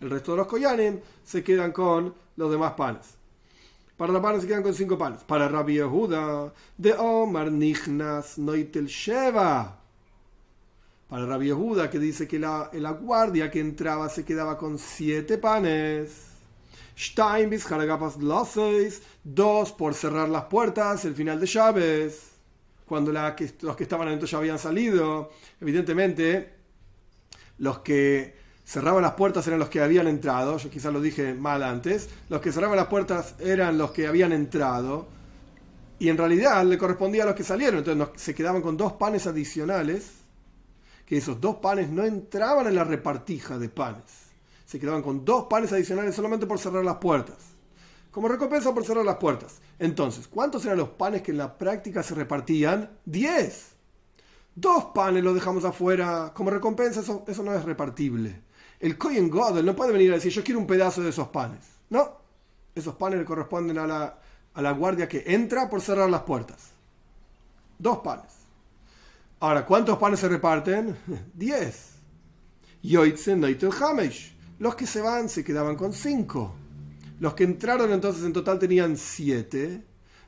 El 0.00 0.10
resto 0.10 0.32
de 0.32 0.38
los 0.38 0.46
koyanim 0.48 1.00
se 1.22 1.44
quedan 1.44 1.70
con 1.70 2.14
los 2.36 2.50
demás 2.50 2.72
panes. 2.72 3.21
Para 3.96 4.20
panes 4.20 4.42
se 4.42 4.48
quedan 4.48 4.62
con 4.62 4.74
cinco 4.74 4.98
panes. 4.98 5.22
Para 5.24 5.48
Rabbi 5.48 5.74
Yehuda, 5.74 6.52
de 6.76 6.92
Omar 6.94 7.52
Nichnas 7.52 8.38
Noitel 8.38 8.86
Sheva. 8.86 9.78
Para 11.08 11.26
Rabbi 11.26 11.46
Yehuda, 11.46 11.90
que 11.90 11.98
dice 11.98 12.26
que 12.26 12.38
la, 12.38 12.70
la 12.72 12.92
guardia 12.92 13.50
que 13.50 13.60
entraba 13.60 14.08
se 14.08 14.24
quedaba 14.24 14.56
con 14.56 14.78
siete 14.78 15.38
panes. 15.38 16.30
Stein 16.96 17.50
bis 17.50 17.66
dos 19.24 19.72
por 19.72 19.94
cerrar 19.94 20.28
las 20.28 20.44
puertas, 20.44 21.04
el 21.04 21.14
final 21.14 21.40
de 21.40 21.46
llaves. 21.46 22.32
Cuando 22.86 23.12
los 23.12 23.76
que 23.76 23.82
estaban 23.82 24.08
adentro 24.08 24.26
ya 24.26 24.38
habían 24.38 24.58
salido. 24.58 25.30
Evidentemente, 25.60 26.54
los 27.58 27.78
que 27.78 28.41
cerraban 28.72 29.02
las 29.02 29.12
puertas 29.12 29.46
eran 29.46 29.58
los 29.58 29.68
que 29.68 29.82
habían 29.82 30.06
entrado, 30.06 30.56
yo 30.56 30.70
quizás 30.70 30.90
lo 30.90 31.02
dije 31.02 31.34
mal 31.34 31.62
antes, 31.62 32.08
los 32.30 32.40
que 32.40 32.50
cerraban 32.50 32.78
las 32.78 32.86
puertas 32.86 33.34
eran 33.38 33.76
los 33.76 33.90
que 33.90 34.06
habían 34.06 34.32
entrado, 34.32 35.08
y 35.98 36.08
en 36.08 36.16
realidad 36.16 36.64
le 36.64 36.78
correspondía 36.78 37.24
a 37.24 37.26
los 37.26 37.34
que 37.34 37.44
salieron, 37.44 37.80
entonces 37.80 38.08
se 38.16 38.34
quedaban 38.34 38.62
con 38.62 38.78
dos 38.78 38.94
panes 38.94 39.26
adicionales, 39.26 40.12
que 41.04 41.18
esos 41.18 41.38
dos 41.38 41.56
panes 41.56 41.90
no 41.90 42.02
entraban 42.02 42.66
en 42.66 42.74
la 42.74 42.84
repartija 42.84 43.58
de 43.58 43.68
panes, 43.68 44.06
se 44.64 44.80
quedaban 44.80 45.02
con 45.02 45.22
dos 45.22 45.48
panes 45.50 45.70
adicionales 45.74 46.14
solamente 46.14 46.46
por 46.46 46.58
cerrar 46.58 46.82
las 46.82 46.96
puertas, 46.96 47.36
como 48.10 48.26
recompensa 48.26 48.72
por 48.72 48.86
cerrar 48.86 49.04
las 49.04 49.16
puertas. 49.16 49.60
Entonces, 49.78 50.26
¿cuántos 50.28 50.64
eran 50.64 50.78
los 50.78 50.88
panes 50.88 51.20
que 51.20 51.32
en 51.32 51.36
la 51.36 51.58
práctica 51.58 52.02
se 52.02 52.14
repartían? 52.14 52.88
Diez. 53.04 53.72
Dos 54.54 54.86
panes 54.94 55.22
los 55.22 55.34
dejamos 55.34 55.66
afuera 55.66 56.32
como 56.34 56.48
recompensa, 56.48 57.00
eso, 57.00 57.22
eso 57.28 57.42
no 57.42 57.52
es 57.52 57.64
repartible 57.64 58.50
el 58.82 58.98
Kohen 58.98 59.30
Godel 59.30 59.64
no 59.64 59.76
puede 59.76 59.92
venir 59.92 60.10
a 60.10 60.16
decir 60.16 60.32
yo 60.32 60.42
quiero 60.42 60.58
un 60.58 60.66
pedazo 60.66 61.02
de 61.02 61.10
esos 61.10 61.28
panes. 61.28 61.60
No, 61.88 62.18
esos 62.74 62.96
panes 62.96 63.20
le 63.20 63.24
corresponden 63.24 63.78
a 63.78 63.86
la, 63.86 64.18
a 64.54 64.60
la 64.60 64.72
guardia 64.72 65.08
que 65.08 65.22
entra 65.24 65.70
por 65.70 65.80
cerrar 65.80 66.10
las 66.10 66.22
puertas. 66.22 66.72
Dos 67.78 67.98
panes. 67.98 68.32
Ahora, 69.38 69.64
¿cuántos 69.64 69.98
panes 69.98 70.18
se 70.18 70.28
reparten? 70.28 70.96
Diez. 71.34 71.90
Yoitzen 72.82 73.44
Hamesh. 73.80 74.34
Los 74.58 74.74
que 74.74 74.86
se 74.86 75.00
van 75.00 75.28
se 75.28 75.44
quedaban 75.44 75.76
con 75.76 75.92
cinco. 75.92 76.52
Los 77.20 77.34
que 77.34 77.44
entraron 77.44 77.92
entonces 77.92 78.24
en 78.24 78.32
total 78.32 78.58
tenían 78.58 78.96
siete. 78.96 79.84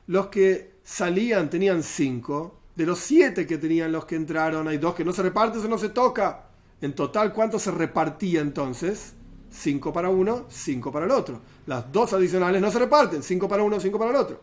Los 0.07 0.27
que 0.27 0.75
salían 0.81 1.49
tenían 1.49 1.83
cinco. 1.83 2.61
De 2.73 2.85
los 2.85 2.99
siete 2.99 3.45
que 3.45 3.57
tenían 3.57 3.91
los 3.91 4.05
que 4.05 4.15
entraron, 4.15 4.69
hay 4.69 4.77
dos 4.77 4.95
que 4.95 5.03
no 5.03 5.11
se 5.11 5.23
reparten, 5.23 5.59
eso 5.59 5.67
no 5.67 5.77
se 5.77 5.89
toca. 5.89 6.45
En 6.85 6.93
total, 6.93 7.33
¿cuánto 7.33 7.57
se 7.57 7.71
repartía 7.71 8.41
entonces? 8.41 9.13
5 9.49 9.91
para 9.91 10.09
uno, 10.09 10.45
5 10.47 10.91
para 10.91 11.07
el 11.07 11.11
otro. 11.11 11.41
Las 11.65 11.91
dos 11.91 12.13
adicionales 12.13 12.61
no 12.61 12.69
se 12.69 12.77
reparten, 12.77 13.23
5 13.23 13.47
para 13.47 13.63
uno, 13.63 13.79
5 13.79 13.97
para 13.97 14.11
el 14.11 14.17
otro. 14.17 14.41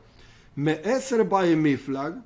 Me 0.57 0.83
mi 1.55 1.77
flag 1.77 2.21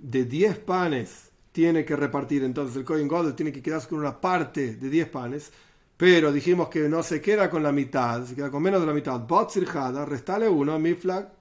de 0.00 0.24
10 0.24 0.58
panes 0.58 1.30
tiene 1.52 1.84
que 1.84 1.94
repartir 1.94 2.42
entonces 2.42 2.76
el 2.76 2.84
Coin 2.84 3.06
God 3.06 3.34
tiene 3.34 3.52
que 3.52 3.62
quedarse 3.62 3.86
con 3.86 4.00
una 4.00 4.20
parte 4.20 4.74
de 4.74 4.90
10 4.90 5.08
panes, 5.10 5.52
pero 5.96 6.32
dijimos 6.32 6.68
que 6.68 6.88
no 6.88 7.04
se 7.04 7.20
queda 7.20 7.48
con 7.48 7.62
la 7.62 7.70
mitad, 7.70 8.24
se 8.24 8.34
queda 8.34 8.50
con 8.50 8.64
menos 8.64 8.80
de 8.80 8.88
la 8.88 8.94
mitad. 8.94 9.20
Botzir 9.20 9.68
Hada, 9.72 10.04
restale 10.04 10.48
uno, 10.48 10.76
flag 10.96 11.32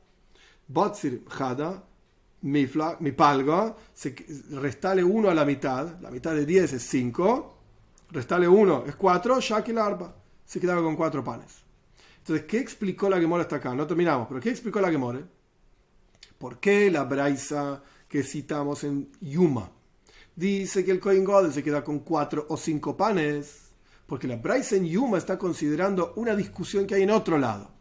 Botzir 0.67 1.23
Hada, 1.39 1.85
mi, 2.41 2.69
mi 2.99 3.11
palga, 3.11 3.75
restale 4.51 5.03
1 5.03 5.29
a 5.29 5.33
la 5.33 5.45
mitad, 5.45 5.99
la 6.01 6.11
mitad 6.11 6.33
de 6.33 6.45
10 6.45 6.73
es 6.73 6.83
5, 6.83 7.57
restale 8.11 8.47
1 8.47 8.85
es 8.87 8.95
4, 8.95 9.39
ya 9.39 9.63
que 9.63 9.77
arpa 9.77 10.15
se 10.45 10.59
quedaba 10.59 10.81
con 10.81 10.95
4 10.95 11.23
panes. 11.23 11.63
Entonces, 12.17 12.45
¿qué 12.45 12.59
explicó 12.59 13.09
la 13.09 13.19
Gemora 13.19 13.43
hasta 13.43 13.55
acá? 13.55 13.73
No 13.73 13.87
terminamos, 13.87 14.27
pero 14.27 14.39
¿qué 14.39 14.49
explicó 14.49 14.79
la 14.79 14.91
Gemora? 14.91 15.21
¿Por 16.37 16.59
qué 16.59 16.91
la 16.91 17.03
braisa 17.03 17.81
que 18.07 18.23
citamos 18.23 18.83
en 18.83 19.09
Yuma 19.21 19.71
dice 20.35 20.83
que 20.83 20.91
el 20.91 20.99
Kohen 20.99 21.23
Godel 21.23 21.53
se 21.53 21.63
queda 21.63 21.83
con 21.83 21.99
cuatro 21.99 22.45
o 22.49 22.57
cinco 22.57 22.97
panes, 22.97 23.71
porque 24.05 24.27
la 24.27 24.35
Braisen 24.35 24.85
Yuma 24.85 25.17
está 25.17 25.37
considerando 25.37 26.13
una 26.15 26.35
discusión 26.35 26.85
que 26.85 26.95
hay 26.95 27.03
en 27.03 27.11
otro 27.11 27.37
lado, 27.37 27.71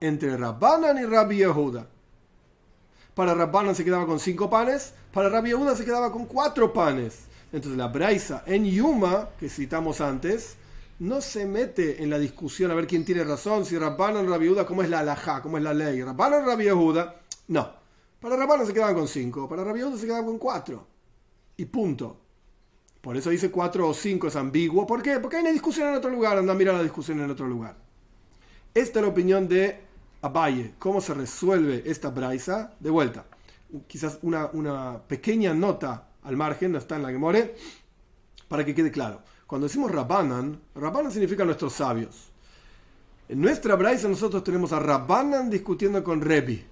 entre 0.00 0.36
Rabbanan 0.36 0.98
y 0.98 1.04
Rabbi 1.04 1.36
Yehuda. 1.36 1.88
Para 3.18 3.34
Rabbanan 3.34 3.74
se 3.74 3.84
quedaba 3.84 4.06
con 4.06 4.20
cinco 4.20 4.48
panes, 4.48 4.94
para 5.12 5.28
Rabbi 5.28 5.48
Yehuda 5.48 5.74
se 5.74 5.84
quedaba 5.84 6.12
con 6.12 6.26
cuatro 6.26 6.72
panes. 6.72 7.24
Entonces 7.52 7.76
la 7.76 7.88
Braisa 7.88 8.44
en 8.46 8.64
Yuma, 8.64 9.30
que 9.40 9.48
citamos 9.48 10.00
antes, 10.00 10.54
no 11.00 11.20
se 11.20 11.44
mete 11.44 12.00
en 12.00 12.10
la 12.10 12.18
discusión 12.20 12.70
a 12.70 12.76
ver 12.76 12.86
quién 12.86 13.04
tiene 13.04 13.24
razón, 13.24 13.64
si 13.64 13.76
Rabbanan 13.76 14.24
o 14.24 14.30
Rabbi 14.30 14.44
Yehuda, 14.44 14.64
cómo 14.64 14.84
es 14.84 14.88
la 14.88 15.00
alajá, 15.00 15.42
cómo 15.42 15.58
es 15.58 15.64
la 15.64 15.74
ley. 15.74 16.00
Rabbanan 16.00 16.44
o 16.44 16.46
Rabbi 16.46 16.62
Yehuda, 16.62 17.16
no. 17.48 17.68
Para 18.20 18.36
Rabbanan 18.36 18.68
se 18.68 18.72
quedaban 18.72 18.94
con 18.94 19.08
cinco, 19.08 19.48
para 19.48 19.64
Rabbi 19.64 19.80
Yehuda 19.80 19.98
se 19.98 20.06
quedaban 20.06 20.26
con 20.26 20.38
cuatro. 20.38 20.86
Y 21.56 21.64
punto. 21.64 22.20
Por 23.00 23.16
eso 23.16 23.30
dice 23.30 23.50
cuatro 23.50 23.88
o 23.88 23.94
cinco 23.94 24.28
es 24.28 24.36
ambiguo. 24.36 24.86
¿Por 24.86 25.02
qué? 25.02 25.18
Porque 25.18 25.38
hay 25.38 25.42
una 25.42 25.50
discusión 25.50 25.88
en 25.88 25.96
otro 25.96 26.10
lugar. 26.10 26.38
Anda 26.38 26.52
a 26.52 26.56
mirar 26.56 26.76
la 26.76 26.84
discusión 26.84 27.18
en 27.18 27.32
otro 27.32 27.48
lugar. 27.48 27.74
Esta 28.74 29.00
es 29.00 29.04
la 29.04 29.10
opinión 29.10 29.48
de 29.48 29.87
Abaye. 30.20 30.74
¿Cómo 30.78 31.00
se 31.00 31.14
resuelve 31.14 31.82
esta 31.86 32.10
braisa? 32.10 32.74
De 32.80 32.90
vuelta. 32.90 33.24
Quizás 33.86 34.18
una, 34.22 35.00
pequeña 35.06 35.54
nota 35.54 36.08
al 36.22 36.36
margen, 36.36 36.72
no 36.72 36.78
está 36.78 36.96
en 36.96 37.02
la 37.02 37.10
que 37.10 37.18
more, 37.18 37.54
para 38.48 38.64
que 38.64 38.74
quede 38.74 38.90
claro. 38.90 39.22
Cuando 39.46 39.66
decimos 39.66 39.90
Rabbanan, 39.90 40.60
Rabbanan 40.74 41.12
significa 41.12 41.44
nuestros 41.44 41.74
sabios. 41.74 42.30
En 43.28 43.40
nuestra 43.40 43.76
braisa 43.76 44.08
nosotros 44.08 44.42
tenemos 44.42 44.72
a 44.72 44.80
Rabbanan 44.80 45.50
discutiendo 45.50 46.02
con 46.02 46.20
Rebi. 46.20 46.64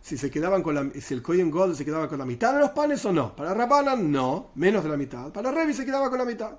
Si 0.00 0.18
se 0.18 0.30
quedaban 0.30 0.62
con 0.62 0.74
la, 0.74 0.90
si 1.00 1.14
el 1.14 1.22
Kohen 1.22 1.50
Gold 1.50 1.76
se 1.76 1.84
quedaba 1.84 2.08
con 2.08 2.18
la 2.18 2.24
mitad 2.24 2.52
de 2.52 2.60
los 2.60 2.70
panes 2.70 3.04
o 3.06 3.12
no. 3.12 3.34
Para 3.34 3.54
Rabbanan 3.54 4.10
no, 4.10 4.50
menos 4.56 4.82
de 4.82 4.90
la 4.90 4.96
mitad. 4.96 5.32
Para 5.32 5.52
Rebi 5.52 5.72
se 5.72 5.84
quedaba 5.84 6.10
con 6.10 6.18
la 6.18 6.24
mitad. 6.24 6.52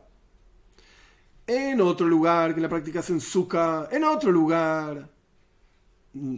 En 1.46 1.82
otro 1.82 2.08
lugar, 2.08 2.56
que 2.56 2.62
la 2.62 2.70
práctica 2.70 3.02
es 3.02 3.10
en 3.10 4.04
otro 4.06 4.32
lugar, 4.32 5.10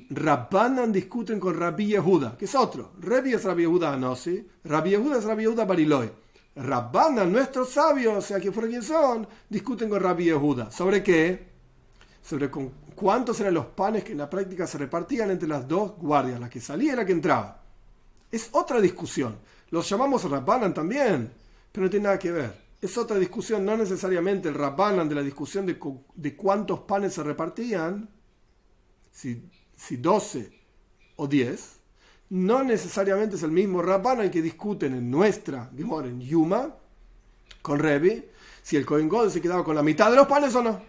Rabbanan 0.09 0.91
discuten 0.91 1.39
con 1.39 1.59
Rabbi 1.59 1.87
Yehuda, 1.87 2.37
que 2.37 2.45
es 2.45 2.55
otro. 2.55 2.93
Rebi 2.99 3.33
es 3.33 3.43
Rabbi 3.43 3.63
Yehuda 3.63 3.93
Anosi, 3.93 4.47
Rabbi 4.63 4.91
Yehuda 4.91 5.19
es 5.19 5.23
Rabbi 5.25 5.43
Yehuda 5.43 5.65
Bariloi. 5.65 6.09
Rabbanan, 6.55 7.31
nuestros 7.31 7.69
sabios, 7.69 8.25
sea 8.25 8.39
quien 8.39 8.53
fuera 8.53 8.69
quien 8.69 8.81
son, 8.81 9.27
discuten 9.49 9.89
con 9.89 10.01
Rabbi 10.01 10.25
Yehuda. 10.25 10.71
¿Sobre 10.71 11.03
qué? 11.03 11.49
Sobre 12.23 12.49
cuántos 12.49 13.39
eran 13.41 13.53
los 13.53 13.67
panes 13.67 14.03
que 14.03 14.13
en 14.13 14.19
la 14.19 14.29
práctica 14.29 14.65
se 14.65 14.79
repartían 14.79 15.29
entre 15.29 15.49
las 15.49 15.67
dos 15.67 15.97
guardias, 15.97 16.39
la 16.39 16.49
que 16.49 16.61
salía 16.61 16.93
y 16.93 16.95
la 16.95 17.05
que 17.05 17.11
entraba. 17.11 17.61
Es 18.31 18.49
otra 18.53 18.81
discusión. 18.81 19.37
Los 19.69 19.87
llamamos 19.87 20.23
Rabbanan 20.23 20.73
también, 20.73 21.31
pero 21.71 21.83
no 21.85 21.89
tiene 21.91 22.05
nada 22.05 22.17
que 22.17 22.31
ver. 22.31 22.64
Es 22.81 22.97
otra 22.97 23.17
discusión, 23.17 23.65
no 23.65 23.77
necesariamente 23.77 24.49
el 24.49 24.55
Rabbanan 24.55 25.09
de 25.09 25.15
la 25.15 25.23
discusión 25.23 25.65
de, 25.65 26.35
cuántos 26.35 26.81
panes 26.81 27.13
se 27.13 27.23
repartían, 27.23 28.09
si, 29.11 29.49
si 29.75 29.97
12 29.97 30.51
o 31.15 31.27
10, 31.27 31.75
no 32.29 32.63
necesariamente 32.63 33.35
es 33.35 33.43
el 33.43 33.51
mismo 33.51 33.81
Rabbanan 33.81 34.29
que 34.29 34.41
discuten 34.41 34.93
en 34.93 35.09
nuestra 35.09 35.71
Gemora, 35.75 36.07
en 36.07 36.19
Yuma, 36.19 36.75
con 37.61 37.79
Revi, 37.79 38.25
si 38.61 38.77
el 38.77 38.85
Kohen 38.85 39.07
God 39.07 39.29
se 39.29 39.41
quedaba 39.41 39.63
con 39.63 39.75
la 39.75 39.83
mitad 39.83 40.09
de 40.09 40.17
los 40.17 40.27
panes 40.27 40.53
o 40.55 40.63
no. 40.63 40.81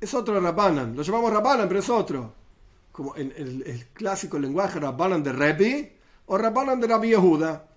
Es 0.00 0.14
otro 0.14 0.40
Rabbanan. 0.40 0.96
Lo 0.96 1.02
llamamos 1.02 1.32
Rabbanan, 1.32 1.68
pero 1.68 1.80
es 1.80 1.90
otro. 1.90 2.32
Como 2.92 3.16
en 3.16 3.32
el, 3.36 3.86
clásico 3.92 4.38
lenguaje 4.38 4.80
Rabbanan 4.80 5.22
de 5.22 5.32
Revi 5.32 5.92
o 6.26 6.38
Rabbanan 6.38 6.80
de 6.80 6.86
Rabbi 6.86 7.08
Yehuda. 7.08 7.67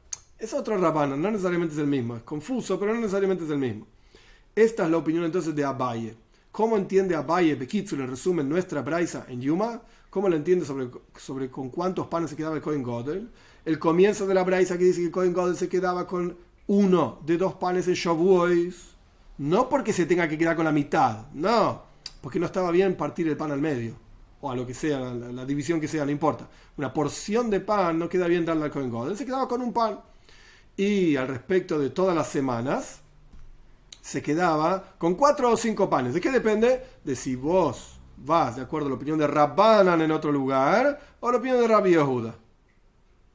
Es 0.42 0.56
otro 0.56 0.76
Rabbanan, 0.76 1.22
no 1.22 1.30
necesariamente 1.30 1.76
es 1.76 1.80
el 1.80 1.86
mismo. 1.86 2.16
Es 2.16 2.24
confuso, 2.24 2.80
pero 2.80 2.96
no 2.96 3.00
necesariamente 3.00 3.44
es 3.44 3.52
el 3.52 3.60
mismo. 3.60 3.86
Esta 4.56 4.86
es 4.86 4.90
la 4.90 4.98
opinión 4.98 5.24
entonces 5.24 5.54
de 5.54 5.64
Abaye. 5.64 6.16
¿Cómo 6.52 6.78
entiende 6.78 7.16
Abaye 7.16 7.54
Bekitsu 7.54 7.96
en 7.96 8.08
resumen 8.08 8.50
nuestra 8.50 8.82
Braisa 8.82 9.28
en 9.30 9.40
Yuma? 9.40 9.84
¿Cómo 10.10 10.28
lo 10.28 10.36
entiende 10.36 10.66
sobre, 10.66 10.90
sobre 11.16 11.52
con 11.52 11.70
cuántos 11.70 12.08
panes 12.08 12.32
se 12.32 12.36
quedaba 12.36 12.56
el 12.56 12.62
Cohen 12.64 12.82
Godel? 12.82 13.30
El 13.66 13.78
comienzo 13.78 14.26
de 14.26 14.34
la 14.34 14.44
Braisa 14.44 14.80
que 14.80 14.86
dice 14.86 15.02
que 15.02 15.06
el 15.06 15.12
Cohen 15.12 15.32
Godel 15.32 15.56
se 15.56 15.70
quedaba 15.70 16.08
con 16.08 16.36
uno 16.66 17.20
de 17.24 17.38
dos 17.38 17.54
panes 17.54 17.88
en 17.88 17.94
Shavuos. 17.94 18.96
No 19.38 19.70
porque 19.70 19.94
se 19.94 20.08
tenga 20.08 20.28
que 20.28 20.40
quedar 20.40 20.56
con 20.56 20.66
la 20.66 20.72
mitad, 20.72 21.28
no, 21.34 21.84
porque 22.20 22.40
no 22.40 22.48
estaba 22.48 22.72
bien 22.72 22.98
partir 22.98 23.28
el 23.28 23.38
pan 23.38 23.52
al 23.52 23.62
medio, 23.62 23.94
o 24.42 24.50
a 24.50 24.56
lo 24.56 24.66
que 24.66 24.74
sea, 24.74 25.00
la, 25.00 25.46
división 25.46 25.80
que 25.80 25.88
sea, 25.88 26.04
no 26.04 26.12
importa. 26.12 26.50
Una 26.78 26.92
porción 26.92 27.52
de 27.52 27.60
pan 27.60 28.00
no 28.00 28.10
queda 28.10 28.26
bien 28.26 28.44
darle 28.44 28.66
al 28.66 28.72
Cohen 28.72 28.90
Godel, 28.90 29.16
se 29.16 29.24
quedaba 29.24 29.48
con 29.48 29.62
un 29.62 29.72
pan. 29.72 30.00
Y 30.78 31.16
al 31.16 31.28
respecto 31.28 31.78
de 31.78 31.90
todas 31.90 32.16
las 32.16 32.28
semanas, 32.28 33.02
se 34.02 34.22
quedaba 34.22 34.96
con 34.98 35.16
cuatro 35.16 35.52
o 35.52 35.58
cinco 35.58 35.90
panes. 35.90 36.14
¿De 36.14 36.22
qué 36.22 36.32
depende? 36.32 36.84
De 37.04 37.16
si 37.16 37.36
vos 37.36 38.00
vas 38.18 38.56
de 38.56 38.64
acuerdo 38.64 38.88
a 38.88 38.90
la 38.90 38.96
opinión 38.96 39.18
de 39.18 39.28
Rabbanan 39.28 40.02
en 40.02 40.12
otro 40.12 40.32
lugar 40.32 41.00
o 41.20 41.32
la 41.32 41.38
opinión 41.38 41.60
de 41.60 41.68
Rabbi 41.68 41.92
Yehuda. 41.92 42.36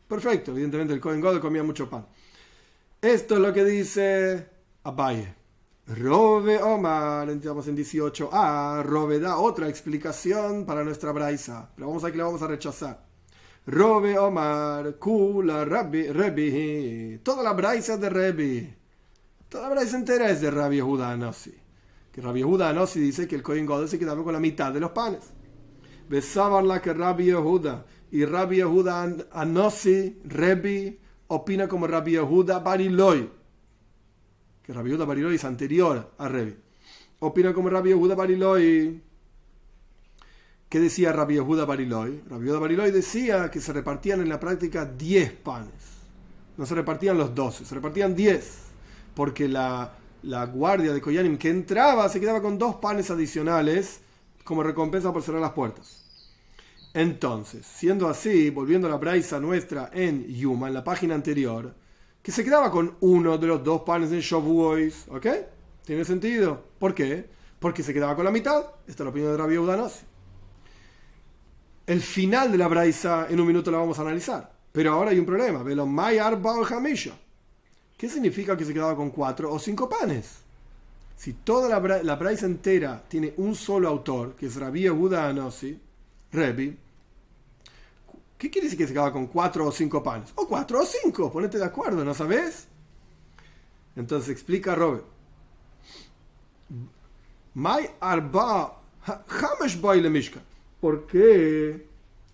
Perfecto, 0.09 0.53
evidentemente 0.53 0.95
el 0.95 1.01
Cohen 1.01 1.21
God 1.21 1.41
comía 1.41 1.63
mucho 1.63 1.89
pan. 1.89 2.07
Esto 3.01 3.35
es 3.35 3.41
lo 3.41 3.53
que 3.53 3.65
dice 3.65 4.49
Abaye. 4.85 5.35
Robe 5.87 6.61
Omar, 6.61 7.31
entramos 7.31 7.69
en 7.69 7.77
18. 7.77 8.31
Ah, 8.33 8.83
Robe 8.85 9.21
da 9.21 9.39
otra 9.39 9.69
explicación 9.69 10.67
para 10.67 10.83
nuestra 10.83 11.13
braisa, 11.13 11.71
pero 11.77 11.89
vamos 11.89 12.03
a 12.03 12.11
que 12.11 12.19
la 12.19 12.25
vamos 12.25 12.43
a 12.43 12.49
rechazar. 12.49 13.06
Robe 13.67 14.17
Omar, 14.17 14.97
Kula 14.99 15.65
Rabbi, 15.65 16.13
Rebi, 16.13 17.19
toda 17.23 17.43
la 17.43 17.53
braisa 17.53 17.97
de 17.97 18.09
Rebi. 18.09 18.75
Toda 19.49 19.65
la 19.65 19.75
braisa 19.75 19.97
entera 19.97 20.31
es 20.31 20.41
de 20.41 20.51
Rabbi 20.51 20.77
Yehuda 20.77 21.33
sí 21.33 21.55
que 22.17 22.23
Rabbi 22.23 22.41
Yehuda 22.41 22.71
Anosi 22.71 22.99
dice 22.99 23.29
que 23.29 23.35
el 23.35 23.43
Kohen 23.43 23.67
Godel 23.67 23.91
se 23.91 23.99
quedaba 23.99 24.25
con 24.25 24.33
la 24.33 24.41
mitad 24.41 24.73
de 24.73 24.81
los 24.81 24.93
panes. 24.93 25.35
la 26.09 26.81
que 26.81 26.95
Rabbi 26.95 27.27
Yehuda 27.27 27.85
y 28.11 28.25
Rabbi 28.25 28.57
Yehuda 28.57 29.27
Anosi, 29.33 30.21
Rebi, 30.25 30.99
opina 31.27 31.69
como 31.69 31.87
Rabbi 31.87 32.13
Yehuda 32.13 32.61
Bariloi, 32.61 33.31
que 34.63 34.73
Rabbi 34.73 34.91
Yehuda 34.91 35.05
Bariloi 35.05 35.35
es 35.35 35.45
anterior 35.45 36.13
a 36.17 36.27
Rebi. 36.27 36.57
Opina 37.19 37.53
como 37.53 37.69
Rabbi 37.69 37.91
Yehuda 37.91 38.15
Bariloi. 38.15 39.03
¿Qué 40.69 40.81
decía 40.81 41.13
Rabbi 41.13 41.35
Yehuda 41.35 41.65
Bariloi? 41.65 42.23
Rabbi 42.29 42.47
Yehuda 42.47 42.59
Bariloi 42.59 42.91
decía 42.91 43.51
que 43.51 43.61
se 43.61 43.73
repartían 43.73 44.21
en 44.21 44.29
la 44.29 44.41
práctica 44.41 44.85
10 44.85 45.33
panes. 45.33 45.71
No 46.57 46.67
se 46.67 46.75
repartían 46.75 47.17
los 47.17 47.35
12, 47.35 47.65
se 47.65 47.75
repartían 47.75 48.17
10. 48.17 48.59
Porque 49.15 49.49
la, 49.49 49.93
la 50.23 50.47
guardia 50.47 50.93
de 50.93 51.01
Koyanim 51.01 51.39
que 51.39 51.51
entraba 51.51 52.09
se 52.09 52.19
quedaba 52.19 52.43
con 52.43 52.59
dos 52.59 52.77
panes 52.77 53.11
adicionales 53.11 54.01
como 54.45 54.63
recompensa 54.63 55.13
por 55.13 55.23
cerrar 55.23 55.41
las 55.41 55.53
puertas. 55.53 56.05
Entonces, 56.95 57.65
siendo 57.67 58.09
así, 58.09 58.51
volviendo 58.51 58.89
a 58.89 58.91
la 58.91 58.97
braisa 58.97 59.39
nuestra 59.39 59.91
en 59.93 60.27
Yuma, 60.27 60.69
en 60.69 60.75
la 60.75 60.83
página 60.83 61.15
anterior, 61.15 61.75
que 62.23 62.33
se 62.33 62.43
quedaba 62.43 62.71
con 62.71 62.97
uno 63.01 63.39
de 63.39 63.47
los 63.47 63.63
dos 63.63 63.83
panes 63.83 64.11
en 64.11 64.21
Shavuos, 64.21 65.07
¿ok? 65.09 65.27
¿Tiene 65.85 66.05
sentido? 66.05 66.61
¿Por 66.79 66.95
qué? 66.95 67.29
Porque 67.61 67.83
se 67.83 67.95
quedaba 67.95 68.17
con 68.17 68.25
la 68.25 68.31
mitad. 68.33 68.65
Esta 68.87 69.03
es 69.03 69.07
la 69.07 69.11
opinión 69.11 69.33
de 69.33 69.39
Rabbi 69.39 69.59
Udanos. 69.59 70.01
El 71.87 72.01
final 72.01 72.51
de 72.51 72.59
la 72.59 72.67
braisa 72.67 73.27
en 73.31 73.39
un 73.39 73.47
minuto 73.47 73.71
la 73.71 73.79
vamos 73.79 73.99
a 73.99 74.03
analizar. 74.03 74.53
Pero 74.73 74.93
ahora 74.93 75.11
hay 75.11 75.19
un 75.19 75.27
problema. 75.27 75.63
Velo 75.63 75.87
Mayar. 75.87 76.39
¿Qué 77.97 78.09
significa 78.09 78.57
que 78.57 78.65
se 78.65 78.75
quedaba 78.75 78.97
con 78.97 79.11
cuatro 79.11 79.53
o 79.53 79.59
cinco 79.59 79.89
panes? 79.89 80.41
Si 81.17 81.33
toda 81.33 81.69
la, 81.69 82.03
la 82.03 82.17
braisa 82.17 82.45
entera 82.45 83.03
tiene 83.09 83.33
un 83.39 83.55
solo 83.55 83.89
autor, 83.89 84.35
que 84.35 84.47
es 84.47 84.57
Rabbi 84.57 84.83
Yehuda 84.83 85.29
Anosi, 85.29 85.81
Rebi, 86.31 86.77
¿qué 88.37 88.51
quiere 88.51 88.67
decir 88.67 88.79
que 88.79 88.87
se 88.87 88.93
quedaba 88.93 89.13
con 89.13 89.29
cuatro 89.29 89.67
o 89.67 89.73
cinco 89.73 90.03
panes? 90.03 90.33
O 90.35 90.47
cuatro 90.47 90.81
o 90.81 90.85
cinco, 90.85 91.33
ponete 91.33 91.57
de 91.57 91.65
acuerdo, 91.65 92.05
¿no 92.05 92.13
sabes? 92.13 92.69
Entonces 93.95 94.29
explica 94.29 94.75
Robert. 94.75 95.05
My 97.55 97.89
arba 97.99 98.79
hamesh 99.07 99.81
mishka. 100.11 100.41
¿Por 100.81 101.07
qué? 101.07 101.87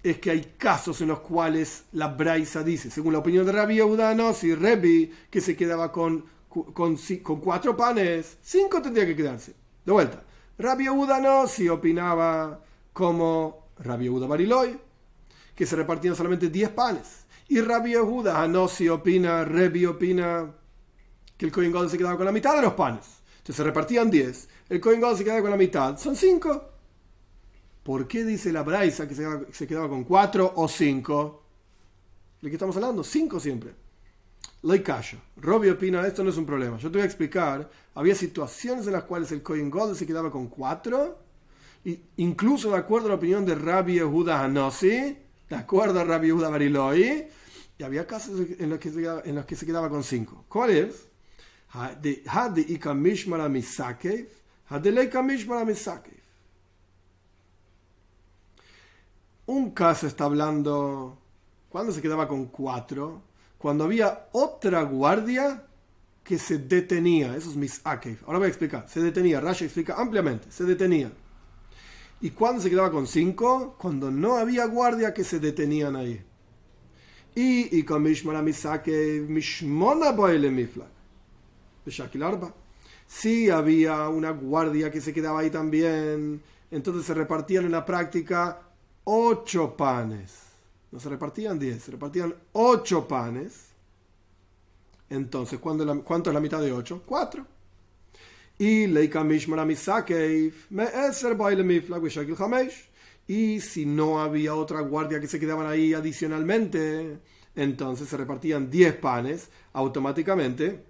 es 0.02 0.18
que 0.18 0.30
hay 0.30 0.54
casos 0.58 1.00
en 1.00 1.08
los 1.08 1.20
cuales 1.20 1.84
la 1.92 2.08
Braisa 2.08 2.62
dice, 2.62 2.90
según 2.90 3.12
la 3.12 3.20
opinión 3.20 3.46
de 3.46 3.52
Rabbi 3.52 3.76
Yehuda 3.76 4.32
si 4.34 4.54
Rebi, 4.54 5.12
que 5.30 5.40
se 5.40 5.56
quedaba 5.56 5.92
con, 5.92 6.24
cuatro 6.48 7.76
panes, 7.76 8.38
cinco 8.42 8.82
tendría 8.82 9.06
que 9.06 9.14
quedarse. 9.14 9.54
De 9.84 9.92
vuelta, 9.92 10.22
Rabbi 10.58 10.84
Yehuda 10.84 11.46
si 11.46 11.68
opinaba 11.68 12.60
como 12.92 13.68
Rabbi 13.78 14.04
Yehuda 14.04 14.26
Bariloi, 14.26 14.76
que 15.54 15.66
se 15.66 15.76
repartían 15.76 16.16
solamente 16.16 16.48
diez 16.48 16.70
panes. 16.70 17.26
Y 17.48 17.60
Rabbi 17.60 17.90
Yehuda 17.90 18.68
si 18.68 18.88
opina, 18.88 19.44
Rebi 19.44 19.86
opina 19.86 20.52
que 21.36 21.46
el 21.46 21.52
Kohen 21.52 21.88
se 21.88 21.98
quedaba 21.98 22.16
con 22.16 22.26
la 22.26 22.32
mitad 22.32 22.56
de 22.56 22.62
los 22.62 22.74
panes. 22.74 23.04
Entonces 23.34 23.56
se 23.56 23.64
repartían 23.64 24.10
diez, 24.10 24.48
el 24.68 24.80
Kohen 24.80 25.00
se 25.16 25.22
quedaba 25.22 25.42
con 25.42 25.50
la 25.50 25.56
mitad, 25.56 25.96
son 25.96 26.16
cinco. 26.16 26.71
¿Por 27.82 28.06
qué 28.06 28.24
dice 28.24 28.52
la 28.52 28.62
Braisa 28.62 29.08
que 29.08 29.14
se 29.14 29.66
quedaba 29.66 29.88
con 29.88 30.04
cuatro 30.04 30.52
o 30.56 30.68
cinco? 30.68 31.42
¿De 32.40 32.48
qué 32.48 32.56
estamos 32.56 32.76
hablando? 32.76 33.02
Cinco 33.02 33.40
siempre. 33.40 33.74
Lo 34.62 34.80
callo. 34.82 35.18
Robbie 35.36 35.72
opina, 35.72 36.06
esto 36.06 36.22
no 36.22 36.30
es 36.30 36.36
un 36.36 36.46
problema. 36.46 36.78
Yo 36.78 36.90
te 36.90 36.98
voy 36.98 37.02
a 37.02 37.06
explicar. 37.06 37.68
Había 37.94 38.14
situaciones 38.14 38.86
en 38.86 38.92
las 38.92 39.04
cuales 39.04 39.32
el 39.32 39.42
Kohen 39.42 39.70
God 39.70 39.94
se 39.94 40.06
quedaba 40.06 40.30
con 40.30 40.48
cuatro, 40.48 41.18
y 41.84 41.98
incluso 42.18 42.70
de 42.70 42.76
acuerdo 42.76 43.06
a 43.06 43.10
la 43.10 43.16
opinión 43.16 43.44
de 43.44 43.56
Rabbi 43.56 43.94
Yehuda 43.94 44.44
Hanossi, 44.44 45.18
de 45.48 45.56
acuerdo 45.56 45.98
a 45.98 46.04
Rabbi 46.04 46.28
Yehuda 46.28 46.48
Bariloi, 46.48 47.26
y 47.76 47.82
había 47.82 48.06
casos 48.06 48.40
en 48.58 48.70
los 48.70 48.78
que 48.78 48.90
se 48.90 49.00
quedaba, 49.00 49.22
en 49.24 49.34
los 49.34 49.44
que 49.44 49.56
se 49.56 49.66
quedaba 49.66 49.88
con 49.90 50.04
cinco. 50.04 50.44
¿Cuál 50.48 50.70
es? 50.70 51.08
Un 59.46 59.70
caso 59.72 60.06
está 60.06 60.24
hablando 60.24 61.18
cuando 61.68 61.92
se 61.92 62.02
quedaba 62.02 62.28
con 62.28 62.46
cuatro, 62.46 63.22
cuando 63.58 63.84
había 63.84 64.28
otra 64.32 64.82
guardia 64.82 65.64
que 66.22 66.38
se 66.38 66.58
detenía. 66.58 67.36
Eso 67.36 67.50
es 67.50 67.56
misakev. 67.56 68.18
Ahora 68.26 68.38
voy 68.38 68.46
a 68.46 68.48
explicar. 68.48 68.88
Se 68.88 69.00
detenía. 69.00 69.40
Rashi 69.40 69.64
explica 69.64 69.94
ampliamente. 69.98 70.50
Se 70.50 70.64
detenía. 70.64 71.10
¿Y 72.20 72.30
cuando 72.30 72.62
se 72.62 72.70
quedaba 72.70 72.90
con 72.90 73.06
cinco? 73.06 73.74
Cuando 73.78 74.10
no 74.10 74.36
había 74.36 74.66
guardia 74.66 75.12
que 75.12 75.24
se 75.24 75.40
detenían 75.40 75.96
ahí. 75.96 76.22
Y, 77.34 77.78
y 77.78 77.82
con 77.82 78.02
Mishmara 78.02 78.42
Misake, 78.42 79.24
Mishmona 79.26 80.12
Boile 80.12 80.50
Miflak. 80.50 80.88
Arba. 82.22 82.54
Si 83.06 83.50
había 83.50 84.08
una 84.08 84.30
guardia 84.30 84.90
que 84.90 85.00
se 85.00 85.12
quedaba 85.12 85.40
ahí 85.40 85.50
también, 85.50 86.42
entonces 86.70 87.04
se 87.04 87.14
repartían 87.14 87.64
en 87.64 87.72
la 87.72 87.84
práctica 87.84 88.60
ocho 89.04 89.76
panes. 89.76 90.38
No 90.90 91.00
se 91.00 91.08
repartían 91.08 91.58
diez, 91.58 91.84
se 91.84 91.90
repartían 91.92 92.34
ocho 92.52 93.08
panes. 93.08 93.68
Entonces, 95.08 95.58
¿cuánto 95.58 96.30
es 96.30 96.34
la 96.34 96.40
mitad 96.40 96.60
de 96.60 96.72
ocho? 96.72 97.02
Cuatro. 97.04 97.46
Y 98.58 98.86
y 103.26 103.60
si 103.60 103.86
no 103.86 104.20
había 104.20 104.54
otra 104.54 104.80
guardia 104.80 105.20
que 105.20 105.28
se 105.28 105.40
quedaban 105.40 105.66
ahí 105.66 105.94
adicionalmente, 105.94 107.18
entonces 107.54 108.08
se 108.08 108.16
repartían 108.16 108.70
10 108.70 108.96
panes, 108.96 109.48
automáticamente 109.72 110.84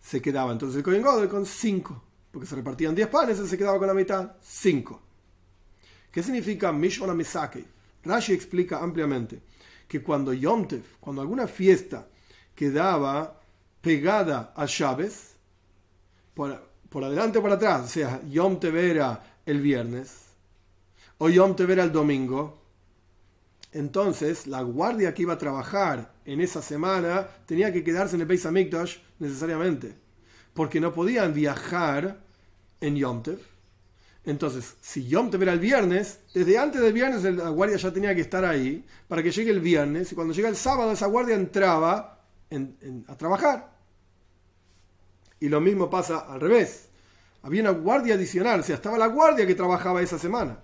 se 0.00 0.22
quedaba 0.22 0.52
entonces 0.52 0.78
el 0.78 0.82
Kohen 0.82 1.28
con 1.28 1.44
5, 1.44 2.04
porque 2.30 2.46
se 2.46 2.56
repartían 2.56 2.94
10 2.94 3.08
panes, 3.08 3.38
y 3.40 3.46
se 3.46 3.58
quedaba 3.58 3.78
con 3.78 3.88
la 3.88 3.94
mitad, 3.94 4.36
5. 4.40 5.02
¿Qué 6.18 6.24
significa 6.24 6.72
Mishmara 6.72 7.14
Misake? 7.14 7.64
Rashi 8.02 8.32
explica 8.32 8.80
ampliamente 8.80 9.40
que 9.86 10.02
cuando 10.02 10.32
Yom 10.32 10.66
cuando 10.98 11.22
alguna 11.22 11.46
fiesta 11.46 12.08
quedaba 12.56 13.40
pegada 13.80 14.52
a 14.56 14.66
Chávez, 14.66 15.36
por, 16.34 17.04
adelante 17.04 17.38
o 17.38 17.40
por 17.40 17.52
atrás, 17.52 17.84
o 17.84 17.86
sea, 17.86 18.20
Yom 18.28 18.58
Tev 18.58 18.76
era 18.78 19.38
el 19.46 19.60
viernes 19.60 20.24
o 21.18 21.28
Yom 21.28 21.54
Tev 21.54 21.70
era 21.70 21.84
el 21.84 21.92
domingo, 21.92 22.64
entonces 23.70 24.48
la 24.48 24.62
guardia 24.62 25.14
que 25.14 25.22
iba 25.22 25.34
a 25.34 25.38
trabajar 25.38 26.14
en 26.24 26.40
esa 26.40 26.62
semana 26.62 27.28
tenía 27.46 27.72
que 27.72 27.84
quedarse 27.84 28.16
en 28.16 28.22
el 28.22 28.26
Beis 28.26 28.44
Hamikdash 28.44 28.96
necesariamente, 29.20 29.94
porque 30.52 30.80
no 30.80 30.92
podían 30.92 31.32
viajar 31.32 32.18
en 32.80 32.96
Yom 32.96 33.22
Tev. 33.22 33.57
Entonces, 34.24 34.76
si 34.80 35.06
Yom 35.06 35.30
Tev 35.30 35.42
era 35.42 35.52
el 35.52 35.60
viernes, 35.60 36.20
desde 36.34 36.58
antes 36.58 36.80
del 36.80 36.92
viernes 36.92 37.22
la 37.24 37.48
guardia 37.48 37.78
ya 37.78 37.92
tenía 37.92 38.14
que 38.14 38.20
estar 38.20 38.44
ahí 38.44 38.84
para 39.06 39.22
que 39.22 39.30
llegue 39.30 39.50
el 39.50 39.60
viernes 39.60 40.12
y 40.12 40.14
cuando 40.14 40.34
llega 40.34 40.48
el 40.48 40.56
sábado 40.56 40.92
esa 40.92 41.06
guardia 41.06 41.34
entraba 41.34 42.20
a 43.06 43.16
trabajar. 43.16 43.72
Y 45.40 45.48
lo 45.48 45.60
mismo 45.60 45.88
pasa 45.88 46.26
al 46.28 46.40
revés. 46.40 46.88
Había 47.42 47.62
una 47.62 47.70
guardia 47.70 48.14
adicional, 48.14 48.60
o 48.60 48.62
sea, 48.62 48.74
estaba 48.74 48.98
la 48.98 49.06
guardia 49.06 49.46
que 49.46 49.54
trabajaba 49.54 50.02
esa 50.02 50.18
semana. 50.18 50.58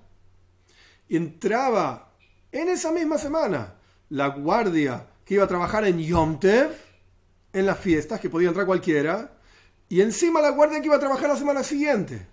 Y 1.08 1.16
entraba 1.16 2.12
en 2.50 2.68
esa 2.68 2.90
misma 2.90 3.18
semana 3.18 3.74
la 4.10 4.28
guardia 4.28 5.06
que 5.24 5.34
iba 5.34 5.44
a 5.44 5.48
trabajar 5.48 5.86
en 5.86 5.98
Yom 5.98 6.38
Tev, 6.38 6.72
en 7.52 7.66
las 7.66 7.78
fiestas, 7.78 8.20
que 8.20 8.28
podía 8.28 8.48
entrar 8.48 8.66
cualquiera, 8.66 9.38
y 9.88 10.00
encima 10.00 10.40
la 10.42 10.50
guardia 10.50 10.80
que 10.80 10.86
iba 10.86 10.96
a 10.96 11.00
trabajar 11.00 11.28
la 11.28 11.36
semana 11.36 11.62
siguiente. 11.62 12.26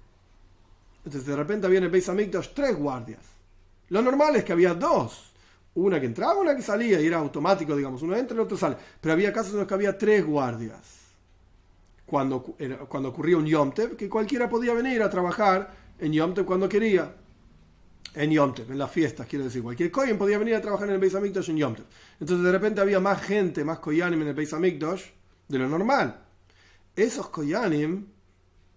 Entonces 1.05 1.25
de 1.25 1.35
repente 1.35 1.67
había 1.67 1.79
en 1.79 1.85
el 1.85 1.89
Beis 1.89 2.07
Hamikdash 2.09 2.49
tres 2.53 2.75
guardias. 2.75 3.21
Lo 3.89 4.01
normal 4.01 4.35
es 4.35 4.43
que 4.43 4.53
había 4.53 4.73
dos. 4.73 5.31
Una 5.73 5.99
que 5.99 6.05
entraba, 6.05 6.35
una 6.35 6.55
que 6.55 6.61
salía, 6.61 6.99
y 6.99 7.07
era 7.07 7.17
automático, 7.17 7.75
digamos, 7.75 8.01
uno 8.01 8.15
entra 8.15 8.35
y 8.35 8.39
el 8.39 8.45
otro 8.45 8.57
sale. 8.57 8.75
Pero 8.99 9.13
había 9.13 9.31
casos 9.31 9.53
en 9.53 9.59
los 9.59 9.67
que 9.67 9.73
había 9.73 9.97
tres 9.97 10.25
guardias 10.25 11.01
cuando, 12.11 12.43
cuando 12.89 13.07
ocurría 13.07 13.37
un 13.37 13.45
Yom 13.45 13.71
que 13.71 14.09
cualquiera 14.09 14.49
podía 14.49 14.73
venir 14.73 15.01
a 15.01 15.09
trabajar 15.09 15.73
en 15.97 16.11
Yom 16.11 16.33
cuando 16.43 16.67
quería. 16.67 17.15
En 18.13 18.31
Yom 18.31 18.53
en 18.67 18.77
las 18.77 18.91
fiestas, 18.91 19.25
quiero 19.27 19.45
decir. 19.45 19.63
Cualquier 19.63 19.89
Kohen 19.89 20.17
podía 20.17 20.37
venir 20.37 20.55
a 20.55 20.61
trabajar 20.61 20.89
en 20.89 20.95
el 20.95 20.99
Beis 20.99 21.15
Hamikdash 21.15 21.49
en 21.51 21.57
Yom 21.57 21.75
Entonces 22.19 22.43
de 22.43 22.51
repente 22.51 22.81
había 22.81 22.99
más 22.99 23.21
gente, 23.21 23.63
más 23.63 23.79
Koyanim 23.79 24.21
en 24.23 24.27
el 24.27 24.33
Beis 24.33 24.51
Hamikdash 24.51 25.05
de 25.47 25.57
lo 25.57 25.69
normal. 25.69 26.19
Esos 26.97 27.29
Koyanim 27.29 28.07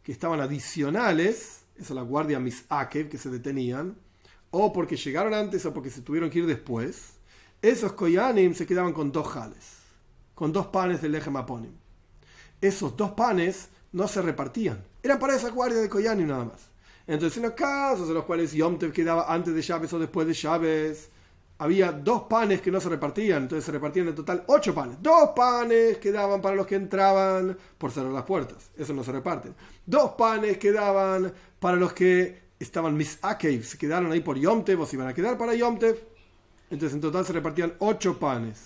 que 0.04 0.12
estaban 0.12 0.40
adicionales, 0.40 1.63
es 1.76 1.90
la 1.90 2.02
guardia 2.02 2.40
Misakev 2.40 3.08
que 3.08 3.18
se 3.18 3.30
detenían, 3.30 3.96
o 4.50 4.72
porque 4.72 4.96
llegaron 4.96 5.34
antes 5.34 5.66
o 5.66 5.74
porque 5.74 5.90
se 5.90 6.02
tuvieron 6.02 6.30
que 6.30 6.40
ir 6.40 6.46
después, 6.46 7.14
esos 7.62 7.92
Koyanim 7.92 8.54
se 8.54 8.66
quedaban 8.66 8.92
con 8.92 9.10
dos 9.10 9.26
jales, 9.28 9.78
con 10.34 10.52
dos 10.52 10.66
panes 10.66 11.02
del 11.02 11.14
Eje 11.14 11.30
Maponim 11.30 11.72
esos 12.60 12.96
dos 12.96 13.12
panes 13.12 13.68
no 13.92 14.08
se 14.08 14.22
repartían. 14.22 14.82
Eran 15.02 15.18
para 15.18 15.36
esa 15.36 15.50
guardia 15.50 15.80
de 15.80 15.88
Koyanim 15.88 16.26
nada 16.26 16.44
más. 16.44 16.70
Entonces, 17.06 17.36
en 17.36 17.44
los 17.44 17.52
casos 17.52 18.08
en 18.08 18.14
los 18.14 18.24
cuales 18.24 18.52
Yom 18.52 18.78
Tev 18.78 18.92
quedaba 18.92 19.32
antes 19.32 19.54
de 19.54 19.60
llaves 19.60 19.92
o 19.92 19.98
después 19.98 20.26
de 20.26 20.32
llaves, 20.32 21.10
había 21.58 21.92
dos 21.92 22.22
panes 22.22 22.62
que 22.62 22.70
no 22.70 22.80
se 22.80 22.88
repartían. 22.88 23.42
Entonces 23.42 23.64
se 23.64 23.72
repartían 23.72 24.08
en 24.08 24.14
total 24.14 24.44
ocho 24.46 24.74
panes. 24.74 24.96
Dos 25.02 25.30
panes 25.36 25.98
quedaban 25.98 26.40
para 26.40 26.56
los 26.56 26.66
que 26.66 26.76
entraban 26.76 27.56
por 27.76 27.92
cerrar 27.92 28.12
las 28.12 28.24
puertas. 28.24 28.70
Eso 28.76 28.94
no 28.94 29.04
se 29.04 29.12
reparten. 29.12 29.54
Dos 29.84 30.12
panes 30.12 30.56
quedaban 30.56 31.32
para 31.64 31.78
los 31.78 31.94
que 31.94 32.42
estaban 32.58 32.94
mis 32.94 33.18
se 33.62 33.78
quedaron 33.78 34.12
ahí 34.12 34.20
por 34.20 34.36
Yom 34.36 34.66
Tev 34.66 34.82
o 34.82 34.86
se 34.86 34.96
iban 34.96 35.08
a 35.08 35.14
quedar 35.14 35.38
para 35.38 35.54
Yom 35.54 35.78
Tev. 35.78 35.96
Entonces 36.68 36.94
en 36.94 37.00
total 37.00 37.24
se 37.24 37.32
repartían 37.32 37.72
ocho 37.78 38.18
panes. 38.18 38.58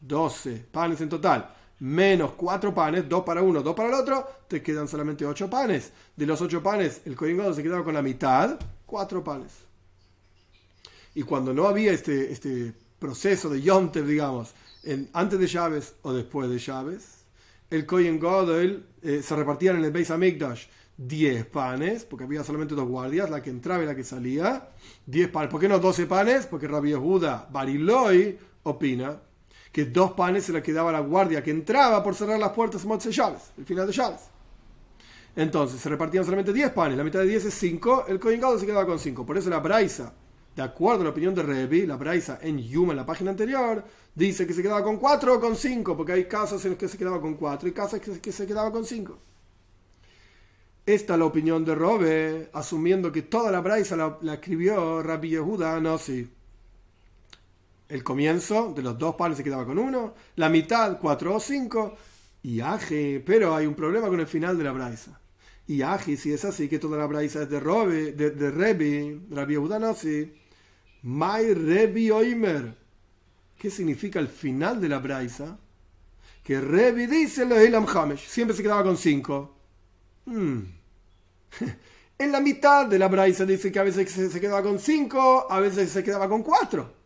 Doce 0.00 0.64
panes 0.70 1.00
en 1.00 1.08
total 1.08 1.52
menos 1.80 2.34
cuatro 2.36 2.72
panes, 2.72 3.08
dos 3.08 3.24
para 3.24 3.42
uno, 3.42 3.60
dos 3.60 3.74
para 3.74 3.88
el 3.88 3.94
otro, 3.96 4.24
te 4.46 4.62
quedan 4.62 4.86
solamente 4.86 5.26
ocho 5.26 5.50
panes. 5.50 5.90
De 6.14 6.26
los 6.26 6.40
ocho 6.40 6.62
panes, 6.62 7.00
el 7.06 7.16
Kohen 7.16 7.52
se 7.52 7.60
quedaba 7.60 7.82
con 7.82 7.94
la 7.94 8.02
mitad, 8.02 8.56
cuatro 8.86 9.24
panes. 9.24 9.50
Y 11.16 11.24
cuando 11.24 11.52
no 11.52 11.66
había 11.66 11.90
este, 11.90 12.30
este 12.30 12.72
proceso 13.00 13.48
de 13.48 13.62
Yontev, 13.62 14.06
digamos, 14.06 14.54
en, 14.84 15.10
antes 15.12 15.40
de 15.40 15.48
llaves 15.48 15.94
o 16.02 16.12
después 16.12 16.48
de 16.48 16.60
llaves, 16.60 17.24
el 17.68 17.84
Kohen 17.84 18.20
Godel 18.20 18.86
eh, 19.02 19.22
se 19.24 19.34
repartían 19.34 19.78
en 19.78 19.84
el 19.86 19.90
Beis 19.90 20.12
Hamikdash 20.12 20.66
10 20.98 21.46
panes, 21.46 22.04
porque 22.04 22.24
había 22.24 22.42
solamente 22.42 22.74
dos 22.74 22.88
guardias, 22.88 23.30
la 23.30 23.40
que 23.40 23.50
entraba 23.50 23.84
y 23.84 23.86
la 23.86 23.94
que 23.94 24.04
salía. 24.04 24.68
10 25.06 25.28
panes. 25.30 25.50
¿Por 25.50 25.60
qué 25.60 25.68
no 25.68 25.78
12 25.78 26.06
panes? 26.06 26.46
Porque 26.46 26.68
Rabbi 26.68 26.90
Yehuda 26.90 27.48
Bariloi 27.50 28.36
opina 28.64 29.18
que 29.72 29.84
dos 29.84 30.12
panes 30.12 30.44
se 30.44 30.52
le 30.52 30.62
quedaba 30.62 30.90
a 30.90 30.94
la 30.94 31.00
guardia 31.00 31.42
que 31.42 31.50
entraba 31.50 32.02
por 32.02 32.14
cerrar 32.14 32.38
las 32.38 32.50
puertas 32.50 32.82
de 32.82 33.12
llaves, 33.12 33.52
el 33.56 33.64
final 33.64 33.86
de 33.86 33.92
llaves. 33.92 34.20
Entonces 35.36 35.80
se 35.80 35.88
repartían 35.88 36.24
solamente 36.24 36.52
10 36.52 36.72
panes, 36.72 36.98
la 36.98 37.04
mitad 37.04 37.20
de 37.20 37.26
10 37.26 37.44
es 37.44 37.54
5, 37.54 38.06
el 38.08 38.18
Kohen 38.18 38.40
se 38.58 38.66
quedaba 38.66 38.86
con 38.86 38.98
5. 38.98 39.24
Por 39.24 39.38
eso 39.38 39.48
la 39.50 39.60
Braisa, 39.60 40.12
de 40.56 40.62
acuerdo 40.62 41.02
a 41.02 41.04
la 41.04 41.10
opinión 41.10 41.32
de 41.32 41.44
Revi, 41.44 41.86
la 41.86 41.96
Braisa 41.96 42.40
en 42.42 42.58
Yuma, 42.58 42.92
en 42.92 42.96
la 42.96 43.06
página 43.06 43.30
anterior, 43.30 43.84
dice 44.14 44.48
que 44.48 44.52
se 44.52 44.62
quedaba 44.62 44.82
con 44.82 44.96
4 44.96 45.36
o 45.36 45.40
con 45.40 45.54
5, 45.54 45.96
porque 45.96 46.12
hay 46.12 46.24
casos 46.24 46.64
en 46.64 46.72
los 46.72 46.78
que 46.78 46.88
se 46.88 46.98
quedaba 46.98 47.20
con 47.20 47.34
4 47.34 47.68
y 47.68 47.72
casos 47.72 48.00
en 48.04 48.18
que 48.18 48.32
se 48.32 48.46
quedaba 48.48 48.72
con 48.72 48.84
5. 48.84 49.16
Esta 50.88 51.12
es 51.12 51.18
la 51.18 51.26
opinión 51.26 51.66
de 51.66 51.74
Robe, 51.74 52.48
asumiendo 52.54 53.12
que 53.12 53.20
toda 53.20 53.52
la 53.52 53.60
Braisa 53.60 53.94
la, 54.22 54.34
escribió 54.34 55.02
Rabbi 55.02 55.28
Yehuda, 55.28 55.78
no, 55.80 55.98
sí 55.98 56.26
el 57.88 58.04
comienzo 58.04 58.72
de 58.74 58.82
los 58.82 58.98
dos 58.98 59.14
panes 59.14 59.38
se 59.38 59.44
quedaba 59.44 59.64
con 59.64 59.78
uno, 59.78 60.14
la 60.36 60.48
mitad 60.48 60.98
cuatro 60.98 61.34
o 61.34 61.40
cinco, 61.40 61.96
y 62.42 62.60
aje, 62.60 63.22
pero 63.24 63.54
hay 63.54 63.66
un 63.66 63.74
problema 63.74 64.08
con 64.08 64.20
el 64.20 64.26
final 64.26 64.56
de 64.56 64.64
la 64.64 64.72
braisa. 64.72 65.20
Y 65.66 65.82
aje, 65.82 66.16
si 66.16 66.32
es 66.32 66.44
así, 66.44 66.68
que 66.68 66.78
toda 66.78 66.98
la 66.98 67.06
braisa 67.06 67.42
es 67.42 67.50
de, 67.50 67.60
Robe, 67.60 68.12
de, 68.12 68.30
de 68.30 68.50
Rebi, 68.50 69.26
Rabbi 69.30 69.56
Udanosi, 69.56 70.32
Mai 71.02 71.52
Rebi 71.52 72.10
Oimer. 72.10 72.74
¿Qué 73.58 73.70
significa 73.70 74.20
el 74.20 74.28
final 74.28 74.80
de 74.80 74.88
la 74.88 74.98
braisa? 74.98 75.58
Que 76.42 76.60
Rebi 76.60 77.06
dice 77.06 77.44
lo 77.44 77.56
Hamesh, 77.56 78.26
siempre 78.26 78.56
se 78.56 78.62
quedaba 78.62 78.84
con 78.84 78.96
cinco. 78.96 79.54
Hmm. 80.24 80.77
en 82.18 82.32
la 82.32 82.40
mitad 82.40 82.86
de 82.86 82.98
la 82.98 83.08
braisa 83.08 83.44
dice 83.44 83.70
que 83.72 83.78
a 83.78 83.84
veces 83.84 84.10
se 84.10 84.40
quedaba 84.40 84.62
con 84.62 84.78
cinco, 84.78 85.46
a 85.50 85.60
veces 85.60 85.90
se 85.90 86.02
quedaba 86.02 86.28
con 86.28 86.42
cuatro. 86.42 86.98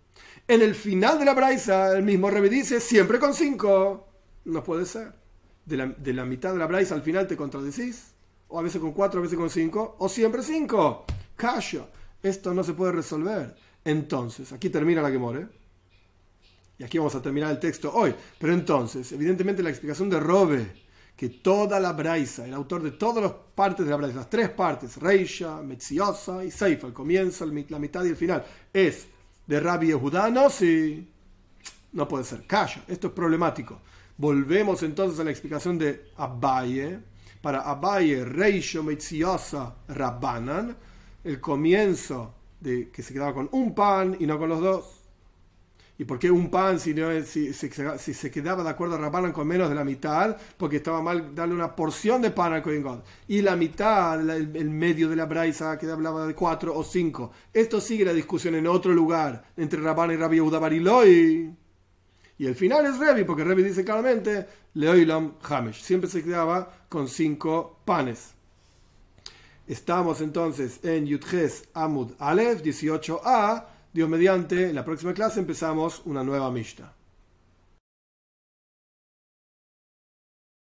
En 0.49 0.61
el 0.61 0.75
final 0.75 1.19
de 1.19 1.25
la 1.25 1.35
Braisa, 1.35 1.97
el 1.97 2.03
mismo 2.03 2.29
Rebbe 2.29 2.49
dice 2.49 2.81
siempre 2.81 3.19
con 3.19 3.33
cinco. 3.33 4.09
No 4.45 4.63
puede 4.63 4.87
ser. 4.87 5.13
De 5.65 5.77
la, 5.77 5.87
de 5.87 6.13
la 6.13 6.25
mitad 6.25 6.53
de 6.53 6.59
la 6.59 6.67
braisa 6.67 6.97
al 6.97 7.03
final 7.03 7.29
te 7.29 7.37
contradecís. 7.37 8.13
O 8.49 8.59
a 8.59 8.63
veces 8.63 8.81
con 8.81 8.93
cuatro, 8.93 9.21
a 9.21 9.23
veces 9.23 9.39
con 9.39 9.49
cinco. 9.49 9.97
O 9.99 10.09
siempre 10.09 10.43
cinco. 10.43 11.05
Callo. 11.37 11.87
Esto 12.23 12.53
no 12.53 12.65
se 12.65 12.75
puede 12.75 12.93
resolver. 12.93 13.55
Entonces, 13.85 14.53
aquí 14.53 14.69
termina 14.69 15.01
la 15.01 15.11
que 15.11 15.19
more. 15.19 15.47
Y 16.79 16.85
aquí 16.85 16.99
vamos 16.99 17.15
a 17.15 17.23
terminar 17.23 17.51
el 17.51 17.61
texto 17.61 17.93
hoy. 17.93 18.15
Pero 18.39 18.53
entonces, 18.53 19.13
evidentemente 19.13 19.63
la 19.63 19.71
explicación 19.71 20.11
de 20.11 20.19
Robe, 20.19 20.73
que 21.17 21.29
toda 21.29 21.79
la 21.79 21.93
braisa, 21.93 22.47
el 22.47 22.55
autor 22.55 22.83
de 22.83 22.93
todas 22.93 23.23
las 23.23 23.33
partes 23.55 23.85
de 23.85 23.91
la 23.91 23.97
braisa, 23.97 24.17
las 24.17 24.31
tres 24.31 24.49
partes, 24.51 24.97
Reisha, 24.97 25.63
Metziosa 25.63 26.45
y 26.45 26.51
Seifa, 26.51 26.87
el 26.87 26.93
comienzo, 26.93 27.47
la 27.47 27.79
mitad 27.79 28.05
y 28.05 28.09
el 28.09 28.17
final, 28.17 28.45
es 28.73 29.07
de 29.47 29.61
Rabbi 29.61 29.89
Yehudá, 29.89 30.31
no, 30.31 30.51
sí. 30.51 31.09
No 31.93 32.09
puede 32.09 32.25
ser. 32.25 32.47
Calla, 32.47 32.83
esto 32.89 33.09
es 33.09 33.13
problemático. 33.13 33.81
Volvemos 34.17 34.83
entonces 34.83 35.21
a 35.21 35.25
la 35.25 35.31
explicación 35.31 35.79
de 35.79 36.11
Abaye. 36.17 37.01
Para 37.43 37.61
Abaye, 37.61 38.25
Reisha, 38.25 38.83
Metziosa, 38.83 39.75
Rabbanan, 39.89 40.77
el 41.25 41.41
comienzo 41.41 42.35
de 42.61 42.91
que 42.91 43.03
se 43.03 43.13
quedaba 43.13 43.35
con 43.35 43.49
un 43.53 43.75
pan 43.75 44.17
y 44.19 44.27
no 44.27 44.39
con 44.39 44.49
los 44.49 44.61
dos. 44.61 45.02
¿Y 45.99 46.05
por 46.05 46.19
qué 46.19 46.31
un 46.31 46.51
pan 46.51 46.81
si, 46.81 46.95
no, 46.95 47.09
si, 47.23 47.53
se 47.53 48.31
quedaba 48.31 48.65
de 48.65 48.71
acuerdo 48.71 48.95
a 48.95 48.99
Rabbanan 48.99 49.33
con 49.33 49.47
menos 49.47 49.69
de 49.69 49.75
la 49.75 49.85
mitad? 49.85 50.37
Porque 50.57 50.77
estaba 50.77 51.03
mal 51.03 51.35
darle 51.35 51.55
una 51.55 51.77
porción 51.77 52.23
de 52.23 52.31
pan 52.31 52.55
al 52.55 52.63
Kohen 52.63 52.85
Y 53.29 53.43
la 53.43 53.57
mitad, 53.57 54.19
el, 54.31 54.71
medio 54.71 55.09
de 55.09 55.17
la 55.17 55.27
braisa 55.27 55.79
que 55.79 55.91
hablaba 55.91 56.27
de 56.27 56.35
cuatro 56.35 56.75
o 56.75 56.83
cinco. 56.83 57.31
Esto 57.53 57.81
sigue 57.81 58.05
la 58.05 58.13
discusión 58.15 58.55
en 58.55 58.67
otro 58.67 58.93
lugar 58.93 59.45
entre 59.57 59.81
Rabban 59.81 60.13
y 60.13 60.17
Rabbi 60.17 60.37
Yehuda 60.37 60.59
Bariloi. 60.59 61.55
Y 62.39 62.47
el 62.47 62.55
final 62.55 62.87
es 62.87 62.99
Revi, 62.99 63.25
porque 63.25 63.45
Revi 63.45 63.63
dice 63.63 63.85
claramente, 63.85 64.47
Leoilam 64.75 65.35
Hamesh. 65.43 65.83
Siempre 65.83 66.09
se 66.09 66.25
quedaba 66.25 66.87
con 66.89 67.07
cinco 67.07 67.79
panes. 67.85 68.33
Estamos 69.69 70.21
entonces 70.21 70.81
en 70.83 71.07
Yudges 71.07 71.69
Amud 71.75 72.13
Aleph 72.19 72.63
18a. 72.63 73.67
Dios 73.93 74.09
mediante, 74.09 74.71
en 74.71 74.75
la 74.75 74.85
próxima 74.85 75.13
clase 75.13 75.41
empezamos 75.41 76.03
una 76.07 76.25
nueva 76.25 76.51
Mishnah. 76.51 76.93